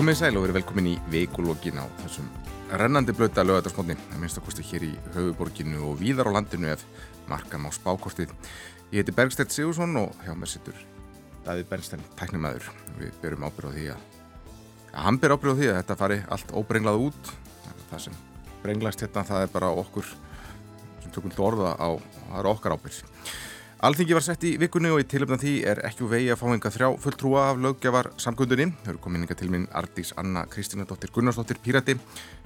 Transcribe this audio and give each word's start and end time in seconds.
Komið 0.00 0.16
sæl 0.16 0.38
og 0.38 0.46
verið 0.46 0.56
velkomin 0.56 0.86
í 0.88 0.92
veikulógin 1.12 1.76
á 1.76 1.84
þessum 1.98 2.28
rennandi 2.80 3.12
blöta 3.12 3.42
lögadagsmótni 3.44 3.98
að 3.98 4.22
minnst 4.22 4.38
okkurstu 4.40 4.62
hér 4.64 4.86
í 4.86 4.94
höfuborginu 5.12 5.82
og 5.90 5.98
víðar 6.00 6.30
á 6.32 6.36
landinu 6.38 6.70
ef 6.72 6.86
markam 7.28 7.66
á 7.68 7.70
spákortið. 7.76 8.32
Ég 8.94 9.02
heiti 9.02 9.12
Bergstedt 9.12 9.52
Sigursson 9.52 9.92
og 10.00 10.16
hjá 10.24 10.32
mér 10.32 10.48
sittur 10.48 10.78
Davíð 11.44 11.68
Bernstein, 11.68 12.06
tæknumæður. 12.16 12.70
Við 12.96 13.20
berum 13.20 13.44
ábyrð 13.44 13.68
á 13.68 13.76
því 13.76 13.86
að, 13.92 14.08
að 14.88 15.04
hann 15.04 15.20
ber 15.20 15.36
ábyrð 15.36 15.52
á 15.52 15.58
því 15.60 15.68
að 15.68 15.78
þetta 15.82 15.98
fari 16.00 16.18
allt 16.32 16.56
óbrenglað 16.56 17.04
út. 17.10 17.32
Það 17.92 18.04
sem 18.06 18.18
brenglast 18.64 19.04
hérna 19.04 19.28
það 19.34 19.44
er 19.44 19.52
bara 19.52 19.74
okkur 19.84 20.14
sem 21.04 21.12
tökum 21.12 21.36
orða 21.44 21.76
á, 21.76 22.00
það 22.00 22.40
er 22.40 22.52
okkar 22.54 22.78
ábyrð. 22.80 23.04
Alþingi 23.80 24.12
var 24.12 24.20
sett 24.20 24.42
í 24.44 24.50
vikunni 24.60 24.90
og 24.92 25.00
í 25.00 25.06
tilöfna 25.08 25.38
því 25.40 25.52
er 25.70 25.78
ekki 25.88 26.02
úr 26.04 26.10
vegi 26.10 26.26
að 26.28 26.36
fá 26.36 26.50
enga 26.52 26.70
þrjá 26.74 26.88
fulltrúa 27.00 27.44
af 27.48 27.62
lögjafar 27.64 28.10
samkundunni. 28.20 28.66
Þau 28.84 28.90
eru 28.92 29.00
komin 29.00 29.24
enga 29.24 29.36
til 29.40 29.48
minn 29.48 29.64
Ardís 29.72 30.10
Anna 30.20 30.42
Kristínadóttir 30.52 31.08
Gunnarsdóttir 31.14 31.62
Pírati, 31.64 31.94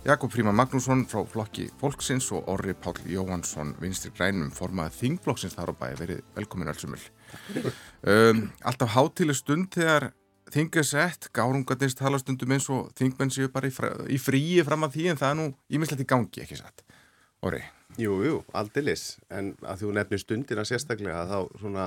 Jakob 0.06 0.31
Fríman 0.31 0.55
Magnússon 0.55 1.03
frá 1.11 1.25
flokki 1.27 1.67
Folksins 1.81 2.31
og 2.31 2.47
Orri 2.55 2.77
Pál 2.78 3.03
Jóhansson 3.11 3.75
vinstri 3.83 4.14
grænum 4.14 4.55
formað 4.55 4.95
Þingflokksins 5.00 5.58
þar 5.58 5.75
á 5.75 5.81
bæði 5.83 6.00
verið 6.05 6.25
velkomin 6.39 6.70
allsumul. 6.70 7.03
Um, 8.06 8.47
alltaf 8.62 8.95
hátileg 8.95 9.42
stund 9.42 9.75
þegar 9.75 10.12
Þing 10.55 10.77
er 10.78 10.86
sett, 10.86 11.33
gárungatins 11.34 11.97
talastundum 11.98 12.53
eins 12.55 12.69
og 12.70 12.92
Þingmenn 12.95 13.33
séu 13.34 13.48
bara 13.51 13.67
í, 13.67 13.73
í 14.14 14.20
fríi 14.23 14.62
fram 14.62 14.86
að 14.86 15.01
því 15.01 15.08
en 15.11 15.19
það 15.19 15.33
er 15.33 15.39
nú 15.41 15.47
ímislegt 15.67 16.05
í 16.05 16.12
gangi 16.14 16.45
ekki 16.45 16.61
satt. 16.61 16.84
Orri. 17.42 17.64
Jú, 17.95 18.14
jú, 18.27 18.39
aldilis, 18.59 19.20
en 19.31 19.53
að 19.62 19.84
þú 19.84 19.92
nefnir 19.95 20.20
stundina 20.23 20.64
sérstaklega 20.67 21.20
þá 21.31 21.37
svona 21.61 21.84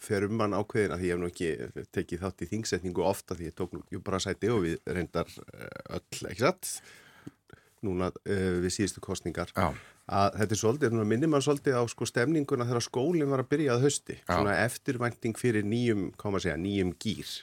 fer 0.00 0.24
um 0.24 0.38
mann 0.40 0.56
ákveðin 0.56 0.94
að 0.94 1.04
ég 1.04 1.12
hef 1.12 1.20
nú 1.20 1.28
ekki 1.28 1.84
tekið 1.92 2.22
þátt 2.22 2.44
í 2.46 2.48
þingsetningu 2.54 3.04
ofta 3.04 3.36
því 3.36 3.50
ég 3.50 3.56
tók 3.58 3.76
nú 3.76 4.00
bara 4.06 4.22
sæti 4.24 4.48
og 4.48 4.64
við 4.64 4.78
reyndar 4.88 5.28
eh, 5.28 5.98
öll, 5.98 6.22
ekki 6.30 6.46
satt, 6.46 6.70
núna 7.84 8.08
uh, 8.08 8.56
við 8.64 8.72
síðustu 8.72 9.04
kostningar. 9.04 9.52
Já. 9.56 9.68
Að 10.10 10.40
þetta 10.40 10.56
er 10.56 10.60
svolítið, 10.62 10.98
minnir 11.12 11.30
mann 11.30 11.44
svolítið 11.44 11.76
á 11.76 11.84
sko 11.92 12.08
stemninguna 12.08 12.66
þegar 12.66 12.84
skólinn 12.84 13.30
var 13.30 13.44
að 13.44 13.52
byrja 13.52 13.76
að 13.76 13.84
hösti, 13.86 14.16
Já. 14.18 14.32
svona 14.32 14.56
eftirvænting 14.64 15.38
fyrir 15.38 15.68
nýjum, 15.68 16.08
koma 16.20 16.40
að 16.40 16.48
segja, 16.48 16.60
nýjum 16.60 16.96
gýr 17.00 17.36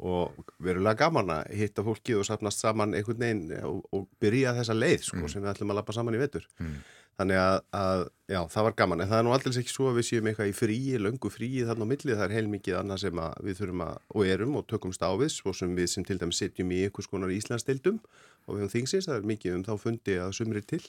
og 0.00 0.54
verulega 0.62 1.04
gaman 1.04 1.34
að 1.34 1.50
hitta 1.60 1.84
fólkið 1.84 2.22
og 2.22 2.26
sapnast 2.28 2.62
saman 2.62 2.96
einhvern 2.96 3.20
veginn 3.20 3.52
og, 3.68 3.82
og 3.92 4.08
byrja 4.22 4.54
þessa 4.56 4.76
leið 4.76 5.04
sko 5.08 5.28
sem 5.28 5.44
við 5.44 5.52
ætlum 5.52 5.74
að 5.74 5.80
lappa 5.80 5.96
saman 5.96 6.16
í 6.16 6.22
vetur. 6.22 6.46
Mm. 6.60 6.80
Þannig 7.20 7.36
að, 7.36 7.56
að, 7.76 8.02
já, 8.32 8.38
það 8.48 8.64
var 8.64 8.74
gaman, 8.78 9.02
en 9.04 9.08
það 9.10 9.18
er 9.18 9.24
nú 9.26 9.32
aldrei 9.34 9.52
ekki 9.60 9.72
svo 9.74 9.90
að 9.90 9.98
við 9.98 10.06
séum 10.08 10.28
eitthvað 10.30 10.48
í 10.48 10.54
fríi, 10.56 11.00
löngu 11.04 11.30
fríi 11.32 11.66
þarna 11.68 11.84
á 11.84 11.90
milli, 11.90 12.14
það 12.14 12.22
er 12.24 12.34
heilmikið 12.38 12.78
annað 12.78 13.02
sem 13.02 13.20
við 13.44 13.58
þurfum 13.58 13.82
að, 13.84 13.98
og 14.14 14.30
erum 14.32 14.54
og 14.56 14.64
tökumst 14.72 15.04
á 15.04 15.10
við, 15.20 15.32
svo 15.34 15.52
sem 15.58 15.74
við 15.76 15.90
sem 15.92 16.06
til 16.08 16.16
dæmis 16.22 16.40
sitjum 16.40 16.72
í 16.72 16.78
einhvers 16.86 17.10
konar 17.12 17.34
Íslandsdeildum 17.34 17.98
og 18.00 18.54
við 18.54 18.62
höfum 18.62 18.72
þingsins, 18.72 19.10
það 19.10 19.18
er 19.18 19.28
mikið 19.34 19.58
um 19.58 19.66
þá 19.68 19.74
fundi 19.82 20.16
að 20.16 20.32
sumri 20.38 20.64
til. 20.64 20.80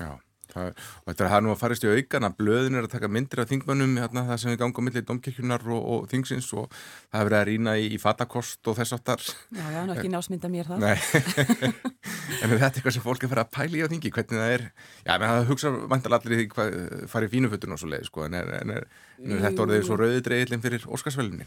Já, 0.00 0.14
það, 0.52 0.68
og 0.74 1.08
þetta 1.10 1.24
er 1.24 1.30
það 1.32 1.44
nú 1.44 1.52
að 1.54 1.60
farist 1.62 1.86
í 1.86 1.92
aukan 1.94 2.28
að 2.28 2.36
blöðin 2.40 2.78
er 2.78 2.88
að 2.88 2.92
taka 2.94 3.10
myndir 3.10 3.42
af 3.42 3.50
þingmönnum 3.50 3.96
hérna, 4.02 4.26
það 4.28 4.40
sem 4.42 4.52
við 4.52 4.60
ganga 4.60 4.78
á 4.78 4.86
milli 4.86 5.02
domkirkjunar 5.08 5.62
og, 5.70 5.82
og 5.94 6.00
þingsins 6.10 6.48
og 6.54 6.64
það 6.74 7.18
hefur 7.18 7.28
verið 7.30 7.40
að 7.40 7.48
rýna 7.50 7.72
í, 7.80 7.84
í 7.94 7.98
fatakost 8.02 8.70
og 8.70 8.78
þess 8.80 8.96
aftar. 8.98 9.20
Já, 9.54 9.64
já, 9.72 9.80
nú 9.86 9.92
ekki 9.96 10.10
násmynda 10.12 10.48
mér 10.52 10.66
það. 10.72 10.80
En 12.44 12.48
er 12.50 12.58
þetta 12.60 12.78
eitthvað 12.80 12.94
sem 12.96 13.04
fólk 13.04 13.20
er 13.22 13.28
að 13.28 13.32
fara 13.34 13.42
að 13.44 13.52
pæla 13.54 13.76
í 13.76 13.82
á 13.84 13.88
þingi, 13.92 14.10
hvernig 14.14 14.40
það 14.40 14.52
er, 14.54 14.62
já, 15.04 15.12
menn 15.12 15.28
það 15.28 15.48
hugsa 15.50 15.68
vantar 15.92 16.16
allir 16.16 16.34
í 16.34 16.38
því 16.40 16.46
hvað 16.54 16.68
farið 17.12 17.32
fínufötun 17.34 17.74
og 17.76 17.80
svo 17.80 17.88
leið, 17.92 18.04
sko, 18.08 18.18
en 18.26 18.36
er, 18.38 18.46
en 18.58 18.68
er, 18.74 18.84
en 19.20 19.34
er 19.36 19.44
þetta 19.44 19.64
orðið 19.66 19.86
svo 19.88 19.96
rauði 20.00 20.24
dreigillin 20.24 20.64
fyrir 20.64 20.82
Óskarsvölinni? 20.88 21.46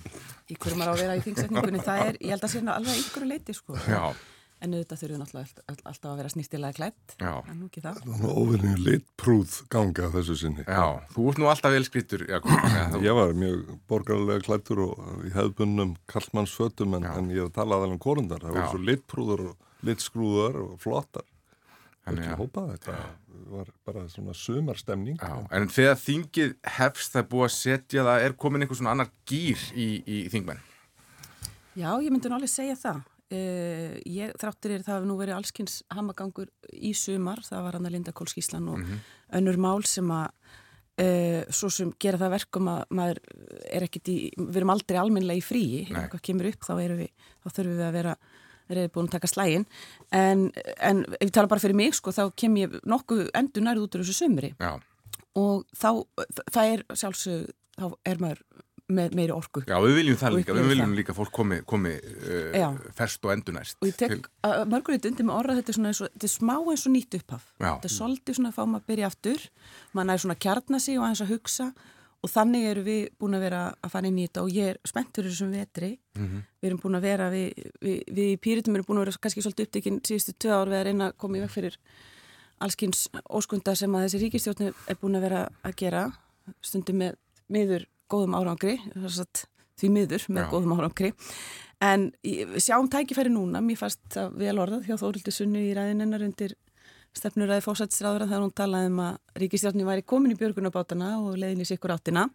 Í 0.53 0.55
hverju 0.55 0.77
maður 0.77 0.89
á 0.89 0.95
að 0.95 1.01
vera 1.03 1.17
í 1.17 1.25
þingsetningunni, 1.25 1.81
það 4.59 4.63
er, 4.63 4.67
nú 4.67 4.73
En 4.73 4.73
auðvitað 4.73 5.01
þurfum 5.03 5.19
náttúrulega 5.21 5.63
all- 5.69 5.83
alltaf 5.85 6.09
að 6.11 6.17
vera 6.17 6.29
snýstilega 6.33 6.73
klætt. 6.73 7.15
já, 7.19 7.33
En 7.49 7.59
nú 7.59 7.67
ekki 7.69 7.81
það. 7.83 7.97
Óvinni 8.25 8.73
litprúð 8.77 9.67
ganga 9.69 10.09
þessu 10.15 10.35
sinni. 10.37 10.63
já, 10.65 11.01
þú 11.13 11.29
ert 11.29 11.37
nú 11.37 11.45
alltaf 11.51 11.71
vel 11.71 11.83
skrítur, 11.85 12.25
Jakob, 12.27 12.51
ja, 12.77 12.89
Ég 12.97 13.13
var 13.13 13.33
mjög 13.33 13.79
borgarlega 13.87 14.41
klættur 14.41 14.79
og 14.89 15.25
í 15.25 15.29
hefðbunnum 15.35 15.95
kallmannsfötum 16.07 16.95
en, 16.97 17.03
en 17.05 17.29
ég 17.29 17.51
talaði 17.53 17.83
alveg 17.85 17.93
um 17.93 17.99
korundar. 17.99 18.39
Það 18.41 18.57
voru 18.57 18.67
svo 18.73 18.81
litprúður 18.89 19.45
og 19.51 19.55
litskrúðar 19.85 20.55
og 20.63 20.79
flottar. 20.81 21.23
Þannig 22.07 22.27
að- 22.33 22.37
hópað 22.41 22.69
þetta. 22.77 22.97
var 23.47 23.67
bara 23.85 24.07
svona 24.09 24.33
sumarstemning. 24.33 25.17
já, 25.21 25.47
en 25.51 25.67
þegar 25.69 25.95
þingið 26.01 26.55
hefst 26.65 27.13
það 27.13 27.19
er 27.21 27.27
búið 27.29 27.45
að 27.45 27.53
setja 27.53 28.03
það, 28.03 28.23
er 28.25 28.33
komin 28.33 28.61
einhver 28.65 28.75
svona 28.79 28.91
annar 28.91 29.09
gýr 29.29 29.59
í, 29.75 30.03
í 30.07 30.17
þingmenn? 30.33 30.59
Já, 31.77 31.91
ég 32.01 32.09
myndi 32.11 32.27
nú 32.27 32.35
alveg 32.39 32.49
segja 32.49 32.75
það. 32.75 33.03
Uh, 33.27 33.97
ég 34.07 34.31
þráttur 34.39 34.71
er 34.71 34.85
það 34.85 35.01
hafi 35.01 35.09
nú 35.09 35.17
verið 35.19 35.35
allskins 35.35 35.81
hamagangur 35.91 36.47
í 36.71 36.93
sumar, 36.95 37.41
það 37.43 37.65
var 37.65 37.77
hann 37.77 37.89
að 37.89 37.97
Linda 37.97 38.13
Kólskíslan 38.15 38.69
og 38.71 38.85
önnur 39.35 39.59
mál 39.59 39.83
sem 39.83 40.07
að 40.15 40.29
uh, 41.03 41.43
svo 41.51 41.69
sem 41.73 41.91
gera 41.99 42.21
það 42.21 42.35
verkum 42.37 42.71
að 42.71 42.83
maður 42.95 43.21
er 43.67 43.87
ekkit 43.89 44.13
í, 44.13 44.17
við 44.39 44.61
erum 44.61 44.71
aldrei 44.71 44.99
almennilega 45.01 45.41
í 45.41 45.45
fríi, 45.45 45.81
ef 45.89 45.97
eitthvað 46.05 46.25
kemur 46.29 46.51
upp 46.53 46.67
þá, 46.69 46.73
erum 46.85 47.01
við, 47.03 47.31
þá 47.43 47.49
þurfum 47.49 47.75
við 47.75 47.87
að 47.89 47.97
vera 47.99 48.17
reyði 48.67 48.91
búin 48.95 49.07
að 49.07 49.15
taka 49.15 49.29
slægin. 49.31 49.65
En, 50.15 50.47
en 50.83 51.03
ef 51.19 51.29
ég 51.29 51.35
tala 51.35 51.51
bara 51.51 51.63
fyrir 51.63 51.77
mig 51.79 51.95
sko 51.95 52.11
þá 52.15 52.25
kem 52.35 52.57
ég 52.59 52.79
nokkuð 52.87 53.29
endur 53.37 53.63
nærið 53.63 53.85
út 53.85 53.95
úr 53.95 54.03
þessu 54.03 54.17
sumri. 54.23 54.53
Já, 54.59 54.73
og 55.39 55.67
þá, 55.77 55.89
það 56.51 56.73
er 56.73 56.83
sjálfsög 56.91 57.47
þá 57.77 57.85
er 58.09 58.21
maður 58.23 58.43
með 58.87 59.15
meiri 59.19 59.33
orku. 59.35 59.61
Já, 59.67 59.75
við 59.83 59.97
viljum 59.99 60.19
það 60.19 60.37
líka, 60.37 60.55
við 60.55 60.69
viljum 60.71 60.93
líka 60.95 61.15
fólk 61.17 61.33
komi, 61.35 61.57
komi 61.67 61.91
uh, 61.97 62.77
ferst 62.95 63.25
og 63.27 63.33
endunæst. 63.33 63.75
og 63.81 63.89
ég 63.89 63.97
tek 63.99 64.29
mörgurinn 64.71 65.09
undir 65.09 65.27
með 65.27 65.35
orða 65.35 65.57
þetta 65.59 65.73
er 65.73 65.77
svona 65.77 65.91
eins 65.91 66.01
og, 66.05 66.13
þetta 66.13 66.29
er 66.29 66.33
smá 66.33 66.55
eins 66.55 66.87
og 66.87 66.93
nýtt 66.95 67.19
upphaf. 67.19 67.45
Já. 67.59 67.67
þetta 67.67 67.89
er 67.89 67.95
svolítið 67.97 68.39
svona 68.39 68.51
að 68.53 68.57
fá 68.57 68.63
maður 68.63 68.79
að 68.79 68.89
byrja 68.93 69.11
aftur. 69.11 69.45
Maður 69.91 70.13
er 70.13 70.23
svona 70.23 70.37
að 70.37 70.43
kjarna 70.47 70.81
sig 70.83 70.99
og 70.99 71.07
aðeins 71.07 71.23
að 71.25 71.33
hugsa. 71.35 71.69
Og 72.25 72.31
þannig 72.33 72.63
eru 72.65 72.81
við 72.87 73.01
búin 73.21 73.37
að 73.37 73.43
vera 73.45 73.61
að 73.77 73.91
fara 73.93 74.09
inn 74.09 74.17
í 74.17 74.23
þetta 74.25 74.43
og 74.47 74.55
ég 74.55 74.71
er 74.71 74.79
spennt 74.89 75.11
fyrir 75.13 75.33
þessum 75.33 75.51
vetri. 75.53 75.91
Mhm. 76.17 76.39
við 76.57 76.69
erum 76.71 76.79
búin 76.81 76.97
að 76.97 77.05
vera 77.05 77.27
við, 77.29 77.67
við, 77.83 77.99
við 78.09 78.31
í 78.31 78.37
pýritum 78.41 78.75
erum 78.75 78.87
búin 78.87 79.01
að 79.01 79.05
vera 79.05 79.21
kannski 79.21 79.43
svolítið 79.43 79.67
upptekinn 79.67 79.99
síðustu 80.01 80.33
tvö 80.33 80.55
ár 80.55 80.71
við 80.71 80.79
að 80.79 80.87
reyna 80.87 81.11
að 81.11 81.17
koma 81.21 81.37
í 81.37 81.43
veg 81.43 81.51
fyrir 81.53 81.77
allskins 82.57 83.03
óskunda 83.29 83.75
sem 83.77 83.93
að 83.93 84.07
þessi 84.07 84.21
ríkistjórn 84.23 84.71
er 84.73 84.97
búin 84.97 85.19
að 85.19 85.27
vera 85.27 85.43
að 85.61 85.77
gera. 85.77 86.03
Stundum 86.65 86.97
með 87.03 87.19
miður 87.53 87.85
góðum 88.11 88.37
árangri 88.37 88.77
að 88.95 89.45
því 89.77 89.89
miður 89.93 90.27
með 90.33 90.43
Já. 90.43 90.49
góðum 90.53 90.77
árangri. 90.77 91.11
En 91.83 92.07
sjáum 92.57 92.87
tækifæri 92.89 93.29
núna 93.29 93.61
mér 93.61 93.77
fannst 93.77 94.01
það 94.13 94.39
vel 94.41 94.55
orðað 94.63 94.87
hjá 94.87 94.95
Þórildi 94.97 95.33
Sunnu 95.33 95.61
í 95.61 95.75
ræðinennar 95.77 96.25
undir 96.25 96.55
stefnuræði 97.17 97.63
fósætsráðura 97.65 98.27
þegar 98.29 98.43
hún 98.45 98.55
talaði 98.57 98.89
um 98.91 99.03
að 99.05 99.19
ríkistjórni 99.43 99.85
væri 99.85 100.05
komin 100.05 100.33
í 100.33 100.39
björgunabátana 100.39 101.13
og 101.21 101.37
leiðin 101.37 101.63
í 101.63 101.69
sikkur 101.69 101.93
áttina. 101.93 102.25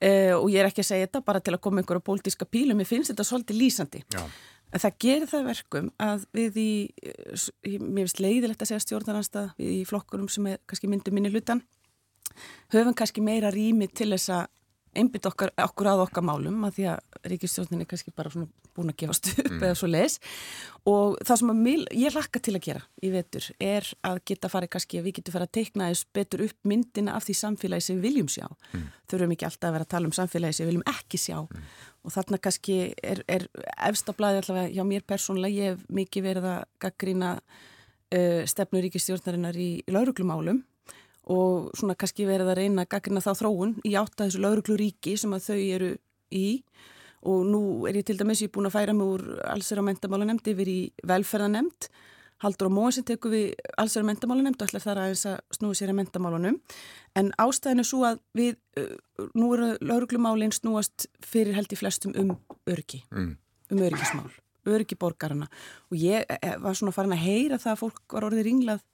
Uh, 0.00 0.38
og 0.38 0.46
ég 0.48 0.62
er 0.62 0.70
ekki 0.70 0.80
að 0.80 0.88
segja 0.92 1.08
þetta 1.08 1.20
bara 1.26 1.42
til 1.44 1.52
að 1.52 1.60
koma 1.66 1.82
einhverja 1.82 2.06
pólitíska 2.06 2.46
pílum, 2.48 2.78
mér 2.80 2.88
finnst 2.88 3.12
þetta 3.12 3.26
svolítið 3.26 3.58
lýsandi. 3.60 4.00
Já, 4.14 4.22
En 4.70 4.78
það 4.78 4.98
gerir 5.02 5.30
það 5.30 5.48
verkum 5.48 5.88
að 5.98 6.24
við 6.36 6.58
í, 6.62 6.70
mér 7.82 8.04
finnst 8.04 8.20
leiðilegt 8.22 8.62
að 8.62 8.70
segja 8.70 8.84
stjórnaranstað, 8.84 9.48
við 9.58 9.72
í 9.80 9.82
flokkurum 9.88 10.28
sem 10.30 10.46
er 10.46 10.60
kannski 10.70 10.90
myndu 10.90 11.14
minni 11.14 11.32
hlutan, 11.32 11.64
höfum 12.70 12.94
kannski 12.94 13.24
meira 13.24 13.50
rými 13.50 13.88
til 13.90 14.12
þess 14.12 14.30
að 14.36 14.46
einbytt 14.96 15.26
okkar, 15.30 15.52
okkur 15.62 15.90
að 15.92 16.04
okkar 16.06 16.24
málum 16.26 16.64
að 16.66 16.78
því 16.78 16.86
að 16.92 17.28
ríkistjórnin 17.30 17.84
er 17.84 17.88
kannski 17.90 18.12
bara 18.16 18.32
svona 18.32 18.48
búin 18.74 18.90
að 18.92 18.98
gefast 19.02 19.28
upp 19.42 19.56
eða 19.58 19.76
svo 19.78 19.88
leis 19.90 20.16
og 20.88 21.18
það 21.26 21.40
sem 21.40 21.52
mil, 21.60 21.82
ég 21.94 22.14
hlakka 22.16 22.42
til 22.42 22.54
að 22.56 22.64
gera 22.66 22.82
í 23.02 23.12
vetur 23.12 23.46
er 23.62 23.86
að 24.06 24.20
geta 24.30 24.50
farið 24.50 24.72
kannski 24.74 25.00
að 25.00 25.08
við 25.08 25.16
getum 25.18 25.36
farið 25.36 25.48
að 25.48 25.54
teikna 25.58 25.90
þess 25.90 26.08
betur 26.16 26.44
upp 26.46 26.70
myndina 26.72 27.16
af 27.18 27.26
því 27.26 27.36
samfélagi 27.40 27.86
sem 27.86 27.98
við 27.98 28.08
viljum 28.08 28.30
sjá. 28.32 28.46
Þurfum 29.10 29.34
ekki 29.34 29.48
alltaf 29.48 29.68
að 29.68 29.76
vera 29.76 29.86
að 29.86 29.92
tala 29.94 30.10
um 30.10 30.16
samfélagi 30.16 30.56
sem 30.56 30.66
við 30.66 30.72
viljum 30.72 30.86
ekki 30.90 31.20
sjá. 31.20 31.36
Og 32.00 32.14
þarna 32.14 32.40
kannski 32.40 32.78
er, 33.04 33.22
er 33.28 33.46
efstablaði 33.90 34.40
allavega 34.42 34.72
hjá 34.72 34.86
mér 34.88 35.04
persónulega, 35.06 35.58
ég 35.58 35.74
hef 35.74 35.84
mikið 36.00 36.26
verið 36.30 36.48
að 36.54 36.60
gaggrína 36.86 37.34
uh, 37.36 38.42
stefnu 38.48 38.84
ríkistjórnarinnar 38.86 39.58
í, 39.60 39.70
í 39.84 39.94
lauruglumálum 39.94 40.64
og 41.30 41.70
svona 41.78 41.96
kannski 41.98 42.26
verið 42.28 42.52
að 42.52 42.60
reyna 42.60 42.84
að 42.84 42.92
gaggrina 42.96 43.24
þá 43.24 43.32
þróun 43.38 43.76
í 43.86 43.96
átta 44.00 44.26
þessu 44.26 44.42
laurugluríki 44.44 45.16
sem 45.20 45.34
að 45.36 45.46
þau 45.48 45.58
eru 45.60 45.90
í. 46.34 46.46
Og 47.30 47.42
nú 47.44 47.62
er 47.88 48.00
ég 48.00 48.06
til 48.08 48.16
dæmis, 48.16 48.40
ég 48.40 48.48
er 48.48 48.54
búin 48.54 48.70
að 48.70 48.78
færa 48.78 48.94
mig 48.96 49.06
úr 49.06 49.26
allsera 49.44 49.84
mentamálanemnd 49.84 50.46
yfir 50.50 50.70
í 50.72 50.80
velferðanemnd 51.06 51.90
Haldur 52.40 52.70
og 52.70 52.72
Móðsinn 52.72 53.04
tekur 53.08 53.34
við 53.34 53.70
allsera 53.80 54.06
mentamálanemnd 54.08 54.60
og 54.60 54.70
ætlar 54.70 54.84
þar 54.84 55.02
aðeins 55.02 55.26
að 55.28 55.40
snúi 55.58 55.76
sér 55.76 55.92
að 55.92 55.98
mentamálunum 55.98 56.56
en 57.20 57.32
ástæðin 57.42 57.82
er 57.82 57.88
svo 57.88 58.04
að 58.08 58.20
við, 58.36 58.54
uh, 58.80 59.26
nú 59.36 59.50
eru 59.56 59.72
lauruglumálinn 59.84 60.54
snúast 60.56 61.08
fyrir 61.20 61.58
held 61.58 61.72
í 61.74 61.78
flestum 61.80 62.16
um 62.16 62.32
örgi 62.70 63.02
mm. 63.12 63.34
um 63.74 63.82
örgismál, 63.84 64.30
örgi 64.72 64.96
borgarana 65.00 65.50
og 65.90 66.00
ég 66.00 66.24
eh, 66.24 66.56
var 66.62 66.78
svona 66.78 66.96
farin 66.96 67.16
að 67.16 67.26
heyra 67.26 67.60
það 67.60 67.74
að 67.74 67.82
fólk 67.82 68.16
var 68.16 68.28
orðið 68.30 68.48
ringlað 68.48 68.84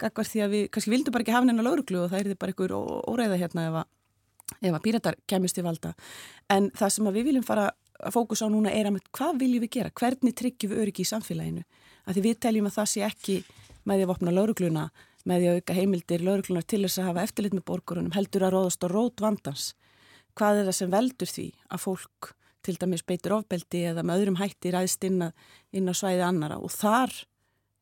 gagvar 0.00 0.28
því 0.28 0.44
að 0.44 0.54
við 0.54 0.66
kannski 0.74 0.94
vildum 0.94 1.14
bara 1.16 1.26
ekki 1.26 1.36
hafa 1.36 1.48
hennar 1.48 1.66
lauruglu 1.66 2.04
og 2.04 2.12
það 2.12 2.20
er 2.32 2.40
bara 2.40 2.54
einhver 2.54 2.74
óreiða 2.76 3.40
hérna 3.40 3.66
ef 3.68 3.78
að, 3.82 3.90
ef 4.60 4.74
að 4.74 4.82
píratar 4.86 5.20
kemist 5.30 5.60
í 5.60 5.66
valda 5.66 5.94
en 6.50 6.70
það 6.78 6.94
sem 6.96 7.10
við 7.10 7.30
viljum 7.30 7.46
fara 7.46 7.70
að 8.00 8.14
fókus 8.14 8.42
á 8.44 8.48
núna 8.48 8.72
er 8.72 8.88
að 8.88 9.00
hvað 9.12 9.40
viljum 9.42 9.64
við 9.64 9.74
gera, 9.76 9.92
hvernig 9.92 10.36
tryggjum 10.36 10.72
við 10.72 10.82
öryggi 10.84 11.04
í 11.04 11.10
samfélaginu, 11.10 11.64
að 12.06 12.16
því 12.16 12.24
við 12.24 12.40
teljum 12.46 12.68
að 12.70 12.76
það 12.78 12.90
sé 12.92 13.04
ekki 13.06 13.36
með 13.84 13.96
því 14.00 14.04
að 14.04 14.12
vopna 14.12 14.34
laurugluna 14.36 14.84
með 15.28 15.42
því 15.42 15.48
að 15.50 15.58
auka 15.58 15.76
heimildir 15.76 16.24
lauruglunar 16.24 16.66
til 16.68 16.82
þess 16.84 17.00
að 17.00 17.08
hafa 17.10 17.24
eftirlit 17.26 17.56
með 17.56 17.66
borgurunum, 17.68 18.14
heldur 18.16 18.46
að 18.46 18.54
róðast 18.54 18.84
á 18.84 18.88
rót 18.88 19.20
vandans. 19.20 19.64
Hvað 20.38 20.60
er 20.60 20.70
það 20.70 20.76
sem 20.78 20.94
veldur 20.94 21.30
því 21.30 21.48
að 21.68 21.82
fólk 21.84 22.30
til 22.64 22.76
dæmis 22.80 23.04
beitur 23.08 23.36
ofbeldi 23.36 23.82
eða 23.90 24.04
með 24.06 24.22
öðrum 24.22 24.38
hætti 24.40 24.72
ræðst 24.72 25.04
inn, 25.08 25.26
inn 25.76 25.92
á 25.92 25.94
svæði 25.96 26.24
annara 26.24 26.60
og 26.60 26.72
þar 26.72 27.12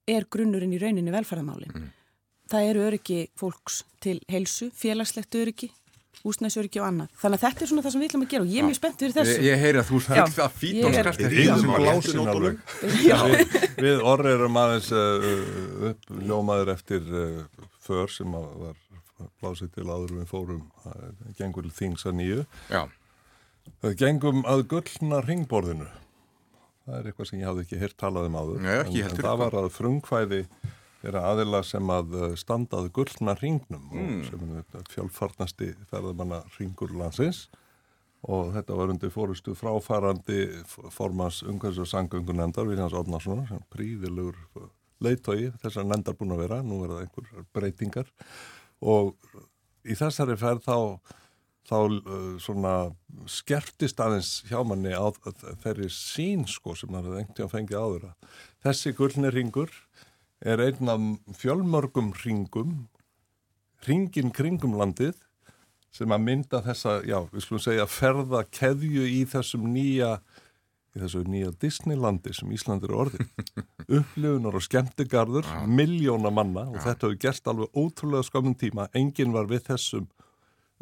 er 0.08 0.26
grunnurinn 0.30 0.74
í 0.74 0.80
rauninni 0.82 1.14
velferðamálin. 1.14 1.74
Mm. 1.74 1.88
Það 2.48 2.70
eru 2.70 2.86
öryggi 2.88 3.18
fólks 3.36 3.82
til 4.00 4.18
heilsu, 4.30 4.70
félagslegt 4.76 5.36
öryggi 5.36 5.68
húsnæðsöryggi 6.24 6.80
og 6.82 6.88
annað. 6.88 7.12
Þannig 7.20 7.38
að 7.38 7.44
þetta 7.44 7.64
er 7.64 7.70
svona 7.70 7.84
það 7.84 7.94
sem 7.94 8.02
við 8.02 8.08
ætlum 8.08 8.24
að 8.24 8.32
gera 8.32 8.44
og 8.44 8.50
ég 8.50 8.60
er 8.60 8.66
mjög 8.66 8.78
spennt 8.78 9.02
fyrir 9.02 9.14
þessu. 9.16 9.34
Ég, 9.36 9.44
ég 9.46 9.62
heyri 9.62 9.80
að 9.80 9.88
þú 9.88 10.00
fylgst 10.06 10.40
að 10.42 10.56
fít 10.58 10.80
og 10.80 10.96
skarst 10.96 11.22
í 11.22 11.28
þessum 11.36 11.72
glásin 11.78 12.30
alveg. 12.32 12.58
Við, 12.82 13.54
við 13.84 14.02
orðið 14.12 14.34
erum 14.34 14.58
aðeins 14.62 14.90
uh, 14.94 15.28
upp 15.90 16.10
ljómaður 16.30 16.72
eftir 16.74 17.12
uh, 17.12 17.68
för 17.86 18.12
sem 18.12 18.34
var 18.34 18.80
blásið 19.42 19.70
til 19.76 19.86
áður 19.86 20.16
við 20.16 20.26
fórum 20.32 20.64
uh, 20.84 21.06
gengur 21.38 21.70
þings 21.78 22.06
að 22.08 22.18
nýju. 22.22 22.42
Já. 22.72 22.82
Gengum 24.00 24.42
að 24.48 24.64
gullna 24.72 25.22
ringborðinu. 25.26 25.86
Það 26.88 26.98
er 26.98 27.08
eitthvað 27.10 27.30
sem 27.30 27.40
ég 27.42 27.50
hafði 27.50 27.66
ekki 27.66 27.78
hirt 27.82 27.98
talað 28.00 28.30
um 28.30 28.36
áður. 28.40 28.60
Nei, 28.64 28.74
ekki 28.80 29.04
en, 29.04 29.12
en 29.12 29.22
það 29.22 29.40
var 29.44 29.56
að 29.60 29.70
frungkvæði 29.76 30.42
er 31.06 31.18
aðila 31.20 31.62
sem 31.66 31.92
að 31.92 32.16
eh, 32.18 32.34
standað 32.40 32.90
gullna 32.96 33.34
ringnum 33.38 33.88
mm. 33.92 34.20
sem 34.28 34.54
er 34.58 34.88
fjálfarnasti 34.92 35.72
ferðamanna 35.90 36.42
ringur 36.58 36.94
landsins. 36.96 37.46
Og 38.28 38.50
þetta 38.56 38.74
var 38.74 38.90
undir 38.90 39.12
fórustu 39.14 39.54
fráfærandi 39.54 40.40
formans 40.90 41.44
umhverfis 41.46 41.84
og 41.84 41.90
sangöngunendar 41.92 42.66
Viljans 42.66 42.96
Odnarsson 42.98 43.44
sem 43.46 43.60
príðilegur 43.70 44.34
leittói 44.98 45.52
þessar 45.62 45.86
nendar 45.86 46.16
búin 46.18 46.34
að 46.34 46.42
vera, 46.42 46.58
nú 46.66 46.80
er 46.82 46.96
það 46.96 47.04
einhver 47.04 47.46
breytingar. 47.54 48.10
Og 48.82 49.14
í 49.86 49.94
þessari 49.98 50.34
ferð 50.40 50.66
þá 50.66 50.78
þá 51.68 51.76
uh, 51.76 52.36
svona 52.40 52.74
skertist 53.28 54.00
aðeins 54.00 54.38
hjá 54.48 54.60
manni 54.64 54.94
á 54.96 55.04
þeirri 55.62 55.90
sín 55.92 56.46
sko 56.48 56.74
sem 56.78 56.92
það 56.92 57.10
er 57.10 57.18
einhvern 57.20 57.34
veginn 57.34 57.48
að 57.48 57.54
fengja 57.54 57.82
áður 57.82 58.06
að 58.08 58.36
þessi 58.64 58.94
gullni 58.96 59.32
ringur 59.34 59.74
er 60.44 60.62
einn 60.62 60.92
af 60.92 61.38
fjölmörgum 61.40 62.12
ringum, 62.24 62.76
ringin 63.86 64.34
kringum 64.34 64.76
landið 64.78 65.16
sem 65.94 66.12
að 66.12 66.24
mynda 66.26 66.60
þessa, 66.62 66.98
já, 67.08 67.22
við 67.32 67.44
skulum 67.44 67.64
segja 67.64 67.88
ferða 67.90 68.44
keðju 68.52 69.06
í 69.08 69.22
þessum 69.30 69.70
nýja 69.72 70.18
í 70.94 71.00
þessu 71.02 71.22
nýja 71.28 71.52
Disneylandi 71.62 72.34
sem 72.36 72.52
Ísland 72.54 72.84
eru 72.86 73.00
orðin 73.04 73.28
upplifunar 73.98 74.58
og 74.58 74.64
skemmtigarður 74.64 75.48
miljóna 75.70 76.32
manna 76.34 76.66
og 76.68 76.80
þetta 76.82 77.08
hefur 77.08 77.20
gerst 77.22 77.50
alveg 77.50 77.76
ótrúlega 77.76 78.26
skamum 78.26 78.56
tíma. 78.58 78.88
Enginn 78.98 79.34
var 79.34 79.48
við 79.50 79.66
þessum 79.70 80.08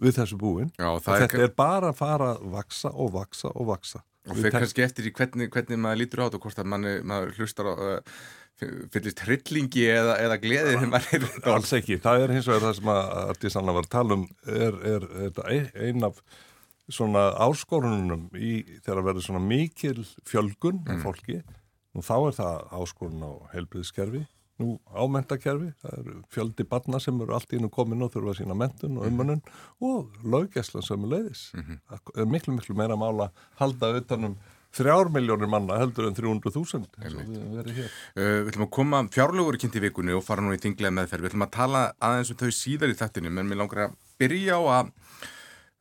við 0.02 0.18
þessu 0.18 0.38
búin 0.40 0.72
Já, 0.76 0.90
og 0.90 1.00
þetta 1.04 1.38
er, 1.38 1.46
er 1.46 1.54
bara 1.56 1.92
að 1.92 2.00
fara 2.00 2.32
að 2.34 2.48
vaksa 2.52 2.92
og 2.92 3.14
vaksa 3.14 3.52
og 3.54 3.70
vaksa 3.70 4.02
og 4.26 4.34
fyrir 4.36 4.56
kannski 4.56 4.84
eftir 4.84 5.06
í 5.08 5.12
hvernig, 5.14 5.48
hvernig 5.54 5.80
maður 5.80 6.02
lítur 6.02 6.22
á 6.22 6.24
þetta 6.26 6.38
og 6.40 6.46
hvort 6.46 6.60
að 6.60 6.68
manni, 6.72 6.94
maður 7.06 7.36
hlustar 7.38 7.70
á 7.70 7.74
uh, 7.74 8.18
fyllist 8.56 9.22
hryllingi 9.26 9.84
eða, 9.92 10.16
eða 10.24 10.38
gleðið 10.40 10.72
þegar 10.72 10.92
maður 10.92 11.16
er 11.18 11.26
þetta 11.34 11.54
alls 11.54 11.72
ekki, 11.76 11.98
það 12.02 12.22
er 12.24 12.34
hins 12.36 12.48
vegar 12.48 12.64
það 12.64 12.76
sem 12.78 12.92
að 12.92 13.02
Artísanna 13.22 13.74
var 13.76 13.88
að 13.88 13.94
tala 13.96 14.16
um 14.16 14.22
er, 14.46 14.78
er, 14.92 15.08
er 15.26 15.66
einn 15.88 16.08
af 16.08 16.22
svona 16.86 17.26
áskorunum 17.42 18.28
í 18.38 18.52
þegar 18.78 19.02
að 19.02 19.08
verður 19.10 19.26
svona 19.26 19.42
mikil 19.44 19.98
fjölgun 20.28 20.80
mm. 20.86 21.02
fólki 21.04 21.42
og 21.96 22.06
þá 22.06 22.16
er 22.16 22.38
það 22.38 22.64
áskorun 22.80 23.28
á 23.28 23.32
helbriðskerfi 23.52 24.24
nú 24.56 24.78
ámentakerfi, 24.88 25.68
það 25.82 25.96
eru 26.00 26.14
fjöldi 26.32 26.64
barna 26.68 27.00
sem 27.02 27.18
eru 27.20 27.34
allt 27.36 27.52
ínum 27.52 27.72
komin 27.72 28.04
og 28.06 28.14
þurfa 28.14 28.32
að 28.32 28.38
sína 28.38 28.56
mentun 28.56 28.96
og 28.96 29.04
mhm. 29.04 29.12
umönnun 29.12 29.42
og 29.84 30.14
löggeslan 30.24 30.84
sem 30.86 31.02
er 31.04 31.12
leiðis 31.12 31.42
mm 31.52 31.64
-hmm. 31.66 32.30
miklu 32.32 32.54
miklu 32.56 32.74
meira 32.74 32.96
mála 32.96 33.30
halda 33.60 33.92
utanum 34.00 34.38
þrjár 34.76 35.10
miljónir 35.14 35.50
manna 35.50 35.78
heldur 35.80 36.08
en 36.10 36.16
300.000 36.16 36.84
við, 37.00 37.80
uh, 37.80 37.88
við 38.16 38.50
ætlum 38.52 38.66
að 38.66 38.74
koma 38.78 39.02
fjárlugur 39.14 39.58
kynnt 39.60 39.78
í 39.78 39.84
vikunni 39.86 40.16
og 40.16 40.24
fara 40.26 40.44
nú 40.44 40.54
í 40.56 40.60
þinglega 40.62 40.94
meðferð. 40.98 41.26
Við 41.26 41.32
ætlum 41.32 41.46
að 41.46 41.56
tala 41.56 41.86
aðeins 42.04 42.34
um 42.34 42.40
þau 42.42 42.52
síðar 42.58 42.92
í 42.92 42.98
þættinu 43.00 43.32
menn 43.32 43.50
mér 43.50 43.62
langar 43.62 43.86
að 43.86 43.96
byrja 44.20 44.60
á 44.60 44.62
að 44.80 44.92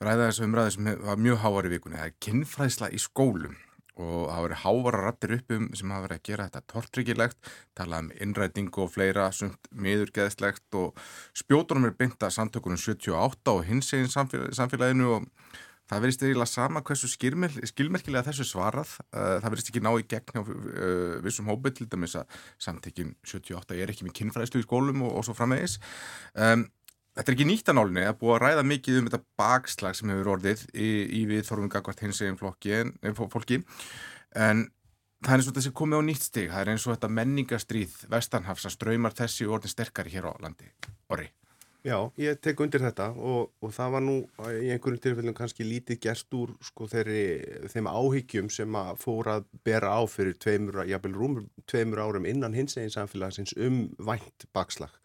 ræða 0.06 0.30
þessu 0.30 0.48
umræði 0.48 0.76
sem 0.76 0.90
var 1.06 1.22
mjög 1.28 1.44
háar 1.44 1.70
í 1.70 1.76
vikunni. 1.76 2.02
Það 2.02 2.10
er 2.10 2.18
kynfræðsla 2.26 2.92
í 2.92 3.02
skólum 3.02 3.56
og 3.96 4.26
það 4.28 4.42
verið 4.46 4.62
hávara 4.66 5.04
rattir 5.06 5.34
upp 5.38 5.54
um 5.56 5.68
sem 5.72 5.92
hafa 5.94 6.06
verið 6.06 6.18
að 6.18 6.26
gera 6.28 6.48
þetta 6.50 6.72
tortryggilegt 6.74 7.52
tala 7.80 8.02
um 8.04 8.10
innrætingu 8.26 8.84
og 8.84 8.92
fleira 8.92 9.30
sumt 9.36 9.70
miðurgeðslegt 9.72 10.80
og 10.80 11.00
spjótunum 11.38 11.88
er 11.88 11.96
bynda 11.96 12.32
samtökunum 12.34 12.80
78 12.82 13.54
og 13.54 13.64
hins 13.70 13.94
eginn 13.96 14.12
samfélaginu 14.12 15.14
og 15.16 15.30
Það 15.86 16.02
verðist 16.02 16.24
eiginlega 16.26 16.50
sama 16.50 16.82
hversu 16.86 17.10
skilmerkilega 17.12 18.26
þessu 18.26 18.46
svarað. 18.50 18.96
Uh, 19.12 19.36
það 19.44 19.52
verðist 19.54 19.70
ekki 19.70 19.84
ná 19.86 19.92
í 19.94 20.08
gegn 20.10 20.40
á 20.40 20.42
uh, 20.42 21.18
vissum 21.26 21.52
hópið 21.52 21.78
til 21.80 21.90
dæmis 21.92 22.16
að 22.18 22.40
samtekinn 22.66 23.14
78 23.22 23.78
er 23.78 23.94
ekki 23.94 24.08
með 24.08 24.16
kynfræðslu 24.22 24.64
í 24.64 24.66
skólum 24.66 25.06
og, 25.06 25.20
og 25.20 25.28
svo 25.28 25.38
framvegis. 25.38 25.78
Um, 26.34 26.66
þetta 27.14 27.32
er 27.32 27.38
ekki 27.38 27.50
nýtt 27.52 27.70
að 27.70 27.80
nálinni, 27.80 28.08
er 28.10 28.18
búið 28.18 28.38
að 28.40 28.44
ræða 28.48 28.66
mikið 28.72 29.00
um 29.00 29.12
þetta 29.12 29.22
bakslag 29.44 30.00
sem 30.00 30.12
hefur 30.16 30.34
orðið 30.40 30.66
í, 30.74 30.90
í 31.22 31.24
við 31.30 31.46
þorfum 31.52 31.72
gagvart 31.78 32.04
hins 32.06 32.24
eginn 32.26 32.42
fólki. 32.42 33.62
En 34.36 34.68
það 35.22 35.32
er 35.32 35.40
eins 35.40 35.50
og 35.54 35.58
þessi 35.60 35.78
komið 35.78 36.02
á 36.02 36.08
nýtt 36.10 36.28
stig. 36.28 36.52
Það 36.52 36.66
er 36.66 36.74
eins 36.74 36.90
og 36.90 36.96
þetta 36.96 37.16
menningarstríð 37.22 37.98
vestanhafs 38.12 38.68
að 38.68 38.78
ströymar 38.80 39.16
þessi 39.18 39.46
orðin 39.46 39.78
sterkari 39.78 40.18
hér 40.18 40.30
á 40.30 40.34
landi. 40.42 40.74
Orri. 41.14 41.30
Já, 41.86 42.00
ég 42.18 42.40
tek 42.42 42.62
undir 42.64 42.82
þetta 42.82 43.12
og, 43.14 43.52
og 43.62 43.74
það 43.76 43.92
var 43.94 44.02
nú 44.02 44.14
í 44.58 44.72
einhverjum 44.74 45.02
tilfellum 45.04 45.36
kannski 45.38 45.68
lítið 45.68 46.00
gerst 46.02 46.34
úr 46.34 46.56
sko 46.66 46.88
þeirri, 46.90 47.26
þeim 47.70 47.90
áhyggjum 47.92 48.48
sem 48.50 48.78
að 48.80 49.04
fóra 49.04 49.36
að 49.38 49.52
bera 49.68 49.92
á 49.94 50.02
fyrir 50.10 50.34
tveimur, 50.42 50.80
jábel 50.90 51.14
rúmur 51.14 51.44
tveimur 51.70 52.02
árum 52.02 52.26
innan 52.26 52.58
hins 52.58 52.74
eginn 52.80 52.96
samfélagsins 52.96 53.54
um 53.62 53.84
vænt 54.02 54.48
bakslag. 54.58 54.98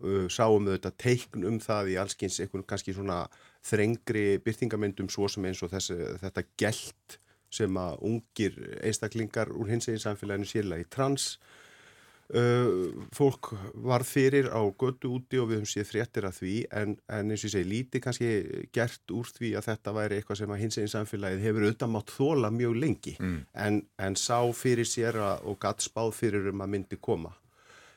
Uh, 0.00 0.28
sáum 0.32 0.68
við 0.68 0.76
þetta 0.76 0.92
teikn 1.00 1.48
um 1.48 1.56
það 1.60 1.94
í 1.94 1.96
allskynns 2.00 2.36
einhvern 2.44 2.68
kannski 2.68 2.92
svona 2.96 3.22
þrengri 3.70 4.26
byrtingamendum 4.44 5.08
svo 5.12 5.28
sem 5.28 5.48
eins 5.48 5.64
og 5.64 5.72
þessi, 5.72 5.96
þetta 6.20 6.44
gælt 6.60 7.20
sem 7.52 7.80
að 7.80 7.96
ungir 8.12 8.60
einstaklingar 8.84 9.56
úr 9.56 9.72
hins 9.72 9.88
eginn 9.88 10.04
samfélaginu 10.04 10.52
sérlega 10.52 10.84
í 10.84 10.92
trans 10.92 11.32
Uh, 12.30 13.06
fólk 13.10 13.48
var 13.82 14.04
fyrir 14.06 14.46
á 14.54 14.62
götu 14.78 15.08
úti 15.16 15.40
og 15.42 15.48
við 15.50 15.58
höfum 15.58 15.70
séð 15.72 15.88
fréttir 15.88 16.26
af 16.28 16.36
því 16.38 16.52
en, 16.78 16.92
en 17.10 17.32
eins 17.32 17.42
og 17.42 17.48
ég 17.48 17.54
segi 17.56 17.66
lítið 17.66 18.04
kannski 18.04 18.28
gert 18.70 19.14
úr 19.16 19.32
því 19.34 19.50
að 19.58 19.66
þetta 19.66 19.94
væri 19.96 20.20
eitthvað 20.20 20.38
sem 20.38 20.52
að 20.54 20.60
hins 20.62 20.78
eginn 20.78 20.92
samfélagið 20.92 21.42
hefur 21.48 21.66
auðvitað 21.66 21.92
mátt 21.96 22.14
þóla 22.14 22.52
mjög 22.54 22.78
lengi. 22.84 23.16
Mm. 23.18 23.40
en, 23.66 23.80
en 23.98 24.18
sá 24.20 24.38
fyrir 24.54 24.86
sér 24.86 25.18
að, 25.18 25.42
og 25.50 25.58
gatt 25.64 25.82
spáð 25.82 26.14
fyrir 26.20 26.46
um 26.52 26.62
að 26.62 26.72
myndi 26.76 27.00
koma. 27.02 27.34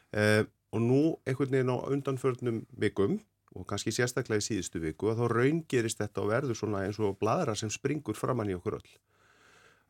Uh, 0.09 0.41
og 0.73 0.81
nú 0.81 1.03
einhvern 1.29 1.53
veginn 1.53 1.73
á 1.73 1.77
undanförnum 1.93 2.63
vikum 2.81 3.19
og 3.53 3.69
kannski 3.69 3.93
sérstaklega 3.93 4.41
í 4.41 4.47
síðustu 4.47 4.81
viku 4.81 5.11
að 5.11 5.21
þá 5.21 5.25
raungerist 5.29 6.01
þetta 6.01 6.23
og 6.23 6.31
verður 6.33 6.57
svona 6.57 6.87
eins 6.87 6.97
og 6.97 7.19
bladra 7.21 7.53
sem 7.57 7.69
springur 7.69 8.17
framann 8.17 8.49
í 8.49 8.57
okkur 8.57 8.79
öll 8.79 8.95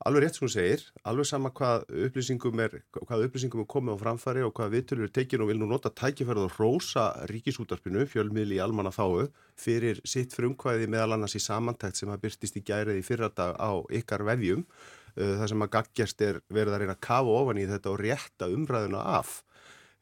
alveg 0.03 0.23
rétt 0.23 0.37
sem 0.37 0.43
hún 0.43 0.51
segir, 0.51 0.81
alveg 1.07 1.27
sama 1.27 1.51
hvað 1.55 1.85
upplýsingum 2.07 2.61
er, 2.65 2.73
hvað 2.93 3.23
upplýsingum 3.27 3.63
er 3.63 3.67
komið 3.71 3.95
á 3.95 4.01
framfæri 4.01 4.43
og 4.43 4.51
hvað 4.57 4.73
viðtölur 4.75 5.07
er 5.07 5.13
tekin 5.15 5.43
og 5.43 5.49
vil 5.51 5.59
nú 5.61 5.69
nota 5.69 5.91
tækifærið 5.95 6.47
og 6.49 6.57
rósa 6.59 7.05
ríkisútarpinu, 7.31 8.03
fjölmiðli 8.11 8.57
í 8.57 8.63
almanna 8.63 8.91
þáu, 8.91 9.29
fyrir 9.59 10.01
sitt 10.07 10.35
frumkvæði 10.35 10.89
meðal 10.91 11.15
annars 11.15 11.37
í 11.39 11.43
samantækt 11.43 12.01
sem 12.01 12.11
að 12.11 12.25
byrstist 12.25 12.59
í 12.59 12.65
gærið 12.67 12.99
í 12.99 13.05
fyrradag 13.07 13.55
á 13.55 13.71
ykkar 13.95 14.25
vefjum, 14.27 14.65
uh, 14.67 15.33
það 15.39 15.47
sem 15.53 15.65
að 15.67 15.73
gaggjast 15.77 16.27
er 16.27 16.41
verið 16.51 16.75
að 16.75 16.83
reyna 16.83 16.97
að 16.97 17.03
kafa 17.07 17.39
ofan 17.39 17.63
í 17.63 17.67
þetta 17.71 17.93
og 17.93 17.99
rétta 18.03 18.51
umræðuna 18.51 19.07
af, 19.21 19.37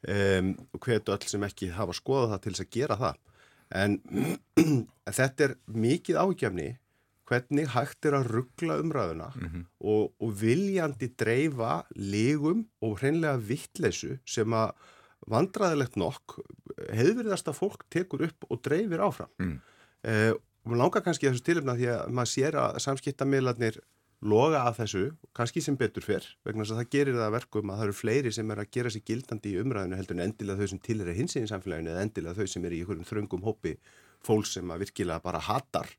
um, 0.08 0.54
hvetu 0.82 1.14
öll 1.14 1.30
sem 1.30 1.46
ekki 1.46 1.70
hafa 1.78 1.94
skoðað 1.94 2.34
það 2.34 2.46
til 2.46 2.56
þess 2.56 2.66
að 2.66 2.74
gera 2.80 3.00
það. 3.06 3.26
En 3.72 4.00
þetta 5.18 5.46
er 5.46 5.58
mikið 5.70 6.18
ágjafni 6.26 6.72
hvernig 7.32 7.70
hægt 7.72 8.08
er 8.08 8.18
að 8.18 8.30
ruggla 8.36 8.78
umræðuna 8.82 9.30
mm 9.34 9.46
-hmm. 9.48 9.64
og, 9.80 10.12
og 10.20 10.34
viljandi 10.40 11.08
dreifa 11.18 11.82
legum 11.96 12.66
og 12.80 12.98
hreinlega 13.00 13.40
vittleysu 13.40 14.18
sem 14.26 14.52
að 14.52 14.74
vandraðilegt 15.30 15.96
nokk 15.96 16.40
hefðverðast 16.90 17.48
að 17.48 17.58
fólk 17.58 17.86
tekur 17.90 18.26
upp 18.26 18.48
og 18.50 18.62
dreifir 18.62 19.02
áfram. 19.04 19.30
Mm. 19.38 19.58
Eh, 20.02 20.32
og 20.62 20.70
maður 20.70 20.82
langar 20.82 21.04
kannski 21.06 21.28
þessu 21.28 21.44
tilumna 21.46 21.76
því 21.78 21.88
að 21.94 22.14
maður 22.16 22.32
sér 22.32 22.58
að 22.58 22.78
samskiptamillarnir 22.82 23.78
loga 24.22 24.62
að 24.68 24.76
þessu, 24.82 25.04
kannski 25.34 25.62
sem 25.62 25.76
betur 25.78 26.04
fyrr, 26.06 26.26
vegna 26.46 26.62
þess 26.62 26.74
að 26.74 26.80
það 26.80 26.92
gerir 26.94 27.18
það 27.18 27.34
verkum 27.34 27.72
að 27.72 27.80
það 27.80 27.88
eru 27.88 27.96
fleiri 27.98 28.32
sem 28.32 28.50
er 28.54 28.62
að 28.62 28.70
gera 28.76 28.92
sér 28.94 29.04
gildandi 29.10 29.50
í 29.50 29.58
umræðinu 29.62 29.98
heldur 29.98 30.18
en 30.18 30.24
endilega 30.26 30.58
þau 30.60 30.70
sem 30.72 30.82
til 30.86 31.00
er 31.00 31.16
hins 31.16 31.34
í 31.36 31.42
samfélaginu 31.50 31.90
eða 31.90 32.04
endilega 32.06 32.38
þau 32.38 32.52
sem 32.52 32.66
er 32.68 32.76
í 32.76 32.82
einhverjum 32.82 33.08
þröngum 33.08 33.46
hópi 33.46 33.74
fólk 34.22 34.46
sem 34.46 34.70
að 34.70 34.84
virkilega 34.84 35.24
bara 35.24 35.42
hatar 35.42 35.90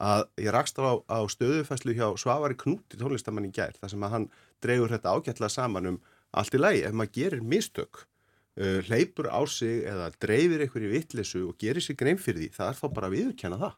að 0.00 0.22
ég 0.40 0.52
rakst 0.54 0.78
á, 0.80 0.96
á 1.04 1.18
stöðufæslu 1.28 1.94
hjá 1.96 2.06
Svavari 2.18 2.56
Knúti 2.58 2.98
tónlistamann 3.00 3.48
í 3.50 3.52
gær 3.54 3.76
þar 3.76 3.92
sem 3.92 4.06
að 4.06 4.14
hann 4.14 4.28
dregur 4.64 4.92
þetta 4.94 5.12
ágætla 5.12 5.50
saman 5.52 5.90
um 5.92 5.98
allt 6.30 6.56
í 6.56 6.60
lagi. 6.60 6.84
Ef 6.86 6.96
maður 6.96 7.12
gerir 7.18 7.44
mistök 7.44 8.02
uh, 8.02 8.80
hleypur 8.88 9.28
á 9.28 9.40
sig 9.50 9.84
eða 9.90 10.08
dreifir 10.22 10.64
einhverju 10.64 10.92
vittlesu 10.94 11.44
og 11.48 11.58
gerir 11.60 11.84
sig 11.84 11.98
grein 12.00 12.20
fyrir 12.20 12.46
því 12.46 12.50
það 12.56 12.72
er 12.72 12.80
þá 12.80 12.86
bara 12.96 13.10
að 13.10 13.16
viðurkenna 13.18 13.60
það 13.60 13.76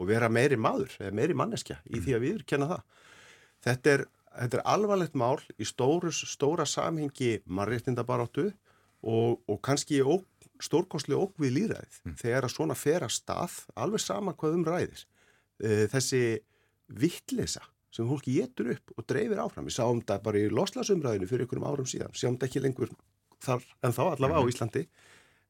og 0.00 0.08
vera 0.08 0.32
meiri 0.32 0.58
maður 0.58 0.96
eða 0.98 1.14
meiri 1.14 1.38
manneskja 1.38 1.78
í 1.86 2.02
því 2.02 2.16
að 2.16 2.26
viðurkenna 2.26 2.68
það. 2.72 2.82
Þetta 3.62 3.94
er, 3.94 4.04
þetta 4.40 4.58
er 4.58 4.66
alvarlegt 4.74 5.16
mál 5.20 5.38
í 5.60 5.68
stórus, 5.68 6.24
stóra 6.32 6.66
samhengi 6.66 7.36
mannréttindabaróttu 7.46 8.48
og, 8.50 9.38
og 9.46 9.62
kannski 9.62 10.02
stórkostlega 10.62 11.22
óg 11.22 11.38
við 11.42 11.56
líðræðið 11.58 11.98
mm. 12.02 12.18
þegar 12.18 12.46
að 12.46 12.54
svona 12.54 12.78
fer 12.78 13.06
að 13.06 13.14
stað 13.16 13.58
alveg 13.78 14.02
sama 14.02 14.34
hvað 14.38 14.58
um 14.58 14.66
ræðir 14.66 15.04
Eh, 15.62 15.86
þessi 15.90 16.22
vittlisa 16.98 17.62
sem 17.92 18.08
fólki 18.08 18.34
getur 18.40 18.72
upp 18.74 18.94
og 18.96 19.06
dreifir 19.06 19.40
áfram. 19.42 19.68
Við 19.68 19.76
sáum 19.76 20.00
þetta 20.00 20.18
bara 20.24 20.40
í 20.40 20.50
loslasumræðinu 20.50 21.28
fyrir 21.30 21.46
ykkurum 21.46 21.66
árum 21.68 21.88
síðan, 21.88 22.14
sjáum 22.16 22.38
þetta 22.38 22.48
ekki 22.48 22.62
lengur 22.64 22.92
þar 23.42 23.64
en 23.84 23.94
þá 23.94 24.02
allavega 24.06 24.40
á 24.40 24.44
mhm. 24.44 24.52
Íslandi. 24.52 24.84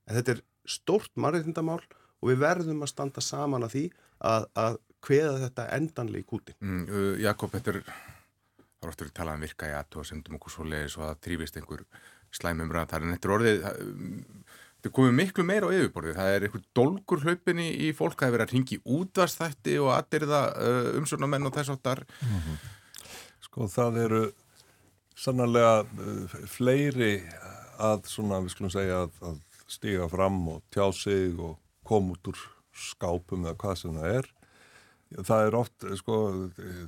En 0.09 0.17
þetta 0.19 0.35
er 0.35 0.43
stórt 0.69 1.13
margirindamál 1.17 1.81
og 1.83 2.31
við 2.31 2.43
verðum 2.43 2.83
að 2.85 2.93
standa 2.93 3.23
saman 3.25 3.67
að 3.67 3.77
því 3.77 3.85
að, 4.31 4.49
að 4.65 4.81
hveða 5.07 5.37
þetta 5.47 5.69
endanlega 5.79 6.23
í 6.23 6.29
kútin. 6.29 6.59
Mm, 6.63 6.83
uh, 6.87 7.15
Jakob, 7.23 7.55
þetta 7.55 7.73
er, 7.73 7.81
það 7.87 8.87
er 8.87 8.93
oftur 8.93 9.11
að 9.11 9.17
tala 9.19 9.37
um 9.39 9.47
virka 9.47 9.71
í 9.71 9.77
aðtóa 9.79 10.07
sendum 10.07 10.39
okkur 10.39 10.55
svo 10.55 10.67
leiðis 10.69 10.99
og 11.01 11.09
að 11.09 11.23
trífist 11.27 11.59
einhver 11.59 11.87
slæmum 12.35 12.71
ræðan. 12.75 13.15
Þetta 13.17 13.29
er 13.29 13.35
orðið, 13.39 13.67
Þau 14.83 14.91
komið 14.97 15.13
miklu 15.15 15.45
meira 15.47 15.69
á 15.71 15.75
yfirborðið. 15.77 16.17
Það 16.19 16.37
er 16.37 16.45
einhver 16.47 16.63
dolgur 16.75 17.21
hlaupinni 17.23 17.69
í 17.87 17.93
fólk. 17.95 18.17
Það 18.19 18.27
hefur 18.27 18.37
verið 18.37 18.49
að 18.49 18.55
ringi 18.57 18.79
útvastætti 18.97 19.77
og 19.79 19.93
aðdyrða 19.95 20.41
uh, 20.59 20.89
umsörnamenn 20.99 21.47
og 21.47 21.55
þess 21.55 21.75
áttar. 21.77 22.03
Mm 22.23 22.41
-hmm. 22.41 22.57
Sko 23.47 23.69
það 23.71 24.01
eru 24.07 24.23
sannarlega 25.15 25.77
uh, 25.87 26.37
fleiri 26.51 27.15
að 27.79 28.11
svona 28.11 28.43
við 28.43 28.55
skulum 28.57 28.75
segja 28.75 29.05
að, 29.07 29.15
að 29.23 29.41
stiga 29.71 30.09
fram 30.11 30.43
og 30.49 30.63
tjá 30.75 30.91
sig 30.93 31.39
og 31.39 31.59
koma 31.87 32.17
út 32.17 32.33
úr 32.33 32.39
skápum 32.75 33.47
eða 33.47 33.59
hvað 33.63 33.79
sem 33.79 33.97
það 34.01 34.19
er. 34.19 34.31
Það 35.13 35.47
er 35.47 35.55
oft, 35.55 35.85
sko, 36.01 36.19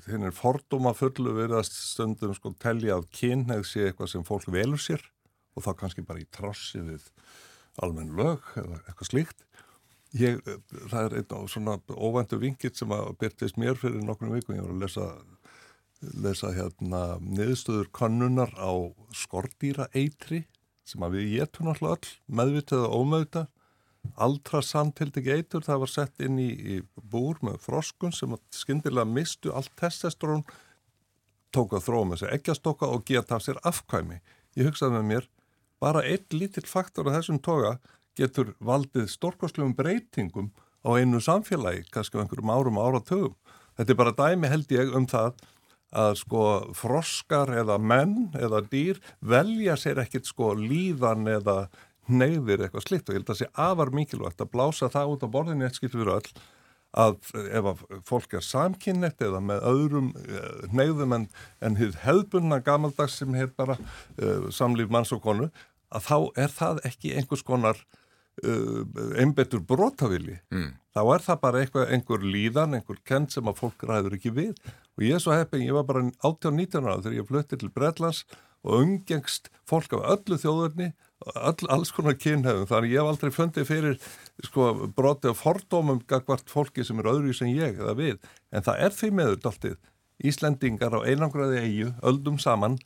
þinn 0.07 0.23
er 0.25 0.35
fordóma 0.35 0.95
fullu 0.97 1.35
verið 1.37 1.59
að 1.61 1.67
stundum 1.69 2.35
sko 2.35 2.55
telja 2.59 2.97
að 2.97 3.11
kynneið 3.13 3.67
sé 3.69 3.89
eitthvað 3.89 4.15
sem 4.15 4.25
fólk 4.25 4.49
velur 4.49 4.81
sér 4.81 5.03
og 5.55 5.67
þá 5.67 5.75
kannski 5.79 6.03
bara 6.07 6.23
í 6.23 6.31
trossi 6.33 6.81
við 6.81 7.05
almenn 7.83 8.15
lög 8.19 8.45
eða 8.61 8.81
eitthvað 8.85 9.11
slíkt. 9.11 9.45
Ég, 10.15 10.39
það 10.93 11.01
er 11.01 11.17
einn 11.19 11.33
á 11.35 11.41
svona 11.51 11.79
óvæntu 11.91 12.39
vingitt 12.39 12.79
sem 12.79 12.93
að 12.95 13.17
byrtist 13.19 13.59
mér 13.59 13.79
fyrir 13.79 14.05
nokkrum 14.07 14.35
vikum. 14.37 14.55
Ég 14.55 14.63
var 14.63 14.75
að 14.77 14.85
lesa, 14.85 15.07
lesa 16.23 16.53
hérna 16.55 17.01
niðurstöður 17.25 17.91
kannunar 17.97 18.53
á 18.55 18.71
skordýra 19.17 19.89
eitri 19.91 20.45
sem 20.87 21.03
að 21.03 21.19
við 21.19 21.33
getum 21.39 21.73
alltaf 21.73 21.97
all, 21.97 22.13
meðvitað 22.41 22.87
og 22.87 22.97
ómeðvitað. 23.01 23.51
Aldra 24.21 24.61
samtildi 24.61 25.23
eitur, 25.33 25.65
það 25.65 25.81
var 25.81 25.91
sett 25.91 26.21
inn 26.23 26.37
í, 26.39 26.51
í 26.53 26.75
búr 26.95 27.41
með 27.43 27.63
froskun 27.65 28.13
sem 28.13 28.35
skindilega 28.53 29.09
mistu 29.09 29.51
allt 29.57 29.73
testosterón, 29.81 30.45
tók 31.55 31.73
að 31.73 31.87
þróa 31.87 32.11
með 32.11 32.21
sig 32.21 32.35
eggjastokka 32.37 32.91
og 32.93 33.07
geta 33.09 33.39
af 33.39 33.47
sér 33.47 33.61
afkvæmi. 33.65 34.21
Ég 34.59 34.69
hugsaði 34.69 34.99
með 34.99 35.09
mér, 35.09 35.29
bara 35.85 36.05
einn 36.09 36.25
lítill 36.33 36.67
faktor 36.69 37.11
af 37.11 37.19
þessum 37.19 37.41
toga 37.45 37.77
getur 38.19 38.55
valdið 38.65 39.11
stórkoslegum 39.13 39.75
breytingum 39.77 40.53
á 40.85 40.89
einu 40.97 41.21
samfélagi, 41.21 41.85
kannski 41.93 42.17
á 42.17 42.23
einhverjum 42.23 42.53
árum 42.53 42.81
áratögum. 42.81 43.35
Þetta 43.77 43.93
er 43.93 43.99
bara 43.99 44.17
dæmi 44.17 44.51
held 44.53 44.73
ég 44.73 44.95
um 44.97 45.09
það 45.11 45.35
að 45.95 46.17
sko 46.19 46.45
froskar 46.75 47.53
eða 47.55 47.79
menn 47.79 48.33
eða 48.35 48.63
dýr 48.71 49.01
velja 49.23 49.77
sér 49.79 50.03
ekkit 50.03 50.27
sko 50.27 50.53
líðan 50.59 51.29
eða 51.31 51.69
neyðir 52.11 52.67
eitthvað 52.67 52.89
slitt 52.89 53.09
og 53.09 53.15
ég 53.15 53.21
held 53.21 53.29
að 53.29 53.33
það 53.33 53.41
sé 53.43 53.51
afar 53.67 53.93
mikilvægt 53.95 54.43
að 54.43 54.51
blása 54.53 54.91
það 54.93 55.15
út 55.15 55.25
á 55.25 55.35
borðinu 55.37 55.67
eitt 55.67 55.79
skilt 55.79 55.95
fyrir 55.95 56.17
öll 56.19 56.43
að 56.95 57.17
ef 57.51 57.69
að 57.73 57.81
fólk 58.07 58.37
er 58.39 58.45
samkynnett 58.47 59.23
eða 59.27 59.41
með 59.43 59.65
öðrum 59.71 60.11
uh, 60.15 60.67
neyðum 60.71 61.17
en, 61.17 61.25
en 61.65 61.79
hefðbunna 61.81 62.61
gamaldags 62.63 63.19
sem 63.19 63.35
heit 63.35 63.55
bara 63.59 63.79
uh, 63.79 64.51
samlíf 64.55 64.93
manns 64.95 65.15
og 65.15 65.25
konu 65.25 65.49
að 65.95 66.09
þá 66.09 66.17
er 66.45 66.55
það 66.55 66.81
ekki 66.91 67.13
einhvers 67.19 67.45
konar 67.47 67.79
uh, 68.43 68.81
einbetur 69.21 69.63
brotavili. 69.67 70.39
Mm. 70.55 70.73
Þá 70.95 71.03
er 71.05 71.27
það 71.27 71.41
bara 71.43 71.63
einhver, 71.63 71.93
einhver 71.95 72.25
líðan, 72.25 72.77
einhver 72.79 72.99
kent 73.07 73.35
sem 73.35 73.51
að 73.51 73.61
fólk 73.63 73.87
ræður 73.89 74.19
ekki 74.19 74.35
við. 74.35 74.53
Og 74.99 75.07
ég 75.07 75.17
er 75.17 75.23
svo 75.23 75.35
heppin, 75.35 75.65
ég 75.67 75.77
var 75.77 75.87
bara 75.89 76.05
18-19 76.23 76.85
ára 76.87 77.01
þegar 77.01 77.17
ég 77.19 77.31
flutti 77.31 77.61
til 77.61 77.73
Breitlands 77.75 78.25
og 78.65 78.81
umgengst 78.81 79.51
fólk 79.69 79.93
af 79.97 80.05
öllu 80.15 80.39
þjóðurni, 80.41 80.93
öll, 81.35 81.67
alls 81.73 81.91
konar 81.93 82.17
kynhefum. 82.17 82.69
Þannig 82.71 82.95
ég 82.95 83.03
hef 83.03 83.11
aldrei 83.13 83.35
fundið 83.35 83.69
fyrir 83.69 83.99
sko, 84.47 84.71
broti 84.97 85.31
af 85.31 85.43
fordómum 85.43 86.01
gagvart 86.09 86.49
fólki 86.53 86.87
sem 86.87 87.03
er 87.03 87.11
öðru 87.13 87.35
sem 87.37 87.53
ég 87.53 87.81
eða 87.81 87.97
við. 87.99 88.31
En 88.55 88.65
það 88.65 88.87
er 88.87 88.97
því 88.97 89.11
meður 89.19 89.43
daltið. 89.45 89.77
Íslendingar 90.25 90.95
á 90.95 91.01
einangraði 91.05 91.61
eigu, 91.61 91.93
öldum 92.07 92.39
saman, 92.41 92.79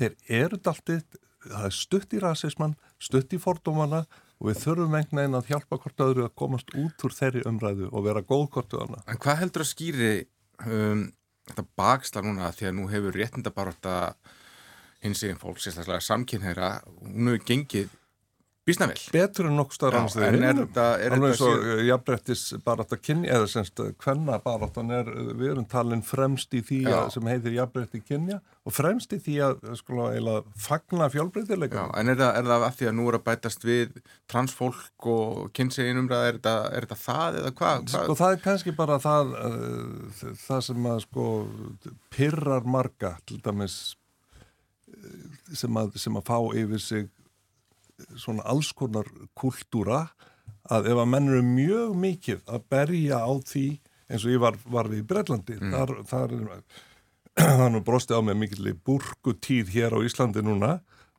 þeir 0.00 0.16
eru 0.40 0.58
daltið 0.64 1.04
það 1.44 1.68
er 1.68 1.76
stutt 1.76 2.16
í 2.16 2.20
rasismann, 2.22 2.76
stutt 3.00 3.32
í 3.36 3.40
fordómana 3.40 4.04
og 4.40 4.50
við 4.50 4.60
þurfum 4.64 4.96
einhvern 4.96 5.20
veginn 5.20 5.38
að 5.38 5.52
hjálpa 5.52 5.78
hvort 5.82 6.04
öðru 6.04 6.26
að 6.26 6.36
komast 6.42 6.74
út 6.80 7.06
úr 7.06 7.16
þeirri 7.16 7.46
umræðu 7.48 7.88
og 7.90 8.04
vera 8.06 8.24
góð 8.24 8.46
hvort 8.56 8.76
öðuna. 8.76 9.02
En 9.06 9.20
hvað 9.20 9.40
heldur 9.42 9.64
að 9.64 9.70
skýri 9.72 10.12
um, 10.66 11.06
þetta 11.50 11.66
baksla 11.80 12.24
núna 12.24 12.52
því 12.56 12.70
að 12.70 12.76
nú 12.78 12.86
hefur 12.92 13.16
réttinda 13.16 13.52
bara 13.54 13.74
þetta 13.76 13.96
hins 15.04 15.22
eginn 15.24 15.40
fólk, 15.40 15.60
sérstaklega 15.60 16.04
samkynneira, 16.04 16.70
hún 17.00 17.32
hefur 17.32 17.46
gengið 17.48 17.96
Bísna 18.70 18.88
vel. 18.90 18.98
Betur 19.14 19.48
en 19.50 19.58
nokkuð 19.58 19.76
staðar 19.76 19.98
annars 20.00 20.16
þegar. 20.16 20.38
En 20.38 20.46
er 20.46 20.58
þetta... 20.60 20.86
Alveg 21.10 21.36
svo 21.38 21.50
síð... 21.56 21.82
jafnbrettis 21.88 22.44
bara 22.64 22.86
þetta 22.86 22.98
kynja, 23.08 23.34
eða 23.36 23.50
semst 23.50 23.82
hvenna 24.04 24.38
bara 24.44 24.70
þannig 24.74 24.96
er 25.00 25.12
við 25.40 25.52
erum 25.52 25.68
talin 25.70 26.04
fremst 26.06 26.56
í 26.56 26.62
því 26.70 26.80
að, 26.92 27.10
sem 27.16 27.30
heitir 27.30 27.56
jafnbretti 27.58 28.02
kynja 28.06 28.40
og 28.68 28.76
fremst 28.76 29.14
í 29.16 29.20
því 29.24 29.36
að 29.46 29.62
sko 29.80 30.08
eiginlega 30.08 30.56
fagna 30.60 31.10
fjálbreytileika. 31.12 31.84
Já, 31.84 31.94
en 32.00 32.12
er 32.12 32.18
það, 32.20 32.32
er 32.40 32.50
það 32.50 32.66
að 32.66 32.74
því 32.80 32.90
að 32.90 32.96
nú 32.98 33.06
er 33.10 33.18
að 33.18 33.24
bætast 33.28 33.64
við 33.66 33.94
transfólk 34.30 35.08
og 35.10 35.38
kynseginumræða, 35.56 36.32
er, 36.32 36.42
er 36.76 36.86
þetta 36.86 37.00
það 37.04 37.40
eða 37.40 37.54
hvað? 37.60 37.86
Hva? 37.86 38.02
Sko 38.04 38.18
það 38.20 38.36
er 38.36 38.44
kannski 38.44 38.76
bara 38.76 38.98
það, 39.02 39.32
uh, 39.40 40.28
það 40.44 40.66
sem 40.68 40.90
að 40.92 41.00
sko 41.06 41.30
pyrrar 42.12 42.68
marga 42.68 43.16
til 43.26 43.40
dæmis 43.44 43.80
sem 45.56 45.80
að, 45.80 45.96
sem 46.00 46.16
að 46.18 46.26
fá 46.28 46.36
yfir 46.60 46.82
sig 46.82 47.08
svona 48.18 48.44
alls 48.48 48.72
konar 48.76 49.08
kultúra 49.38 50.06
að 50.70 50.90
ef 50.92 51.00
að 51.02 51.10
menn 51.12 51.30
eru 51.30 51.42
mjög 51.46 51.96
mikið 51.98 52.44
að 52.46 52.66
berja 52.72 53.20
á 53.22 53.32
því 53.46 53.66
eins 54.10 54.24
og 54.26 54.34
ég 54.34 54.42
var, 54.42 54.56
var 54.66 54.90
við 54.90 55.02
í 55.02 55.08
Brellandi 55.10 55.58
mm. 55.58 55.74
þar, 55.74 55.92
þar 56.10 56.34
er 57.44 57.58
það 57.60 57.68
nú 57.74 57.82
brosti 57.86 58.16
á 58.16 58.20
mig 58.24 58.38
mikil 58.38 58.74
burkutíð 58.86 59.70
hér 59.74 59.96
á 59.96 59.98
Íslandi 60.04 60.44
núna 60.44 60.78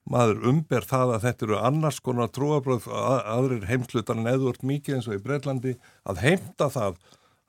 maður 0.09 0.47
umber 0.49 0.85
það 0.87 1.15
að 1.15 1.25
þetta 1.27 1.45
eru 1.47 1.57
annars 1.61 1.99
konar 2.03 2.31
trúabröð 2.33 2.87
að, 2.89 3.19
aðrir 3.35 3.67
heimslutar 3.69 4.17
en 4.17 4.31
eðvort 4.31 4.65
mikið 4.65 4.97
eins 4.97 5.09
og 5.09 5.17
í 5.17 5.23
Brellandi 5.23 5.75
að 6.09 6.23
heimta 6.25 6.69
það 6.73 6.99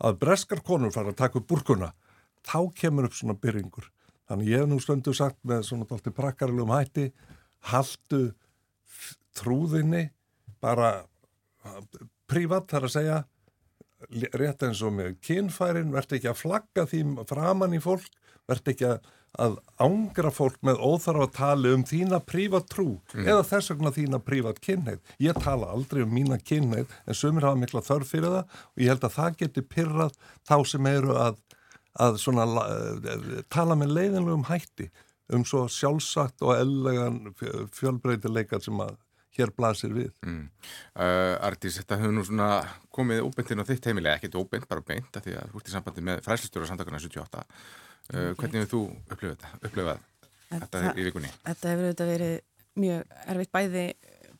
að 0.03 0.21
breskar 0.21 0.63
konur 0.67 0.93
fara 0.95 1.13
að 1.13 1.21
taka 1.23 1.41
upp 1.41 1.49
burkuna 1.49 1.93
þá 2.47 2.59
kemur 2.79 3.09
upp 3.09 3.17
svona 3.17 3.39
byrjingur 3.39 3.89
þannig 4.29 4.53
ég 4.53 4.63
hef 4.63 4.71
nú 4.71 4.81
stöndu 4.83 5.15
sagt 5.17 5.39
með 5.49 5.67
svona 5.69 5.89
dolti 5.89 6.13
prakkarlegum 6.15 6.75
hætti 6.75 7.09
haldu 7.73 8.23
trúðinni 9.39 10.07
bara 10.63 10.93
prívat 12.31 12.71
þar 12.71 12.89
að 12.89 12.95
segja 12.97 13.23
rétt 14.35 14.65
eins 14.67 14.83
og 14.83 14.95
með 14.97 15.17
kynfærin 15.23 15.93
verður 15.95 16.19
ekki 16.19 16.31
að 16.33 16.41
flagga 16.41 16.87
því 16.91 17.03
framann 17.29 17.77
í 17.77 17.81
fólk 17.83 18.09
verður 18.51 18.73
ekki 18.73 18.89
að, 18.89 19.11
að 19.45 19.55
ángra 19.79 20.33
fólk 20.35 20.59
með 20.67 20.83
óþarf 20.83 21.27
að 21.27 21.37
tala 21.37 21.75
um 21.77 21.85
þína 21.87 22.19
prívat 22.27 22.67
trú 22.73 22.89
mm. 23.15 23.29
eða 23.29 23.45
þess 23.53 23.73
vegna 23.73 23.95
þína 23.95 24.21
prívat 24.27 24.59
kynneið 24.65 25.15
ég 25.23 25.39
tala 25.45 25.71
aldrei 25.75 26.03
um 26.03 26.13
mína 26.15 26.41
kynneið 26.43 26.91
en 27.07 27.19
sumir 27.19 27.47
hafa 27.47 27.61
mikla 27.63 27.85
þörf 27.87 28.11
fyrir 28.11 28.35
það 28.35 28.59
og 28.59 28.83
ég 28.83 28.93
held 28.93 29.07
að 29.07 29.17
það 29.21 29.39
geti 29.45 29.65
pyrrað 29.77 30.19
þá 30.51 30.57
sem 30.73 30.91
eru 30.91 31.17
að, 31.23 31.39
að 32.09 32.21
svona, 32.25 32.49
tala 33.55 33.79
með 33.79 33.97
leiðinlegum 34.01 34.49
hætti 34.51 34.91
um 35.33 35.47
svo 35.49 35.65
sjálfsagt 35.71 36.43
og 36.43 36.57
ellegan 36.59 37.23
fjölbreytileikar 37.73 38.61
sem 38.65 38.83
að 38.83 38.99
hér 39.39 39.53
blasir 39.57 39.93
við. 39.97 40.13
Mm. 40.27 40.45
Uh, 40.97 41.35
Artís, 41.49 41.79
þetta 41.81 41.99
hefur 42.01 42.15
nú 42.17 42.25
svona 42.27 42.49
komið 42.93 43.25
óbendin 43.27 43.65
á 43.65 43.69
þitt 43.69 43.89
heimilega, 43.89 44.21
ekkert 44.21 44.39
óbend, 44.41 44.69
bara 44.71 44.85
beint 44.87 45.19
af 45.19 45.25
því 45.25 45.37
að 45.41 45.53
þú 45.53 45.63
ert 45.63 45.71
í 45.71 45.75
sambandi 45.75 46.07
með 46.09 46.25
fræslistur 46.27 46.67
á 46.67 46.71
samtakana 46.71 47.03
78. 47.03 47.45
Uh, 48.13 48.33
hvernig 48.39 48.65
hefur 48.65 48.73
þú 48.73 48.83
upplifað 49.67 50.03
þetta, 50.53 50.83
í 50.93 51.07
vikunni? 51.07 51.31
Þetta 51.47 51.73
hefur 51.73 51.89
auðvitað 51.89 52.13
verið 52.13 52.35
mjög 52.83 53.17
erfitt 53.33 53.53
bæði 53.53 53.87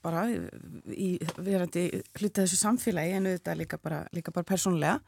bara 0.03 0.25
í 0.27 1.09
verandi 1.39 1.87
hluta 2.19 2.43
þessu 2.43 2.59
samfélagi 2.59 3.17
en 3.17 3.31
auðvitað 3.31 3.61
líka 3.61 3.79
bara, 3.83 4.03
líka 4.17 4.35
bara 4.35 4.49
persónlega 4.49 4.99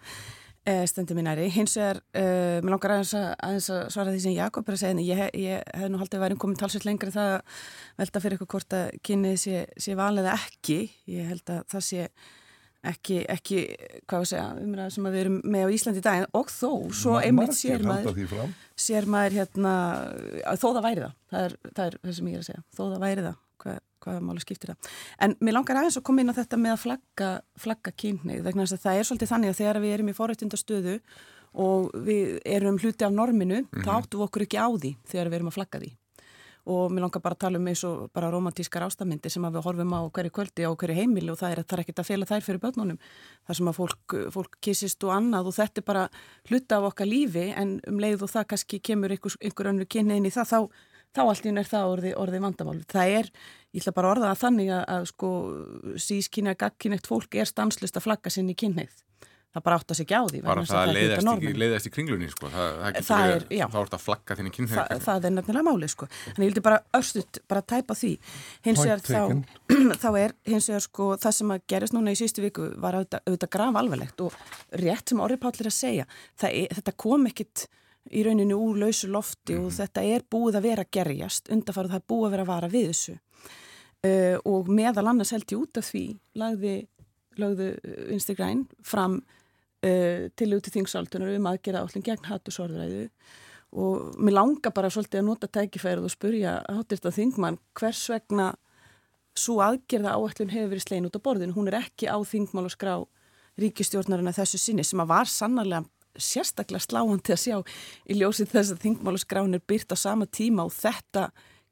stendur 0.88 1.18
mér 1.18 1.26
næri. 1.28 1.48
Hins 1.52 1.74
vegar, 1.76 2.00
uh, 2.16 2.60
mér 2.64 2.72
langar 2.72 2.94
aðeins 2.94 3.14
að, 3.18 3.26
aðeins 3.48 3.66
að 3.74 3.82
svara 3.92 4.14
því 4.14 4.22
sem 4.24 4.36
Jakob 4.36 4.68
er 4.68 4.76
að 4.76 4.80
segja, 4.80 4.94
en 4.94 5.02
ég, 5.04 5.24
ég 5.44 5.74
hef 5.80 5.90
nú 5.92 6.00
haldið 6.00 6.20
að 6.20 6.24
væri 6.24 6.38
komin 6.40 6.60
talsveit 6.60 6.86
lengri 6.88 7.12
það 7.14 7.34
að 7.34 7.58
velta 8.00 8.24
fyrir 8.24 8.38
ykkur 8.38 8.52
hvort 8.54 8.78
að 8.78 8.94
kynnið 9.04 9.36
sé, 9.42 9.66
sé 9.76 9.98
valið 9.98 10.30
ekki. 10.32 10.78
Ég 11.12 11.28
held 11.32 11.52
að 11.52 11.60
það 11.74 11.86
sé 11.90 12.08
ekki, 12.84 13.18
ekki 13.32 13.60
hvað 14.08 14.24
við 14.24 14.30
segja, 14.32 14.46
umræða 14.64 14.94
sem 14.94 15.08
við 15.08 15.20
erum 15.22 15.38
með 15.54 15.64
á 15.64 15.74
Íslandi 15.76 16.00
í 16.00 16.04
dag, 16.04 16.26
og 16.36 16.50
þó, 16.52 16.70
svo 16.96 17.16
einmitt 17.20 17.56
sér 17.56 17.84
maður, 17.86 18.20
sér 18.76 19.08
maður 19.10 19.38
hérna, 19.40 19.74
þó 20.60 20.66
það 20.66 20.82
væri 20.88 21.04
það, 21.04 21.16
það 21.32 21.46
er 21.46 21.56
það, 21.64 21.84
er 21.86 21.96
það 22.02 22.18
sem 22.18 22.28
ég 22.28 22.36
er 22.36 22.44
að 22.44 22.48
segja, 22.50 22.64
þó 22.76 22.82
það 22.82 23.04
væri 23.04 23.26
það, 23.26 23.38
hvaða 24.04 24.24
máli 24.24 24.44
skiptir 24.44 24.72
það. 24.72 24.90
En 25.26 25.36
mér 25.40 25.58
langar 25.58 25.80
aðeins 25.80 25.98
að 26.00 26.06
koma 26.08 26.22
inn 26.22 26.32
á 26.32 26.38
þetta 26.38 26.60
með 26.60 26.76
að 26.76 26.82
flagga, 26.84 27.30
flagga 27.60 27.94
kynneið 28.04 28.44
vegna 28.44 28.66
þess 28.66 28.78
að 28.78 28.84
það 28.84 29.00
er 29.00 29.08
svolítið 29.08 29.32
þannig 29.32 29.52
að 29.52 29.60
þegar 29.60 29.80
við 29.84 29.96
erum 29.96 30.12
í 30.12 30.16
forrættundastöðu 30.18 30.96
og 31.64 31.92
við 32.06 32.38
erum 32.44 32.78
hluti 32.82 33.06
af 33.06 33.12
norminu, 33.14 33.60
mm 33.62 33.68
-hmm. 33.70 33.84
þá 33.84 33.90
áttum 33.94 34.20
við 34.20 34.26
okkur 34.28 34.42
ekki 34.42 34.58
á 34.58 34.68
því 34.74 34.96
þegar 35.06 35.28
við 35.28 35.38
erum 35.38 35.52
að 35.52 35.58
flagga 35.58 35.80
því. 35.80 35.92
Og 36.64 36.90
mér 36.90 37.04
langar 37.04 37.20
bara 37.20 37.34
að 37.36 37.42
tala 37.44 37.58
um 37.58 37.66
eins 37.68 37.84
og 37.84 38.10
bara 38.12 38.30
romantískar 38.32 38.82
ástafmyndi 38.86 39.28
sem 39.28 39.44
að 39.44 39.56
við 39.56 39.64
horfum 39.66 39.92
á 39.92 40.00
hverju 40.08 40.30
kvöldi 40.32 40.64
og 40.64 40.78
hverju 40.80 40.96
heimili 40.96 41.30
og 41.30 41.36
það 41.36 41.52
er 41.52 41.58
að 41.60 41.66
það 41.68 41.76
er 41.76 41.82
ekkert 41.82 42.00
að 42.00 42.08
fela 42.08 42.24
þær 42.24 42.46
fyrir 42.46 42.60
börnunum. 42.60 42.98
Það 43.46 43.56
sem 43.56 43.68
að 43.68 43.76
fólk, 43.76 44.14
fólk 44.32 44.56
kissist 44.64 45.04
og 45.04 45.12
annað 45.12 45.46
og 45.46 45.54
þetta 45.54 45.80
er 45.80 45.84
bara 45.84 46.08
hluta 46.48 46.76
af 46.76 46.88
okkar 46.88 47.06
lífi 47.06 47.52
en 47.52 47.80
um 47.86 48.00
leið 48.00 48.24
og 48.24 48.32
það 48.32 48.48
kannski 48.48 48.80
kemur 48.80 49.12
einhver, 49.12 49.36
einhver 49.44 49.70
önru 49.74 49.84
kynnein 49.84 50.24
í 50.24 50.32
það, 50.32 50.48
þá, 50.48 50.58
þá 51.14 51.22
allt 51.24 51.48
ín 51.48 51.62
er 51.62 51.70
það 51.70 51.94
orði, 51.94 52.12
orði 52.24 52.42
vandamál. 52.44 52.80
Það 52.90 53.16
er 53.20 53.30
ég 53.74 53.82
ætla 53.82 53.94
bara 53.96 54.10
að 54.10 54.16
orða 54.16 54.30
það 54.32 54.42
þannig 54.44 54.74
að, 54.74 54.84
að 54.96 55.08
sko 55.10 55.32
sískynja 56.06 56.58
gagkinnegt 56.58 57.10
fólk 57.10 57.38
er 57.38 57.50
stanslist 57.50 57.98
að 57.98 58.06
flagga 58.08 58.32
sinni 58.34 58.56
kynneið. 58.58 59.02
Það 59.54 59.62
bara 59.68 59.76
átt 59.78 59.92
að 59.94 59.98
segja 60.00 60.18
á 60.18 60.24
því. 60.26 60.38
Bara 60.42 60.62
það 60.66 60.88
leiðast 61.54 61.86
í 61.86 61.90
kringlunni 61.94 62.26
sko. 62.32 62.48
Það, 62.50 62.72
það 62.74 62.96
getur 62.96 63.20
verið, 63.20 63.60
þá 63.70 63.76
ert 63.80 63.92
að 63.94 64.00
flagga 64.02 64.36
þinni 64.40 64.52
kynneið. 64.56 64.80
Það, 64.80 65.02
það 65.04 65.28
er 65.28 65.34
nefnilega 65.36 65.66
máli 65.68 65.90
sko. 65.92 66.08
Þannig 66.24 66.42
ég 66.42 66.50
vildi 66.50 66.64
bara 66.64 66.80
örstuðt 66.98 67.38
bara 67.52 67.62
tæpa 67.62 67.96
því. 68.00 68.10
Hins 68.66 68.82
vegar 68.82 69.04
þá, 69.06 69.20
þá 70.02 70.08
er 70.24 70.34
hins 70.50 70.68
vegar 70.72 70.84
sko 70.88 71.06
það 71.22 71.36
sem 71.38 71.54
að 71.54 71.62
gerist 71.70 71.94
núna 71.94 72.16
í 72.16 72.18
sístu 72.18 72.42
viku 72.42 72.66
var 72.82 72.98
auðvitað, 72.98 73.22
auðvitað 73.28 73.54
graf 73.54 73.78
alvarlegt 73.78 74.26
og 74.26 74.42
rétt 74.82 75.14
sem 75.14 75.22
er 75.22 75.38
að 75.38 75.78
segja, 75.78 76.08
er, 76.50 76.74
þetta 76.74 76.98
kom 77.06 77.30
ekkit 77.30 77.68
í 78.12 78.24
rauninu 78.26 78.58
úr 78.60 78.80
lausu 78.84 79.08
lofti 79.12 79.56
mm. 79.56 79.66
og 79.66 79.76
þetta 79.76 80.04
er 80.04 80.26
búið 80.30 80.58
að 80.58 80.66
vera 80.68 80.88
gerjast, 80.96 81.48
undarfarið 81.52 81.94
það 81.94 82.02
er 82.02 82.10
búið 82.12 82.26
að 82.26 82.34
vera 82.34 82.46
að 82.46 82.52
vara 82.52 82.72
við 82.72 82.90
þessu 82.90 83.14
uh, 83.14 84.36
og 84.50 84.68
meðal 84.80 85.06
annars 85.12 85.32
held 85.34 85.46
ég 85.48 85.62
út 85.62 85.80
af 85.80 85.88
því 85.88 86.04
lagði, 86.40 86.74
lagði 87.40 87.70
Instagram 88.16 88.66
fram 88.84 89.20
uh, 89.22 90.28
til 90.36 90.50
út 90.58 90.68
í 90.68 90.74
þingsaltunar 90.76 91.34
um 91.38 91.50
aðgera 91.52 91.84
állin 91.84 92.04
gegn 92.04 92.28
hattusorðræðu 92.28 93.08
og 93.74 94.20
mér 94.22 94.36
langar 94.36 94.74
bara 94.74 94.90
svolítið 94.92 95.22
að 95.22 95.26
nota 95.26 95.50
tækifærið 95.50 96.06
og 96.06 96.12
spurja 96.12 96.58
hátirta 96.68 97.10
þingmann 97.14 97.58
hvers 97.74 98.04
vegna 98.12 98.52
svo 99.34 99.58
aðgerða 99.64 100.14
áallun 100.14 100.52
hefur 100.52 100.70
verið 100.70 100.84
slegin 100.84 101.08
út 101.08 101.18
á 101.18 101.24
borðinu. 101.26 101.56
Hún 101.56 101.70
er 101.70 101.80
ekki 101.80 102.06
á 102.06 102.18
þingmál 102.22 102.68
og 102.68 102.74
skrá 102.74 102.94
ríkistjórnarinn 103.58 104.30
að 104.30 104.40
þessu 104.42 104.60
sinni 104.62 104.84
sem 104.86 105.02
að 105.02 105.10
var 105.10 105.30
sannarlega 105.30 105.88
sérstaklega 106.18 106.84
sláandi 106.84 107.34
að 107.34 107.42
sjá 107.42 107.56
í 108.06 108.18
ljósið 108.20 108.52
þess 108.52 108.74
að 108.74 108.84
þingmál 108.84 109.16
og 109.16 109.22
skrán 109.24 109.56
er 109.58 109.64
byrt 109.66 109.94
á 109.94 109.96
sama 109.98 110.26
tíma 110.26 110.66
og 110.68 110.74
þetta 110.76 111.28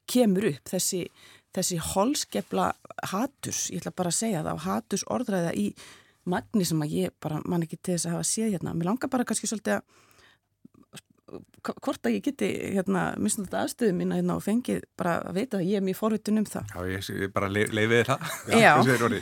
kemur 0.09 0.49
upp 0.51 0.71
þessi 0.73 1.05
þessi 1.53 1.77
holskepla 1.93 2.71
hatus, 3.11 3.67
ég 3.69 3.83
ætla 3.83 3.93
bara 3.95 4.09
að 4.09 4.19
segja 4.19 4.45
það, 4.45 4.63
hatus 4.65 5.05
orðræða 5.13 5.51
í 5.59 5.67
magni 6.29 6.65
sem 6.65 6.81
að 6.81 6.95
ég 6.97 7.13
bara 7.21 7.41
man 7.49 7.65
ekki 7.65 7.77
til 7.77 7.97
þess 7.97 8.07
að 8.07 8.15
hafa 8.15 8.27
séð 8.29 8.55
hérna. 8.55 8.73
Mér 8.77 8.89
langar 8.89 9.11
bara 9.13 9.25
kannski 9.27 9.49
svolítið 9.49 9.77
að 9.77 9.83
hvort 11.63 12.07
að 12.07 12.15
ég 12.17 12.25
geti 12.27 12.49
hérna 12.75 13.03
misnum 13.21 13.47
þetta 13.47 13.61
aðstöðu 13.63 13.95
mín 13.97 14.13
hérna 14.15 14.37
og 14.37 14.43
fengið 14.45 14.83
bara 14.99 15.15
að 15.23 15.39
veita 15.39 15.59
að 15.59 15.69
ég 15.69 15.79
er 15.79 15.85
mjög 15.85 15.99
forvitun 15.99 16.41
um 16.41 16.47
það. 16.49 16.73
Já, 16.73 17.13
ég 17.23 17.33
bara 17.35 17.51
leiðið 17.53 18.03
það. 18.09 18.27
Já, 18.63 18.73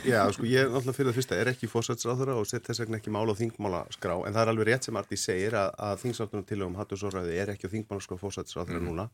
Já 0.06 0.20
sko 0.34 0.48
ég 0.48 0.64
er 0.64 0.72
náttúrulega 0.72 0.96
fyrir 0.98 1.10
það 1.12 1.20
fyrsta, 1.20 1.38
er 1.38 1.52
ekki 1.52 1.70
fórsætsráðura 1.70 2.38
og 2.40 2.50
set 2.50 2.66
þess 2.68 2.84
vegna 2.84 3.00
ekki 3.00 3.14
mála 3.14 3.36
á 3.36 3.40
þingmála 3.40 3.84
skrá 3.94 4.16
en 4.18 4.34
það 4.34 4.42
er 4.42 4.52
alveg 4.52 4.70
rétt 4.70 4.88
sem 4.88 5.00
Arti 5.00 5.20
segir 5.20 5.56
að, 5.58 5.72
að 5.88 6.02
þingsátunum 6.06 6.48
til 6.48 6.60
og 6.60 6.68
um 6.70 6.76
hattusorðræði 6.80 7.40
er 7.42 7.54
ekki 7.54 7.70
á 7.70 7.74
þingmála 7.76 8.04
skrá 8.04 8.20
fórsætsráðura 8.20 8.82
mm. 8.82 8.90
núna 8.90 9.08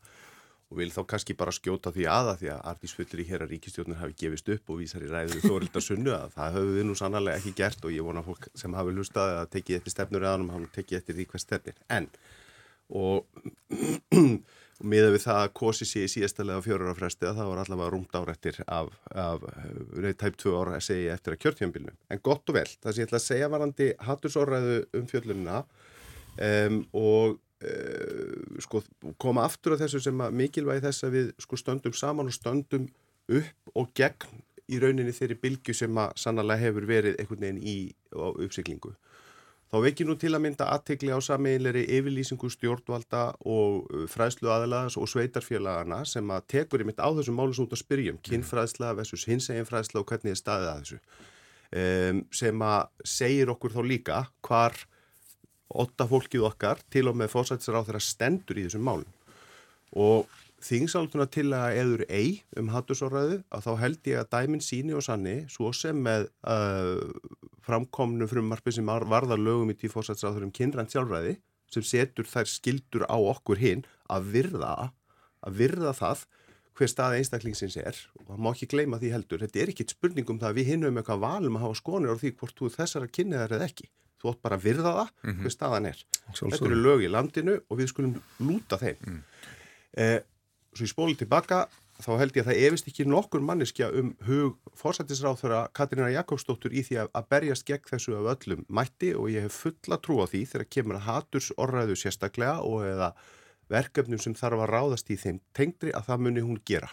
og 0.69 0.77
vil 0.77 0.91
þá 0.93 1.01
kannski 1.09 1.37
bara 1.39 1.53
skjóta 1.55 1.91
því 1.95 2.07
aða 2.13 2.35
því 2.41 2.51
að 2.53 2.65
artísfullir 2.73 3.23
í 3.23 3.27
hér 3.31 3.45
að 3.45 3.55
ríkistjórnir 3.55 4.01
hafi 4.03 4.17
gefist 4.21 4.51
upp 4.53 4.73
og 4.73 4.81
vísar 4.83 5.05
í 5.05 5.09
ræður 5.09 5.47
þórildar 5.47 5.85
sunnu 5.85 6.13
að 6.13 6.35
það 6.35 6.59
höfum 6.59 6.75
við 6.77 6.85
nú 6.89 6.97
sannarlega 6.99 7.41
ekki 7.41 7.55
gert 7.57 7.87
og 7.89 7.95
ég 7.95 8.05
vona 8.05 8.25
fólk 8.27 8.51
sem 8.59 8.77
hafi 8.77 8.93
hlustað 8.93 9.33
að 9.39 9.49
tekið 9.55 9.79
eftir 9.79 9.95
stefnur 9.95 10.27
eðanum 10.29 10.53
hafi 10.53 10.69
tekið 10.75 11.01
eftir 11.01 11.17
því 11.17 11.27
hvað 11.31 11.45
stefnir 11.47 11.81
en 11.97 12.11
og, 12.89 13.27
miða 14.93 15.11
við 15.11 15.25
það 15.25 15.41
að 15.43 15.53
kosi 15.59 15.89
sér 15.89 16.07
í 16.07 16.13
síðastalega 16.13 16.63
fjörur 16.63 16.93
á 16.95 16.99
fresti 16.99 17.27
að 17.27 17.41
það 17.41 17.51
var 17.51 17.63
allavega 17.65 17.93
rúmt 17.95 18.15
árættir 18.15 18.61
af, 18.67 18.93
af 19.11 19.43
reyð 19.99 20.17
tæp 20.21 20.39
2 20.45 20.55
ára 20.55 20.77
að 20.79 20.87
segja 20.87 21.17
eftir 21.17 21.35
að 21.35 21.43
kjörtjánbilnu 21.45 21.95
en 22.15 22.23
gott 22.23 22.53
og 22.53 22.59
vel, 22.61 22.69
það 22.79 22.95
sem 22.95 23.03
ég 23.03 23.09
ætla 23.11 23.21
að 23.21 23.27
segja 23.27 23.51
varandi 23.53 23.91
hattusorræðu 24.07 24.79
um 25.01 25.09
fjörlununa 25.11 25.61
um, 26.39 26.81
og 26.95 27.39
uh, 27.67 28.61
sko, 28.63 28.85
koma 29.19 29.49
aftur 29.49 29.75
á 29.75 29.83
þessu 29.83 30.03
sem 30.07 30.23
að 30.23 30.39
mikilvægi 30.45 30.87
þess 30.87 31.09
að 31.09 31.17
við 31.19 31.33
sko, 31.43 31.59
stöndum 31.59 31.97
saman 31.99 32.31
og 32.31 32.39
stöndum 32.39 32.87
upp 33.29 33.75
og 33.75 33.91
gegn 33.99 34.45
í 34.69 34.79
rauninni 34.83 35.15
þeirri 35.17 35.39
bylgu 35.43 35.75
sem 35.77 35.99
að 36.01 36.15
sannlega 36.21 36.69
hefur 36.69 36.87
verið 36.89 37.19
einhvern 37.19 37.45
veginn 37.45 37.61
í 37.65 37.77
uppsiklingu. 38.13 38.93
Þá 39.69 39.77
vekir 39.85 40.09
nú 40.09 40.15
til 40.17 40.31
að 40.33 40.45
mynda 40.47 40.67
aðtegli 40.73 41.13
á 41.13 41.21
sameiginleiri 41.21 41.83
yfirlýsingu 41.99 42.49
stjórnvalda 42.55 43.25
og 43.45 43.89
uh, 43.93 44.05
fræðslu 44.09 44.49
aðalagas 44.49 44.97
og 44.97 45.11
sveitarfélagana 45.13 46.05
sem 46.09 46.31
að 46.33 46.47
tekur 46.55 46.85
í 46.85 46.89
mitt 46.89 47.03
á 47.03 47.09
þessum 47.13 47.37
málus 47.37 47.61
út 47.61 47.75
að 47.77 47.83
spyrjum, 47.83 48.17
mm. 48.17 48.25
kynfræðsla 48.31 48.95
versus 48.97 49.27
hinsegin 49.29 49.69
fræðsla 49.69 50.01
og 50.01 50.09
hvernig 50.09 50.33
er 50.33 50.41
staðið 50.41 50.71
að 50.73 50.81
þessu. 50.81 51.01
Um, 51.69 52.23
sem 52.33 52.65
að 52.65 53.05
segir 53.05 53.53
okkur 53.53 53.75
þá 53.75 53.83
líka 53.85 54.23
hvar 54.49 54.79
åtta 55.69 56.09
fólkið 56.09 56.47
okkar 56.49 56.81
til 56.89 57.05
og 57.11 57.19
með 57.21 57.35
fórsættisar 57.35 57.77
á 57.77 57.85
þeirra 57.85 58.01
stendur 58.01 58.57
í 58.57 58.65
þessum 58.65 58.87
málum 58.89 59.11
og 59.93 60.29
þingsálduna 60.65 61.29
til 61.31 61.51
að 61.55 61.77
eður 61.83 62.05
ei 62.09 62.41
um 62.59 62.71
hattusorraðu 62.73 63.43
að 63.55 63.67
þá 63.67 63.71
held 63.83 64.11
ég 64.11 64.23
að 64.23 64.31
dæmin 64.33 64.65
síni 64.65 64.97
og 64.97 65.05
sanni 65.07 65.37
svo 65.53 65.71
sem 65.77 66.01
með 66.03 66.27
uh, 66.43 67.05
framkomnu 67.69 68.29
frumarfi 68.31 68.75
sem 68.75 68.89
varðar 68.89 69.41
lögum 69.41 69.71
í 69.73 69.77
tí 69.79 69.91
fórsættisar 69.93 70.33
á 70.33 70.35
þeirrum 70.35 70.55
kynrænt 70.57 70.95
sjálfræði 70.95 71.37
sem 71.69 71.85
setur 71.85 72.29
þær 72.29 72.49
skildur 72.49 73.05
á 73.07 73.17
okkur 73.17 73.61
hinn 73.61 73.85
að 74.09 74.33
virða 74.35 74.75
að 75.45 75.61
virða 75.61 75.93
það 75.97 76.25
hver 76.79 76.91
stað 76.91 77.17
einstaklingsins 77.19 77.77
er 77.81 77.97
og 78.19 78.27
það 78.29 78.43
má 78.45 78.51
ekki 78.53 78.71
gleyma 78.73 79.01
því 79.03 79.15
heldur 79.15 79.43
þetta 79.45 79.63
er 79.63 79.73
ekki 79.73 79.89
spurning 79.91 80.29
um 80.31 80.41
það 80.41 80.53
að 80.53 80.61
við 80.61 80.71
hinnum 80.73 81.01
eitthvað 81.01 81.25
valum 81.25 81.59
að 81.59 81.65
hafa 81.67 81.81
skonir 81.81 82.15
á 82.15 82.21
því 82.21 82.35
hvort 82.39 82.59
þú 82.59 82.71
þessara 82.75 83.11
kynniðar 83.11 83.57
eða 83.59 83.69
ekki 83.69 83.89
þú 84.19 84.33
átt 84.33 84.41
bara 84.45 84.59
að 84.59 84.65
virða 84.67 84.95
það 84.97 85.11
mm 85.11 85.31
-hmm. 85.31 85.43
hver 85.43 85.55
staðan 85.55 85.87
er. 85.87 85.99
Sjálfsög. 86.33 86.51
Þetta 86.53 86.71
eru 86.71 86.81
lög 86.83 87.03
í 87.03 87.11
landinu 87.11 87.55
og 87.69 87.79
við 87.79 87.91
skulum 87.93 88.15
lúta 88.39 88.79
þeim. 88.79 88.97
Mm. 89.07 89.23
Eh, 89.93 90.21
svo 90.75 90.85
ég 90.85 90.93
spóli 90.93 91.15
tilbaka, 91.17 91.69
þá 91.99 92.11
held 92.21 92.37
ég 92.37 92.45
að 92.45 92.51
það 92.51 92.61
efist 92.69 92.91
ekki 92.91 93.07
nokkur 93.09 93.43
manneskja 93.45 93.89
um 93.99 94.13
hug 94.29 94.59
fórsættisráþurra 94.79 95.65
Katrína 95.75 96.13
Jakobsdóttur 96.15 96.77
í 96.77 96.85
því 96.87 97.01
að, 97.03 97.11
að 97.19 97.27
berjast 97.35 97.67
gegn 97.67 97.91
þessu 97.91 98.15
af 98.19 98.31
öllum 98.37 98.63
mætti 98.71 99.11
og 99.19 99.33
ég 99.35 99.49
hef 99.49 99.59
fulla 99.65 99.99
trú 100.03 100.21
á 100.23 100.27
því 100.31 100.45
þegar 100.53 100.71
kemur 100.77 101.01
að 101.01 101.09
haturs 101.09 101.51
orðræðu 101.59 101.99
sérstaklega 101.99 102.63
og 102.63 102.87
eða 102.87 103.11
verkefnum 103.73 104.23
sem 104.23 104.37
þarf 104.39 104.65
að 104.65 104.73
ráðast 104.73 105.11
í 105.11 105.19
þeim 105.19 105.43
tengdri 105.57 105.93
að 105.93 106.09
það 106.09 106.25
muni 106.27 106.47
hún 106.47 106.63
gera 106.69 106.91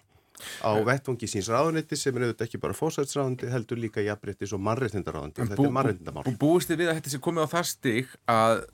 á 0.65 0.71
vettvangi 0.83 1.29
síns 1.31 1.47
ráðunetti 1.51 1.97
sem 1.99 2.15
er 2.17 2.25
auðvitað 2.25 2.47
ekki 2.49 2.59
bara 2.63 2.75
fósætsráðunetti 2.75 3.51
heldur 3.53 3.79
líka 3.79 4.03
jafnbryttis 4.03 4.51
og 4.55 4.63
mannreitnindaráðunetti 4.65 5.45
þetta 5.45 5.63
er 5.63 5.75
mannreitnindamál. 5.77 6.25
Og 6.27 6.39
búist 6.41 6.71
þið 6.71 6.81
við 6.81 6.91
að 6.91 6.99
þetta 6.99 7.13
sé 7.13 7.19
komið 7.23 7.47
á 7.47 7.53
það 7.53 7.69
stig 7.71 8.17
að 8.33 8.65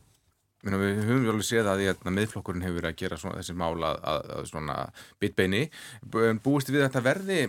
við 0.61 1.03
höfum 1.07 1.27
alveg 1.33 1.47
séð 1.47 1.69
að 1.71 1.83
að 1.91 2.15
meðflokkurinn 2.17 2.65
hefur 2.65 2.79
verið 2.79 2.91
að 2.91 3.01
gera 3.01 3.19
svona, 3.21 3.41
þessi 3.41 3.57
mál 3.57 3.75
að, 3.75 3.99
að, 4.13 4.31
að 4.37 4.49
svona 4.51 4.79
bitbeini 5.21 5.61
búist 6.43 6.69
við 6.69 6.83
að 6.83 6.89
þetta 6.89 7.05
verði 7.09 7.43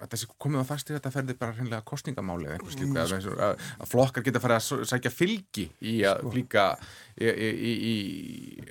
að 0.00 0.14
þessi 0.14 0.28
komið 0.40 0.62
á 0.64 0.68
það 0.70 0.80
stíð 0.80 0.94
að 0.94 0.98
þetta 0.98 1.12
ferði 1.16 1.36
bara 1.40 1.56
hreinlega 1.56 1.86
kostningamáli 1.90 2.48
eða 2.48 2.56
einhvers 2.56 2.78
líka 2.80 3.04
mm, 3.04 3.42
að, 3.46 3.64
að 3.76 3.90
flokkar 3.90 4.24
geta 4.24 4.42
farið 4.42 4.58
að 4.60 4.84
sækja 4.88 5.12
fylgi 5.12 5.66
í 5.90 5.94
að 6.08 6.22
sko. 6.22 6.32
líka 6.36 6.64
í, 7.20 7.28
í, 7.28 7.72
í, 7.90 7.94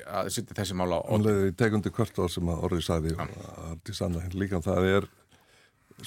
að 0.10 0.32
setja 0.34 0.58
þessi 0.58 0.78
mála 0.80 1.02
á 1.06 1.14
Í 1.20 1.54
tegundi 1.60 1.94
kvart 1.94 2.18
á 2.18 2.26
sem 2.32 2.50
að 2.50 2.66
orðið 2.70 2.86
sæði 2.88 3.14
ja. 3.14 4.26
líka 4.34 4.62
það 4.66 4.90
er 4.96 5.10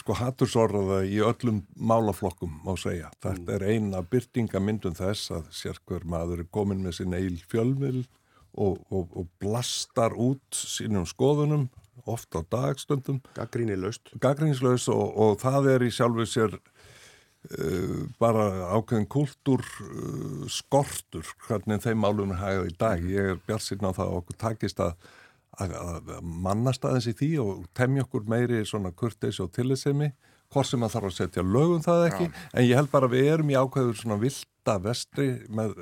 sko 0.00 0.16
hattursorraða 0.16 1.02
í 1.05 1.20
öllum 1.24 1.62
málaflokkum 1.76 2.61
má 2.64 2.72
segja. 2.81 3.11
Þetta 3.20 3.35
mm. 3.42 3.52
er 3.57 3.66
eina 3.68 4.02
byrtingamyndun 4.02 4.98
þess 4.98 5.33
að 5.37 5.52
sérkver 5.55 6.07
maður 6.09 6.44
er 6.44 6.50
komin 6.55 6.83
með 6.85 7.00
sin 7.00 7.16
eil 7.16 7.38
fjölmil 7.50 8.05
og, 8.52 8.81
og, 8.92 9.12
og 9.16 9.28
blastar 9.40 10.16
út 10.16 10.44
sínum 10.57 11.07
skoðunum 11.09 11.68
ofta 12.09 12.40
á 12.40 12.42
dagstundum 12.50 13.20
Gaggrínilöst 13.37 14.12
Gaggrínilöst 14.20 14.90
og, 14.92 15.12
og 15.16 15.40
það 15.42 15.70
er 15.74 15.87
í 15.87 15.90
sjálfu 15.94 16.26
sér 16.28 16.55
uh, 16.57 18.05
bara 18.20 18.46
ákveðin 18.74 19.09
kultúr 19.12 19.64
uh, 19.64 20.44
skortur 20.50 21.26
hvernig 21.46 21.83
þeim 21.85 22.02
málum 22.02 22.35
er 22.35 22.42
hægðið 22.42 22.70
í 22.70 22.78
dag. 22.81 23.05
Ég 23.07 23.35
er 23.35 23.42
bjart 23.46 23.66
síðan 23.66 23.92
á 23.92 23.98
það 23.98 24.09
að 24.09 24.18
okkur 24.20 24.40
takist 24.46 24.83
að, 24.83 25.11
að, 25.60 26.12
mannast 26.22 26.84
aðeins 26.84 27.10
í 27.10 27.16
því 27.18 27.30
og 27.42 27.64
temja 27.76 28.06
okkur 28.06 28.28
meiri 28.30 28.62
svona 28.68 28.92
kurteis 28.96 29.40
og 29.42 29.52
tillisemi 29.52 30.12
hvort 30.52 30.68
sem 30.68 30.84
að 30.84 30.94
þarf 30.96 31.08
að 31.08 31.14
setja 31.16 31.44
lögum 31.44 31.84
það 31.84 32.06
ekki 32.08 32.26
Já. 32.28 32.32
en 32.52 32.66
ég 32.66 32.78
held 32.78 32.90
bara 32.92 33.08
að 33.08 33.14
við 33.16 33.30
erum 33.34 33.52
í 33.52 33.56
ákveður 33.56 34.00
svona 34.00 34.18
vilda 34.20 34.74
vestri 34.84 35.28
með, 35.48 35.76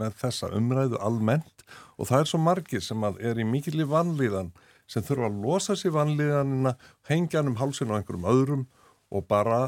með 0.00 0.16
þessa 0.22 0.50
umræðu 0.58 1.02
almennt 1.02 1.66
og 1.96 2.10
það 2.10 2.24
er 2.24 2.30
svo 2.32 2.40
margir 2.42 2.84
sem 2.84 3.06
að 3.06 3.20
er 3.30 3.38
í 3.38 3.46
mikil 3.46 3.76
í 3.78 3.86
vanlíðan 3.88 4.50
sem 4.88 5.04
þurfa 5.04 5.28
að 5.28 5.38
losa 5.44 5.76
sér 5.78 5.94
vanlíðanina 5.98 6.74
hengja 7.10 7.42
hann 7.42 7.52
um 7.52 7.60
hálsin 7.60 7.92
og 7.92 7.98
einhverjum 7.98 8.28
öðrum 8.32 8.66
og 9.14 9.26
bara 9.30 9.60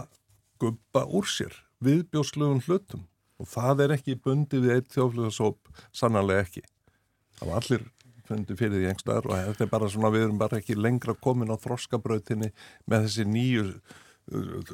guppa 0.60 1.04
úr 1.06 1.28
sér 1.28 1.54
viðbjóslugum 1.84 2.62
hlutum 2.66 3.06
og 3.40 3.48
það 3.48 3.86
er 3.86 3.96
ekki 3.96 4.18
bundi 4.20 4.60
við 4.60 4.78
eitt 4.78 4.92
þjóflugasóp 4.94 5.70
sannarlega 5.96 6.46
ekki 6.46 6.64
það 7.38 7.52
var 7.52 7.62
allir 7.62 7.86
fundi 8.30 8.58
fyrir 8.58 8.78
því 8.78 8.92
einhverstaðar 8.92 9.30
og 9.30 9.48
þetta 9.50 9.66
er 9.66 9.72
bara 9.74 9.90
svona 9.92 10.12
við 10.14 10.28
erum 10.28 10.38
bara 10.40 10.60
ekki 10.60 10.78
lengra 10.78 11.16
komin 11.18 11.52
á 11.52 11.56
þroskabrautinni 11.60 12.52
með 12.90 13.08
þessi 13.08 13.28
nýju 13.28 13.66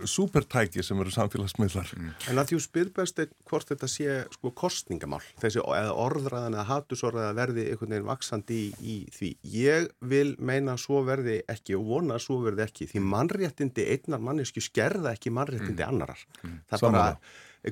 supertæki 0.04 0.82
sem 0.84 0.98
eru 1.00 1.12
samfélagsmiðlar. 1.14 1.88
Mm. 1.96 2.10
En 2.30 2.40
að 2.40 2.50
því 2.50 2.58
spyrðbæst 2.64 3.22
hvort 3.48 3.70
þetta 3.70 3.88
sé 3.88 4.16
sko 4.34 4.52
kostningamál, 4.56 5.22
þessi 5.40 5.62
eða 5.62 5.94
orðræðan 6.02 6.58
eða 6.58 6.66
hattusorðaða 6.70 7.36
verði 7.38 7.66
einhvern 7.70 7.94
veginn 7.94 8.10
vaksandi 8.10 8.58
í, 8.60 8.66
í 8.76 8.96
því. 9.16 9.32
Ég 9.56 9.88
vil 10.12 10.34
meina 10.38 10.76
svo 10.80 11.00
verði 11.06 11.38
ekki 11.52 11.78
og 11.78 11.88
vona 11.88 12.20
svo 12.22 12.42
verði 12.44 12.66
ekki 12.66 12.90
því 12.92 13.04
mannréttindi 13.06 13.88
einnar 13.94 14.24
mannesku 14.28 14.64
skerða 14.64 15.14
ekki 15.16 15.32
mannréttindi 15.32 15.80
mm. 15.80 15.88
annarar. 15.88 16.26
Mm. 16.42 16.58
Það 16.68 16.88
er 16.90 16.98
bara 16.98 17.10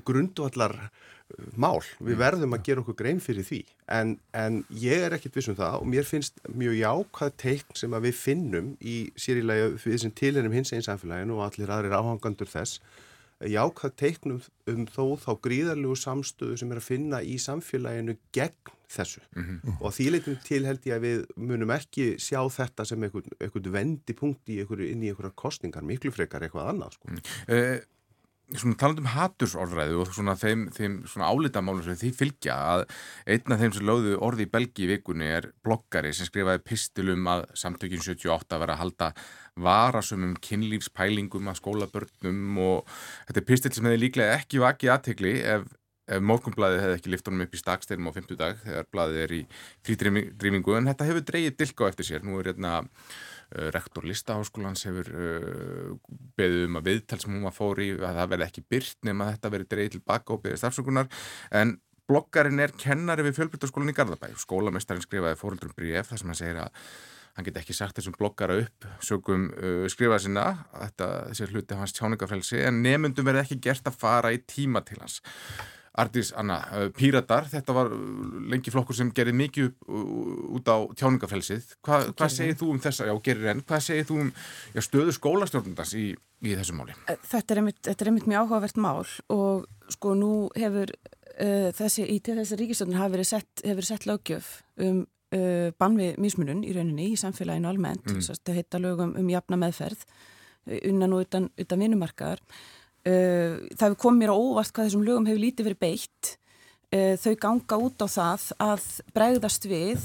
grundvallar 0.02 0.76
mál. 1.56 1.80
Við 1.98 2.14
mm. 2.14 2.20
verðum 2.20 2.56
að 2.56 2.66
gera 2.66 2.82
okkur 2.82 2.98
grein 2.98 3.22
fyrir 3.22 3.46
því 3.46 3.62
en, 3.96 4.12
en 4.36 4.60
ég 4.80 5.06
er 5.06 5.16
ekkit 5.16 5.38
vissum 5.38 5.56
það 5.58 5.78
og 5.80 5.88
mér 5.90 6.06
finnst 6.08 6.38
mjög 6.52 6.76
jákvæð 6.78 7.32
teikn 7.40 7.80
sem 7.80 7.96
að 7.96 8.10
við 8.10 8.20
finnum 8.20 8.68
í 8.84 8.98
sérilegi 9.16 9.72
við 9.86 9.98
sem 10.04 10.14
tilhengum 10.20 10.54
hins 10.54 10.74
einn 10.76 10.84
samfélaginu 10.84 11.38
og 11.38 11.46
allir 11.48 11.72
aðrir 11.72 11.96
áhangandur 11.96 12.50
þess 12.50 12.82
jákvæð 13.50 13.96
teiknum 14.00 14.44
um 14.70 14.86
þó 14.86 15.16
þá 15.24 15.30
gríðarlegu 15.44 15.96
samstöðu 15.98 16.60
sem 16.60 16.72
er 16.72 16.80
að 16.80 16.88
finna 16.92 17.20
í 17.24 17.38
samfélaginu 17.42 18.16
gegn 18.36 18.74
þessu 18.94 19.22
mm 19.34 19.44
-hmm. 19.44 19.80
og 19.80 19.94
því 19.96 20.06
leitum 20.12 20.36
til 20.44 20.60
held 20.68 20.86
ég 20.86 20.94
að 20.96 21.04
við 21.06 21.24
munum 21.36 21.72
ekki 21.74 22.14
sjá 22.20 22.40
þetta 22.52 22.84
sem 22.84 23.02
einhvern, 23.02 23.32
einhvern 23.40 23.72
vendipunkt 23.72 24.48
í 24.48 24.60
einhverju, 24.62 24.90
inn 24.92 25.02
í 25.02 25.10
einhverja 25.10 25.32
kostningar 25.34 25.82
miklu 25.82 26.12
frekar 26.14 26.42
eitthvað 26.42 26.70
annað 26.72 26.94
sko. 26.98 27.08
mm. 27.10 27.80
Svona 28.52 28.76
talandum 28.78 29.06
hattursorðræðu 29.08 30.00
og 30.02 30.10
svona 30.12 30.34
þeim, 30.38 30.66
þeim 30.74 30.96
svona 31.08 31.30
álitamálu 31.32 31.84
sem 31.84 31.96
því 31.98 32.10
fylgja 32.18 32.56
að 32.74 32.82
einn 33.32 33.54
af 33.54 33.62
þeim 33.62 33.76
sem 33.76 33.86
lögðu 33.88 34.18
orði 34.26 34.44
í 34.44 34.50
Belgi 34.52 34.84
í 34.84 34.90
vikunni 34.90 35.30
er 35.38 35.48
bloggari 35.64 36.12
sem 36.14 36.28
skrifaði 36.28 36.60
pistilum 36.68 37.30
að 37.30 37.46
samtökjum 37.56 38.04
78 38.04 38.60
var 38.60 38.74
að 38.74 38.82
halda 38.82 39.08
varasumum 39.64 40.34
kynlífspælingum 40.44 41.48
að 41.48 41.60
skólabörnum 41.62 42.60
og 42.66 42.92
þetta 43.30 43.40
er 43.40 43.48
pistil 43.48 43.72
sem 43.72 43.88
hefði 43.88 44.02
líklega 44.04 44.36
ekki 44.36 44.62
vakið 44.62 44.94
aðtegli 44.94 45.34
ef, 45.54 45.68
ef 46.10 46.24
morgumblæðið 46.30 46.82
hefði 46.84 46.98
ekki 46.98 47.14
lift 47.14 47.30
honum 47.30 47.46
upp 47.46 47.54
í 47.56 47.62
staksteinum 47.62 48.10
á 48.12 48.16
50 48.18 48.40
dag 48.40 48.64
þegar 48.66 48.90
blæðið 48.92 49.22
er 49.24 49.38
í 49.38 49.44
frítrímingu 49.86 50.76
en 50.76 50.90
þetta 50.92 51.08
hefur 51.08 51.28
dreyið 51.30 51.56
dilka 51.62 51.88
á 51.88 51.90
eftir 51.94 52.10
sér, 52.10 52.26
nú 52.26 52.42
er 52.42 52.52
hérna 52.52 52.82
Eh, 53.54 53.70
rektor 53.70 54.02
listaháskólans 54.02 54.82
hefur 54.88 55.08
uh, 55.14 55.90
beðið 56.34 56.64
um 56.66 56.78
að 56.80 56.88
viðtal 56.88 57.18
sem 57.22 57.30
hún 57.36 57.44
var 57.46 57.54
fór 57.54 57.78
í 57.84 57.92
að 57.94 58.16
það 58.18 58.30
verði 58.32 58.46
ekki 58.48 58.64
byrt 58.74 59.06
nema 59.06 59.28
þetta 59.30 59.50
verði 59.54 59.68
dreigð 59.70 59.92
tilbaka 59.94 60.34
og 60.34 60.40
beðið 60.42 60.58
stafsökunar 60.58 61.10
en 61.54 61.76
bloggarinn 62.10 62.64
er 62.64 62.74
kennari 62.74 63.22
við 63.28 63.36
fjölbrytarskólan 63.38 63.92
í 63.92 63.94
Garðabæ. 63.94 64.32
Skólamestarinn 64.42 65.06
skrifaði 65.06 65.38
fóröldrum 65.38 65.76
bríf 65.76 66.10
þar 66.10 66.20
sem 66.20 66.32
hann 66.32 66.40
segir 66.40 66.58
að 66.64 66.82
hann 67.36 67.46
get 67.46 67.60
ekki 67.62 67.78
sagt 67.78 68.00
þessum 68.00 68.18
bloggara 68.18 68.58
upp 68.64 68.88
sögum 69.06 69.46
uh, 69.54 69.86
skrifað 69.92 70.24
sinna 70.26 70.48
þetta 70.72 71.12
þessi 71.30 71.50
hluti 71.52 71.78
hans 71.78 71.94
tjáningafrelsi 71.94 72.64
en 72.66 72.82
nefndum 72.82 73.30
verði 73.30 73.44
ekki 73.46 73.62
gert 73.68 73.86
að 73.86 74.00
fara 74.02 74.34
í 74.34 74.42
tíma 74.42 74.82
til 74.82 74.98
hans 74.98 75.20
Ardís 75.94 76.32
Anna, 76.34 76.58
uh, 76.74 76.88
Píratar, 76.94 77.46
þetta 77.50 77.74
var 77.76 77.90
lengi 78.50 78.72
flokkur 78.74 78.96
sem 78.98 79.12
gerir 79.14 79.36
mikið 79.38 79.70
út 80.58 80.66
á 80.66 80.76
tjáningafelsið. 80.98 81.76
Hva, 81.84 82.00
hvað 82.10 82.34
segir 82.34 82.58
þú 82.58 82.72
um 82.74 82.82
þessa, 82.82 83.06
já, 83.10 83.14
gerir 83.28 83.52
enn, 83.52 83.62
hvað 83.68 83.84
segir 83.86 84.08
þú 84.08 84.20
um 84.24 84.32
já, 84.74 84.82
stöðu 84.88 85.14
skólastjórnundans 85.14 85.94
í, 85.98 86.06
í 86.42 86.56
þessu 86.58 86.76
máli? 86.78 86.98
Þetta 87.06 87.54
er, 87.54 87.62
einmitt, 87.62 87.80
þetta 87.86 88.04
er 88.06 88.12
einmitt 88.12 88.28
mjög 88.30 88.46
áhugavert 88.48 88.82
mál 88.82 89.04
og 89.34 89.94
sko 89.94 90.14
nú 90.18 90.34
hefur 90.58 90.90
uh, 90.90 91.70
þessi, 91.78 92.08
í 92.10 92.20
til 92.24 92.38
þessi 92.40 92.60
ríkistjórnun 92.60 93.00
hafi 93.00 93.18
verið 93.18 93.30
sett, 93.30 93.64
hefur 93.64 93.90
sett 93.92 94.08
lögjöf 94.10 94.54
um 94.82 95.04
uh, 95.34 95.70
bann 95.78 95.98
við 96.00 96.18
mismunun 96.22 96.66
í 96.66 96.74
rauninni 96.74 97.12
í 97.12 97.18
samfélaginu 97.20 97.70
almennt, 97.70 98.06
mm. 98.10 98.22
þetta 98.32 98.56
heita 98.58 98.82
lögum 98.82 99.14
um 99.20 99.30
jafna 99.30 99.60
meðferð 99.60 100.06
unnan 100.64 101.12
og 101.12 101.26
utan, 101.26 101.50
utan 101.60 101.82
vinumarkaðar 101.84 102.40
það 103.04 103.84
hefur 103.84 104.00
komið 104.00 104.22
mér 104.22 104.32
á 104.32 104.36
óvart 104.36 104.72
hvað 104.72 104.88
þessum 104.88 105.06
lögum 105.06 105.28
hefur 105.28 105.42
lítið 105.42 105.68
verið 105.68 105.82
beitt. 105.84 106.34
Uh, 106.94 107.14
þau 107.20 107.34
ganga 107.42 107.80
út 107.82 108.04
á 108.04 108.08
það 108.08 108.46
að 108.62 108.86
bregðast 109.16 109.66
við 109.68 110.04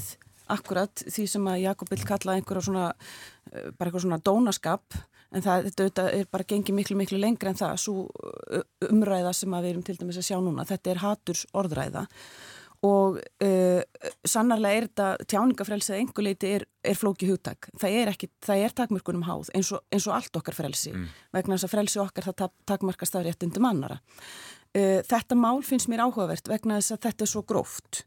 akkurat 0.50 1.04
því 1.06 1.26
sem 1.30 1.46
að 1.46 1.62
Jakob 1.62 1.92
vil 1.92 2.02
kalla 2.08 2.34
einhverja 2.34 2.66
svona 2.66 2.88
uh, 2.90 3.70
bara 3.78 3.88
eitthvað 3.88 4.04
svona 4.06 4.22
dónaskap. 4.26 5.00
En 5.30 5.44
það 5.44 5.68
þetta 5.78 6.06
er 6.10 6.26
bara 6.26 6.48
gengið 6.50 6.74
miklu 6.74 6.96
miklu 6.98 7.20
lengri 7.22 7.52
en 7.52 7.58
það. 7.58 7.76
Svo 7.78 8.08
umræða 8.90 9.34
sem 9.36 9.52
að 9.54 9.66
við 9.66 9.72
erum 9.74 9.84
til 9.86 9.98
dæmis 10.00 10.18
að 10.18 10.26
sjá 10.26 10.38
núna 10.42 10.66
þetta 10.66 10.90
er 10.90 11.04
haturs 11.04 11.44
orðræða 11.54 12.08
og 12.86 13.18
uh, 13.44 13.80
sannarlega 14.24 14.78
er 14.78 14.86
þetta 14.88 15.08
tjáningafrelsið 15.28 15.98
einhverleiti 15.98 16.52
er, 16.56 16.64
er 16.80 16.96
flóki 16.96 17.28
hugtak. 17.28 17.68
Það 17.80 17.96
er, 18.00 18.12
ekki, 18.14 18.30
það 18.44 18.64
er 18.64 18.76
takmörkunum 18.80 19.26
háð 19.28 19.50
eins 19.56 19.72
og, 19.76 19.84
eins 19.92 20.06
og 20.08 20.16
allt 20.16 20.40
okkar 20.40 20.56
frelsi 20.56 20.94
mm. 20.94 21.10
vegna 21.36 21.58
þess 21.58 21.68
að 21.68 21.74
frelsi 21.74 22.00
okkar 22.00 22.30
það 22.30 22.54
takmarkast 22.70 23.18
af 23.20 23.26
réttindum 23.26 23.68
annara. 23.68 24.00
Uh, 24.72 25.00
þetta 25.04 25.36
mál 25.36 25.60
finnst 25.66 25.90
mér 25.92 26.06
áhugavert 26.06 26.48
vegna 26.48 26.80
þess 26.80 26.96
að 26.96 27.04
þetta 27.08 27.26
er 27.26 27.32
svo 27.34 27.44
gróft. 27.44 28.04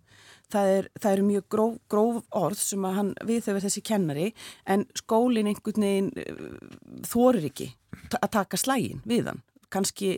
Það 0.54 0.72
eru 0.74 1.10
er 1.10 1.24
mjög 1.26 1.46
gróf, 1.54 1.78
gróf 1.90 2.20
orð 2.38 2.60
sem 2.62 2.84
að 2.86 2.98
hann 2.98 3.16
viðhefur 3.26 3.64
þessi 3.64 3.82
kennari 3.86 4.28
en 4.70 4.88
skólin 4.98 5.50
einhvern 5.50 5.86
veginn 5.86 6.12
uh, 6.18 7.02
þorir 7.10 7.50
ekki 7.52 7.74
að 8.18 8.32
taka 8.34 8.58
slægin 8.58 9.06
við 9.06 9.30
hann 9.30 9.46
kannski 9.74 10.12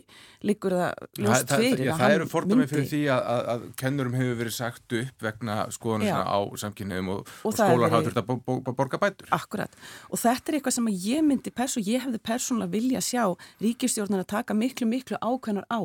liggur 0.46 0.76
það 0.76 1.22
ljóst 1.22 1.52
fyrir 1.52 1.80
það, 1.80 1.90
það, 1.90 2.02
það 2.02 2.16
eru 2.16 2.28
fordómið 2.30 2.72
fyrir 2.72 2.88
því 2.92 3.02
að, 3.14 3.22
að, 3.32 3.42
að 3.54 3.64
kennurum 3.82 4.18
hefur 4.18 4.38
verið 4.42 4.56
sagt 4.56 4.96
upp 5.00 5.26
vegna 5.26 5.58
skoðanir 5.74 6.20
á 6.20 6.38
samkynniðum 6.62 7.12
og, 7.14 7.32
og, 7.40 7.48
og 7.50 7.56
skólar 7.58 7.94
hafa 7.94 8.10
þurft 8.10 8.22
að 8.22 8.76
borga 8.80 9.02
bætur. 9.02 9.32
Akkurat, 9.36 9.80
og 10.10 10.22
þetta 10.22 10.52
er 10.52 10.58
eitthvað 10.60 10.76
sem 10.78 10.92
ég 11.06 11.26
myndi 11.26 11.54
perso, 11.54 11.82
ég 11.82 12.04
hefði 12.04 12.22
persónulega 12.30 12.74
vilja 12.76 13.04
sjá 13.04 13.24
ríkistjórnar 13.64 14.24
að 14.24 14.32
taka 14.36 14.56
miklu 14.56 14.88
miklu 14.90 15.20
ákveðnar 15.20 15.68
á. 15.72 15.80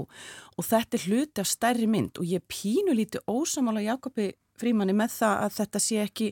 Og 0.57 0.67
þetta 0.67 0.97
er 0.97 1.07
hluti 1.07 1.43
af 1.43 1.49
stærri 1.49 1.87
mynd. 1.89 2.19
Og 2.21 2.27
ég 2.27 2.43
pínu 2.51 2.95
líti 2.95 3.21
ósamála 3.29 3.83
Jakobi 3.85 4.31
Frímanni 4.61 4.93
með 4.93 5.15
það 5.15 5.45
að 5.45 5.55
þetta 5.57 5.81
sé 5.81 6.01
ekki 6.03 6.27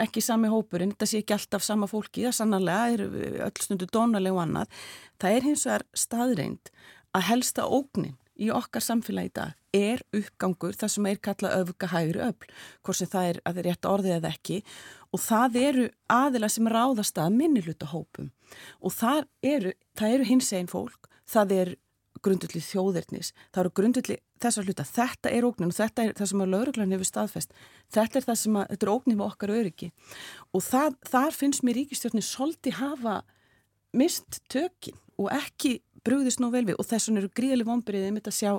ekki 0.00 0.22
sami 0.24 0.50
hópurinn, 0.50 0.94
þetta 0.94 1.08
sé 1.10 1.22
ekki 1.22 1.36
alltaf 1.36 1.64
sama 1.64 1.88
fólki, 1.90 2.26
það 2.26 2.38
sannarlega 2.40 2.94
er 2.94 3.04
öll 3.46 3.62
stundu 3.62 3.88
dónaleg 3.92 4.34
og 4.34 4.44
annað. 4.44 4.84
Það 5.22 5.38
er 5.38 5.48
hins 5.48 5.66
vegar 5.68 5.86
staðreind 5.94 6.72
að 7.14 7.28
helsta 7.30 7.66
ógnin 7.70 8.16
í 8.34 8.50
okkar 8.50 8.82
samfélagi 8.82 9.30
í 9.30 9.34
dag 9.38 9.52
er 9.74 10.02
uppgangur 10.14 10.76
það 10.78 10.92
sem 10.94 11.06
er 11.10 11.20
kallað 11.22 11.56
öfga 11.60 11.90
hægri 11.90 12.22
öfl, 12.28 12.50
hvort 12.82 12.98
sem 12.98 13.10
það 13.10 13.28
er 13.30 13.40
að 13.42 13.56
það 13.56 13.60
er 13.60 13.68
rétt 13.68 13.88
orðið 13.90 14.16
eða 14.18 14.32
ekki 14.34 14.58
og 15.14 15.22
það 15.22 15.58
eru 15.62 15.86
aðila 16.14 16.50
sem 16.50 16.70
ráðast 16.70 17.20
að 17.22 17.38
minniluta 17.38 17.90
hópum 17.90 18.30
og 18.80 18.94
það 18.94 19.24
eru, 19.54 19.74
eru 19.98 20.28
hins 20.28 20.52
einn 20.54 20.70
fólk, 20.70 21.10
það 21.30 21.56
er 21.58 21.74
grundulli 22.24 22.62
þjóðirnis, 22.64 23.32
það 23.52 23.62
eru 23.62 23.72
grundulli 23.80 24.18
þessar 24.42 24.68
hluta, 24.68 24.86
þetta 24.88 25.32
er 25.32 25.46
ógnin 25.48 25.70
og 25.70 25.76
þetta 25.76 26.04
er 26.04 26.18
það 26.18 26.30
sem 26.32 26.44
að 26.44 26.52
lauruglan 26.54 26.94
hefur 26.94 27.08
staðfest. 27.08 27.54
Þetta 27.94 28.20
er 28.20 28.26
það 28.26 28.40
sem 28.42 28.58
að, 28.58 28.66
þetta 28.72 28.86
er 28.86 28.92
ógnin 28.94 29.18
með 29.20 29.30
okkar 29.30 29.54
öryggi. 29.54 29.90
Og 30.52 30.64
það, 30.64 30.98
þar 31.12 31.38
finnst 31.38 31.64
mér 31.64 31.80
ríkistjórnir 31.80 32.26
solti 32.26 32.74
hafa 32.78 33.20
mist 33.94 34.40
tökin 34.52 34.98
og 35.20 35.30
ekki 35.30 35.78
brúðist 36.04 36.42
nú 36.42 36.50
vel 36.52 36.64
við. 36.66 36.76
Og 36.80 36.88
þess 36.88 37.08
vegna 37.08 37.22
eru 37.22 37.30
gríðileg 37.38 37.68
vonbyrðið 37.68 38.18
þetta 38.18 38.32
að 38.32 38.38
sjá 38.40 38.50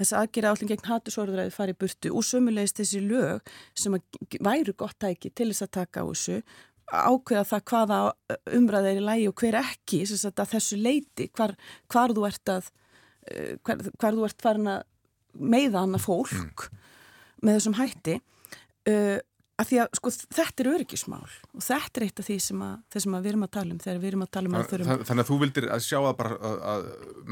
þess 0.00 0.16
aðgera 0.20 0.52
állin 0.52 0.70
gegn 0.70 0.86
hattusórðuræði 0.90 1.54
farið 1.54 1.80
burtu 1.80 2.12
og 2.14 2.26
sömulegist 2.28 2.78
þessi 2.80 3.02
lög 3.02 3.50
sem 3.74 3.98
væru 4.38 4.76
gott 4.78 4.98
tæki 5.02 5.32
til 5.32 5.50
þess 5.50 5.66
að 5.66 5.74
taka 5.80 6.04
á 6.04 6.06
þessu 6.06 6.38
ákveða 6.92 7.44
það 7.48 7.62
hvaða 7.70 7.98
umræða 8.58 8.90
er 8.90 9.00
í 9.00 9.04
lægi 9.04 9.28
og 9.30 9.40
hver 9.40 9.56
ekki 9.58 10.02
að 10.04 10.50
þessu 10.52 10.78
leiti, 10.78 11.28
hvar, 11.32 11.54
hvar 11.88 12.12
þú 12.14 12.26
ert 12.28 12.52
að 12.52 12.68
eh, 13.30 13.54
hvar, 13.64 13.84
hvar 14.00 14.16
þú 14.16 14.26
ert 14.28 14.44
farin 14.44 14.70
að 14.74 14.82
meiða 15.34 15.84
hana 15.84 15.98
fólk 15.98 16.68
mm. 16.68 16.82
með 17.44 17.58
þessum 17.58 17.78
hætti 17.78 18.18
uh, 18.90 19.18
að 19.54 19.68
því 19.68 19.76
að 19.84 19.88
sko 19.98 20.10
þetta 20.34 20.62
er 20.62 20.68
öryggismál 20.72 21.22
og 21.22 21.62
þetta 21.62 22.00
er 22.00 22.04
eitt 22.08 22.20
af 22.20 22.26
því 22.26 22.36
sem, 22.42 22.62
að, 22.66 22.74
sem 23.04 23.14
að 23.14 23.22
við 23.22 23.30
erum 23.30 23.44
að 23.46 23.52
tala 23.54 23.70
um 23.74 23.80
þegar 23.84 24.00
við 24.02 24.08
erum 24.10 24.24
að 24.24 24.30
tala 24.34 24.46
um 24.50 24.56
að 24.58 24.64
þurfum 24.72 25.04
Þannig 25.04 25.22
að 25.24 25.28
þú 25.28 25.36
vildir 25.44 25.66
að 25.70 25.80
sjá 25.84 25.98
að 26.00 26.16
bara 26.18 26.32
að, 26.34 26.56
að 26.72 26.80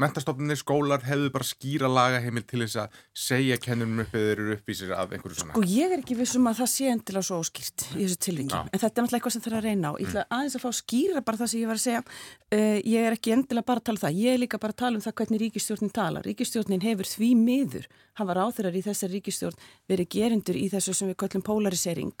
mentastofnunir, 0.03 0.59
skólar 0.61 1.01
hefðu 1.03 1.29
bara 1.35 1.47
skýra 1.49 1.87
lagaheimil 1.91 2.45
til 2.47 2.61
þess 2.63 2.77
að 2.83 2.87
segja 3.25 3.57
kennunum 3.63 3.99
upp 4.05 4.13
eða 4.15 4.29
eru 4.37 4.45
upp 4.55 4.65
í 4.71 4.77
sér 4.79 4.91
af 4.95 5.11
einhverju 5.11 5.37
svona. 5.41 5.53
Sko 5.57 5.63
ég 5.67 5.87
er 5.91 5.99
ekki 5.99 6.15
vissum 6.21 6.47
að 6.47 6.57
það 6.61 6.69
sé 6.73 6.85
endilega 6.93 7.25
svo 7.27 7.35
óskýrt 7.43 7.79
í 7.91 8.01
þessu 8.05 8.19
tilvingi, 8.27 8.55
en 8.55 8.71
þetta 8.71 8.87
er 8.87 9.03
náttúrulega 9.03 9.17
eitthvað 9.19 9.35
sem 9.35 9.43
það 9.43 9.51
er 9.51 9.59
að 9.59 9.67
reyna 9.67 9.87
á. 9.91 9.93
Ég 9.99 10.07
ætla 10.07 10.23
aðeins 10.37 10.55
að 10.57 10.63
fá 10.63 10.71
skýra 10.79 11.19
bara 11.27 11.39
það 11.41 11.49
sem 11.51 11.59
ég 11.59 11.69
var 11.69 11.79
að 11.79 11.87
segja. 11.87 12.01
Uh, 12.53 12.77
ég 12.87 12.99
er 13.03 13.13
ekki 13.17 13.35
endilega 13.35 13.67
bara 13.67 13.79
að 13.81 13.87
tala 13.89 13.97
um 13.97 14.03
það, 21.73 22.12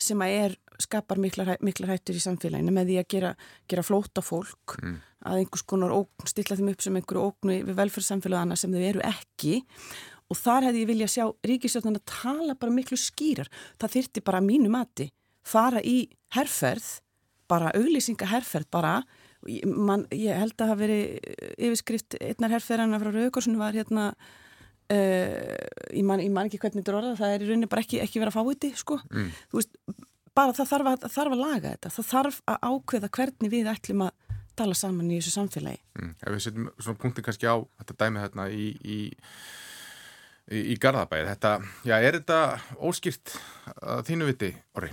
sem 0.00 0.24
að 0.24 0.36
er, 0.38 0.56
skapar 0.80 1.20
miklar, 1.20 1.54
miklar 1.64 1.94
hættur 1.94 2.16
í 2.16 2.22
samfélaginu 2.24 2.72
með 2.72 2.90
því 2.90 2.98
að 3.00 3.08
gera, 3.14 3.34
gera 3.68 3.84
flóta 3.84 4.24
fólk 4.24 4.78
að 4.80 5.42
einhvers 5.42 5.66
konar 5.68 5.92
ógn, 5.92 6.28
stilla 6.30 6.56
þeim 6.56 6.72
upp 6.72 6.84
sem 6.84 6.96
einhverju 6.96 7.26
ógnu 7.26 7.58
við 7.68 7.76
velferðsamfélagana 7.82 8.56
sem 8.56 8.72
þau 8.72 8.80
eru 8.80 9.04
ekki. 9.04 9.60
Og 10.30 10.38
þar 10.38 10.68
hefði 10.68 10.84
ég 10.84 10.90
vilja 10.92 11.08
sjá 11.10 11.24
ríkistjórnum 11.44 11.98
að 11.98 12.06
tala 12.08 12.56
bara 12.56 12.72
miklu 12.72 12.96
skýrar. 13.00 13.50
Það 13.82 13.96
þyrti 13.96 14.24
bara 14.24 14.40
mínu 14.44 14.70
mati 14.72 15.10
fara 15.46 15.82
í 15.82 16.04
herrferð 16.36 17.00
bara 17.50 17.72
auglýsinga 17.74 18.28
herrferð 18.30 18.70
bara. 18.70 19.00
Man, 19.64 20.04
ég 20.12 20.36
held 20.36 20.54
að 20.60 20.70
hafa 20.70 20.82
verið 20.82 21.36
yfirskrift 21.56 22.18
einnar 22.20 22.52
herrferðana 22.54 23.00
frá 23.00 23.10
Rauðkorsun 23.14 23.58
var 23.58 23.74
hérna 23.74 24.10
Uh, 24.90 25.54
ég, 25.94 26.02
man, 26.02 26.18
ég 26.18 26.32
man 26.34 26.48
ekki 26.48 26.58
hvernig 26.58 26.82
þetta 26.82 26.90
er 26.90 26.96
orðað 26.98 27.20
það 27.20 27.32
er 27.34 27.42
í 27.44 27.48
rauninni 27.50 27.70
bara 27.70 27.84
ekki, 27.84 28.00
ekki 28.02 28.18
verið 28.18 28.32
að 28.32 28.38
fá 28.40 28.48
þetta 28.48 28.70
sko. 28.80 28.96
mm. 29.06 29.28
veist, 29.54 29.76
bara 30.34 30.54
það 30.56 30.70
þarf, 30.72 30.90
að, 30.90 31.04
þarf 31.14 31.36
að 31.36 31.42
laga 31.44 31.74
þetta 31.76 31.92
það 31.94 32.08
þarf 32.10 32.40
að 32.50 32.64
ákveða 32.70 33.10
hvernig 33.18 33.52
við 33.52 33.70
ætlum 33.70 34.02
að 34.08 34.38
tala 34.58 34.76
saman 34.76 35.12
í 35.12 35.20
þessu 35.20 35.34
samfélagi 35.36 35.78
mm. 36.00 36.12
Ef 36.18 36.34
við 36.34 36.42
setjum 36.46 36.70
svona 36.78 37.02
punktin 37.04 37.26
kannski 37.28 37.46
á 37.46 37.56
þetta 37.82 37.98
dæmi 38.02 38.24
hérna 38.24 38.48
í 38.50 38.66
í, 38.82 38.98
í, 40.50 40.64
í 40.74 40.78
Garðabæði 40.82 41.30
þetta, 41.30 41.54
já, 41.86 41.94
er 42.00 42.18
þetta 42.18 42.40
óskýrt 42.90 43.36
að 43.78 44.04
þínu 44.10 44.30
viti, 44.32 44.52
Orri? 44.74 44.90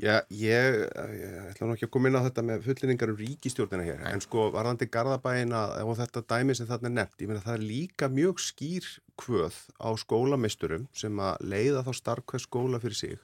Já, 0.00 0.14
ég, 0.32 0.76
ég 1.20 1.32
ætla 1.50 1.66
nú 1.68 1.74
ekki 1.76 1.84
að 1.84 1.92
koma 1.92 2.08
inn 2.08 2.16
á 2.16 2.24
þetta 2.24 2.44
með 2.48 2.62
fullinningar 2.64 3.10
um 3.12 3.18
ríkistjórnina 3.20 3.84
hér, 3.84 3.98
en 4.08 4.22
sko 4.24 4.46
varðandi 4.54 4.86
Garðabæina 4.88 5.58
og 5.84 5.98
þetta 5.98 6.22
dæmi 6.30 6.54
sem 6.56 6.68
þarna 6.70 6.88
er 6.88 6.94
nefnt, 6.94 7.18
ég 7.20 7.28
meina 7.28 7.42
það 7.44 7.58
er 7.58 7.66
líka 7.68 8.08
mjög 8.08 8.40
skýr 8.40 8.86
kvöð 9.20 9.58
á 9.76 9.88
skólamisturum 10.00 10.86
sem 10.96 11.20
að 11.20 11.44
leiða 11.52 11.82
þá 11.84 11.92
starf 11.98 12.24
hver 12.32 12.40
skóla 12.46 12.80
fyrir 12.80 12.96
sig 12.96 13.18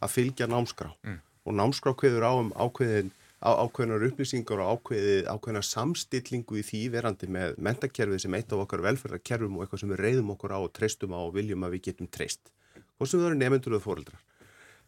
að 0.00 0.14
fylgja 0.14 0.48
námskrá 0.48 0.94
Mm. 1.04 1.18
og 1.44 1.52
námskrá 1.58 1.92
kveður 2.00 2.24
á 2.24 2.32
um 2.38 2.50
ákveðin 2.56 3.12
á, 3.42 3.50
ákveðinar 3.66 4.06
upplýsingar 4.08 4.62
og 4.62 4.72
ákveðið, 4.78 5.28
ákveðina 5.28 5.62
samstillingu 5.66 6.58
í 6.62 6.64
því 6.64 6.82
verandi 6.96 7.26
með 7.28 7.58
mentakerfið 7.58 8.24
sem 8.24 8.34
eitt 8.38 8.52
af 8.54 8.62
okkar 8.64 8.84
velferðarkerfum 8.86 9.56
og 9.58 9.64
eitthvað 9.66 9.80
sem 9.82 9.92
við 9.92 10.02
reyðum 10.06 10.30
okkur 10.32 10.54
á 10.56 10.58
og 10.62 10.72
treystum 10.72 11.12
á 11.12 11.20
og 11.20 11.34
viljum 11.34 11.66
að 11.66 11.76
við 11.76 11.82
getum 11.90 12.08
treyst. 12.08 12.52
Hvað 12.96 13.10
sem 13.10 13.20
við 13.20 13.26
erum 13.26 13.42
nefndur 13.42 13.76
og 13.76 13.82
fóreldrar. 13.82 14.20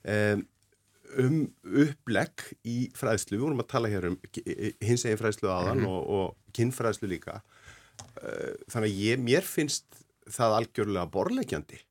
Um, 0.04 0.46
um 1.22 1.40
upplegg 1.84 2.46
í 2.66 2.76
fræðslu, 2.96 3.38
við 3.38 3.46
vorum 3.46 3.64
að 3.64 3.70
tala 3.74 3.90
hér 3.92 4.08
um 4.10 4.18
hins 4.82 5.04
eginn 5.04 5.20
fræðslu 5.20 5.50
aðan 5.52 5.84
og, 5.88 6.00
og 6.18 6.54
kinnfræðslu 6.56 7.10
líka. 7.10 7.40
Uh, 8.18 8.54
þannig 8.72 8.88
að 8.88 9.02
ég, 9.04 9.20
mér 9.22 9.46
finnst 9.46 10.04
það 10.32 10.58
algjörlega 10.60 11.10
borlegjandi 11.14 11.82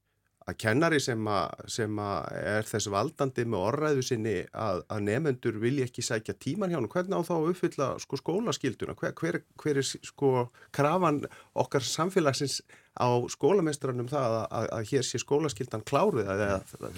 að 0.43 0.57
kennari 0.59 0.99
sem, 0.99 1.27
að, 1.29 1.67
sem 1.71 1.99
að 2.03 2.37
er 2.41 2.67
þess 2.67 2.89
valdandi 2.91 3.45
með 3.47 3.65
orðræðu 3.69 4.05
sinni 4.05 4.35
að, 4.51 4.81
að 4.91 5.05
nefendur 5.07 5.59
vilja 5.61 5.87
ekki 5.87 6.03
sækja 6.03 6.35
tíman 6.35 6.73
hjá 6.73 6.79
hann, 6.79 6.89
hvernig 6.91 7.15
á 7.15 7.27
þá 7.27 7.33
að 7.37 7.49
uppfylla 7.53 7.89
sko, 8.03 8.19
skólaskilduna, 8.19 8.95
hver, 8.99 9.13
hver, 9.19 9.39
hver 9.61 9.79
er 9.79 9.87
sko 9.87 10.33
krafan 10.75 11.21
okkar 11.63 11.85
samfélagsins 11.87 12.59
á 12.93 13.09
skólamestranum 13.33 14.09
það 14.11 14.35
að, 14.37 14.43
að, 14.57 14.67
að 14.77 14.89
hér 14.91 15.05
sé 15.07 15.21
skólaskildan 15.21 15.85
kláruð 15.87 16.27
eða 16.29 16.49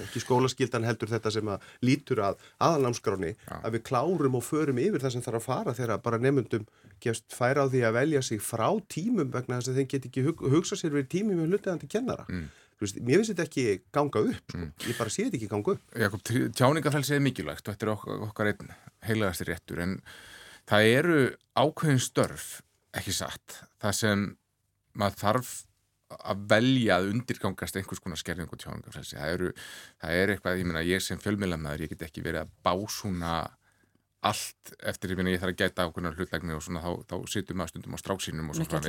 ekki 0.03 0.23
skólaskildan 0.23 0.87
heldur 0.87 1.11
þetta 1.13 1.31
sem 1.31 1.51
að 1.53 1.69
lítur 1.87 2.21
að 2.25 2.41
aðalnámskráni 2.67 3.31
að 3.61 3.77
við 3.77 3.85
klárum 3.87 4.35
og 4.35 4.43
förum 4.43 4.81
yfir 4.83 5.05
það 5.05 5.15
sem 5.15 5.25
þarf 5.25 5.39
að 5.39 5.47
fara 5.47 5.77
þegar 5.77 6.03
bara 6.03 6.19
nefndum 6.19 6.67
gefst 7.03 7.31
færa 7.35 7.63
á 7.63 7.71
því 7.71 7.85
að 7.87 7.97
velja 7.99 8.21
sig 8.27 8.43
frá 8.43 8.67
tímum 8.91 9.31
vegna 9.31 9.59
þess 9.61 9.71
að 9.71 9.79
þeim 9.79 9.89
get 9.93 10.07
ekki 10.09 10.25
hug, 10.27 10.45
hugsa 10.51 10.77
sér 10.79 10.95
við 10.95 11.09
tímum 11.15 11.39
með 11.39 11.55
hlutlegandi 11.55 11.89
kennara. 11.91 12.27
Mm. 12.27 12.47
Veist, 12.81 12.97
mér 12.99 13.21
finnst 13.21 13.31
þetta 13.31 13.45
ekki 13.47 13.65
ganga 13.95 14.21
upp, 14.33 14.51
sko. 14.51 14.65
ég 14.83 14.97
bara 14.99 15.11
sé 15.13 15.25
þetta 15.25 15.37
ekki 15.39 15.51
ganga 15.51 15.75
upp. 15.77 15.83
Jakob, 15.95 16.23
tjáningafælsi 16.59 17.15
er 17.15 17.21
mikilvægt 17.23 17.69
og 17.69 17.75
þetta 17.75 17.87
er 17.87 17.91
okkar, 17.93 18.25
okkar 18.27 18.49
einn 18.51 18.73
heilagastir 19.07 19.51
réttur 19.51 19.79
en 19.85 19.93
það 20.67 20.89
eru 20.89 21.19
ákveðin 21.55 22.03
störf, 22.03 22.49
ekki 22.99 23.15
satt, 23.15 23.61
það 23.79 23.95
sem 24.01 24.25
maður 24.99 25.21
þarf 25.21 25.53
að 26.13 26.41
velja 26.51 26.99
að 26.99 27.11
undirgangast 27.13 27.77
einhvers 27.79 28.01
konar 28.03 28.19
skerðing 28.21 28.51
og 28.53 28.61
tjáningafælsi. 28.61 29.17
Það, 29.17 29.35
eru, 29.35 29.51
það 30.03 30.17
er 30.21 30.33
eitthvað, 30.33 30.59
ég 30.61 30.69
meina, 30.69 30.83
ég 30.85 31.03
sem 31.03 31.21
fjölmjölamæður, 31.21 31.85
ég 31.85 31.93
get 31.93 32.05
ekki 32.07 32.25
verið 32.25 32.43
að 32.43 32.51
básúna 32.65 33.35
allt 34.25 34.71
eftir, 34.89 35.13
ég 35.13 35.19
meina, 35.19 35.33
ég 35.33 35.41
þarf 35.41 35.53
að 35.53 35.59
gæta 35.61 35.85
ákveðnar 35.85 36.15
hlutlegni 36.17 36.55
og 36.55 36.63
svona, 36.65 36.81
þá, 36.81 36.91
þá 37.09 37.15
situr 37.29 37.57
maður 37.59 37.73
stundum 37.73 37.97
á 37.97 37.99
stráksínum 38.01 38.47
og 38.49 38.57
svona 38.57 38.79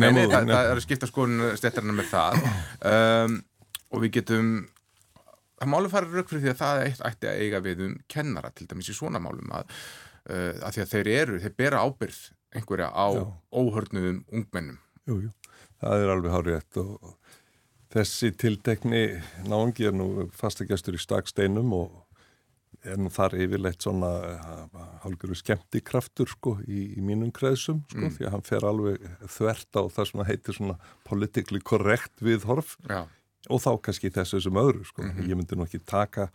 Nei, 0.00 0.10
að 0.26 0.50
það, 0.50 0.50
er 0.58 0.74
að 0.74 0.82
skipta 0.84 1.08
skoðun 1.08 1.46
stettarinn 1.60 1.96
með 1.96 2.10
það. 2.10 2.36
Um, 2.90 3.38
og 3.90 4.04
við 4.04 4.12
getum 4.18 4.52
það 5.60 5.72
málu 5.72 5.92
fara 5.92 6.10
rauk 6.10 6.28
fyrir 6.30 6.44
því 6.44 6.52
að 6.52 6.60
það 6.60 6.82
eitt 6.86 7.02
ætti 7.08 7.30
að 7.30 7.40
eiga 7.44 7.62
við 7.64 7.82
um 7.86 7.96
kennara 8.10 8.52
til 8.56 8.68
dæmis 8.68 8.92
í 8.92 8.96
svona 8.96 9.22
málum 9.22 9.56
að, 9.56 9.72
uh, 10.28 10.52
að 10.60 10.76
því 10.76 10.84
að 10.84 10.92
þeir 10.94 11.12
eru, 11.16 11.40
þeir 11.44 11.56
bera 11.64 11.82
ábyrð 11.84 12.20
einhverja 12.56 12.90
á 12.92 13.08
óhörnuðum 13.54 14.22
ungmennum. 14.28 14.80
Jú, 15.08 15.22
jú, 15.24 15.32
það 15.80 16.04
er 16.04 16.12
alveg 16.14 16.34
hárétt 16.34 16.80
og 16.82 17.16
þessi 17.90 18.30
tiltekni 18.38 19.02
náungi 19.50 19.88
er 19.90 19.96
nú 19.96 20.28
fastagestur 20.36 20.94
í 20.98 21.02
staksteinum 21.02 21.72
og 21.74 21.98
er 22.86 22.96
nú 22.96 23.10
þar 23.12 23.34
yfirleitt 23.36 23.82
svona 23.84 24.08
hálfur 25.02 25.34
skemmtikraftur 25.36 26.30
sko 26.30 26.54
í, 26.64 26.94
í 26.96 27.00
mínum 27.04 27.32
kreðsum 27.34 27.82
sko 27.90 27.98
Mm. 28.06 28.12
því 28.16 28.26
að 28.28 28.32
hann 28.36 28.46
fer 28.46 28.64
alveg 28.64 29.02
þvert 29.28 29.76
á 29.76 29.82
það 29.96 30.06
sem 30.10 30.22
heitir 30.30 30.56
svona 30.56 30.76
politically 31.04 31.60
correct 31.60 32.22
viðhorf 32.24 32.76
Já, 32.88 33.02
og 33.50 33.60
þá 33.60 33.70
kannski 33.82 34.10
þessu 34.14 34.40
sem 34.44 34.52
öðru 34.62 34.84
sko. 34.86 35.02
Ég 35.26 35.36
myndi 35.36 35.56
nú 35.58 35.66
ekki 35.66 35.80
taka 35.84 36.30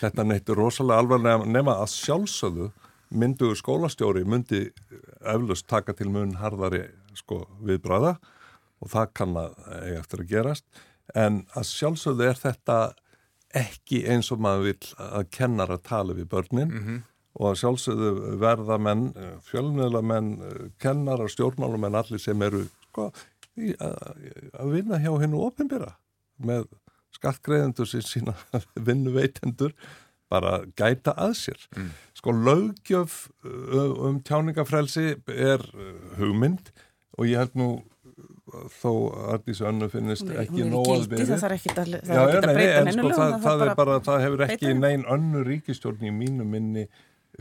þetta 0.00 0.24
neitt 0.26 0.48
rosalega 0.48 1.00
alvarlega 1.00 1.46
nema 1.46 1.78
að 1.80 1.94
sjálfsögðu 1.94 2.68
myndugur 3.10 3.56
skólastjóri 3.56 4.24
myndi 4.28 4.66
eflust 5.24 5.66
taka 5.70 5.94
til 5.96 6.10
mun 6.12 6.34
harðari 6.42 6.82
sko, 7.16 7.46
viðbræða 7.64 8.18
og 8.78 8.92
það 8.92 9.12
kann 9.20 9.36
að 9.40 9.60
eiga 9.82 10.00
eftir 10.00 10.24
að 10.24 10.32
gerast. 10.32 10.66
En 11.16 11.44
að 11.56 11.68
sjálfsögðu 11.70 12.26
er 12.28 12.40
þetta 12.40 12.78
ekki 13.56 14.02
eins 14.12 14.28
og 14.34 14.42
maður 14.44 14.66
vil 14.68 14.90
að 15.06 15.30
kennara 15.34 15.78
tala 15.80 16.16
við 16.16 16.28
börnin. 16.34 16.74
Og 17.38 17.52
að 17.52 17.60
sjálfsögðu 17.62 18.34
verða 18.42 18.78
menn, 18.82 19.06
fjölmiðla 19.46 20.02
menn, 20.02 20.32
kennara, 20.82 21.28
stjórnmálumenn, 21.30 21.96
allir 21.96 22.20
sem 22.20 22.42
eru 22.42 22.64
sko, 22.88 23.08
í, 23.56 23.72
að, 23.78 23.96
að 24.58 24.74
vinna 24.74 24.98
hjá 25.02 25.12
hennu 25.22 25.40
ofinbyrra 25.46 25.94
með 26.38 26.66
skattgreðendur 27.14 27.88
sem 27.88 28.04
sína 28.04 28.34
vinnuveitendur 28.88 29.74
bara 30.28 30.58
gæta 30.76 31.14
að 31.16 31.34
sér. 31.40 31.62
Sko 32.16 32.34
löggjöf 32.36 33.28
uh, 33.46 33.94
um 34.08 34.20
tjáningafrelsi 34.26 35.16
er 35.32 35.64
hugmynd 36.18 36.72
og 37.18 37.30
ég 37.30 37.40
held 37.40 37.56
nú 37.58 37.70
þó 38.78 38.90
að 38.92 39.26
Arnís 39.34 39.60
Önnu 39.72 39.88
finnist 39.92 40.28
er- 40.28 40.40
ekki 40.44 40.62
er 40.64 40.72
gildi, 40.88 41.20
það 41.24 41.42
þarf 41.44 41.58
ekki 41.58 41.74
að, 41.74 41.76
það 41.76 42.08
þarf 42.08 42.16
já, 42.16 42.22
ekki 42.28 42.38
að 42.38 42.54
breyta 42.54 42.78
en 42.78 42.88
neinu 42.92 43.02
sko 43.02 43.18
það, 43.20 43.36
það, 43.48 43.66
er 43.68 43.74
bara, 43.82 44.00
það 44.08 44.24
hefur 44.26 44.46
ekki 44.48 44.72
neinn 44.80 45.04
önnu 45.18 45.44
ríkistjórn 45.52 46.08
í 46.08 46.14
mínu 46.22 46.46
minni 46.48 46.88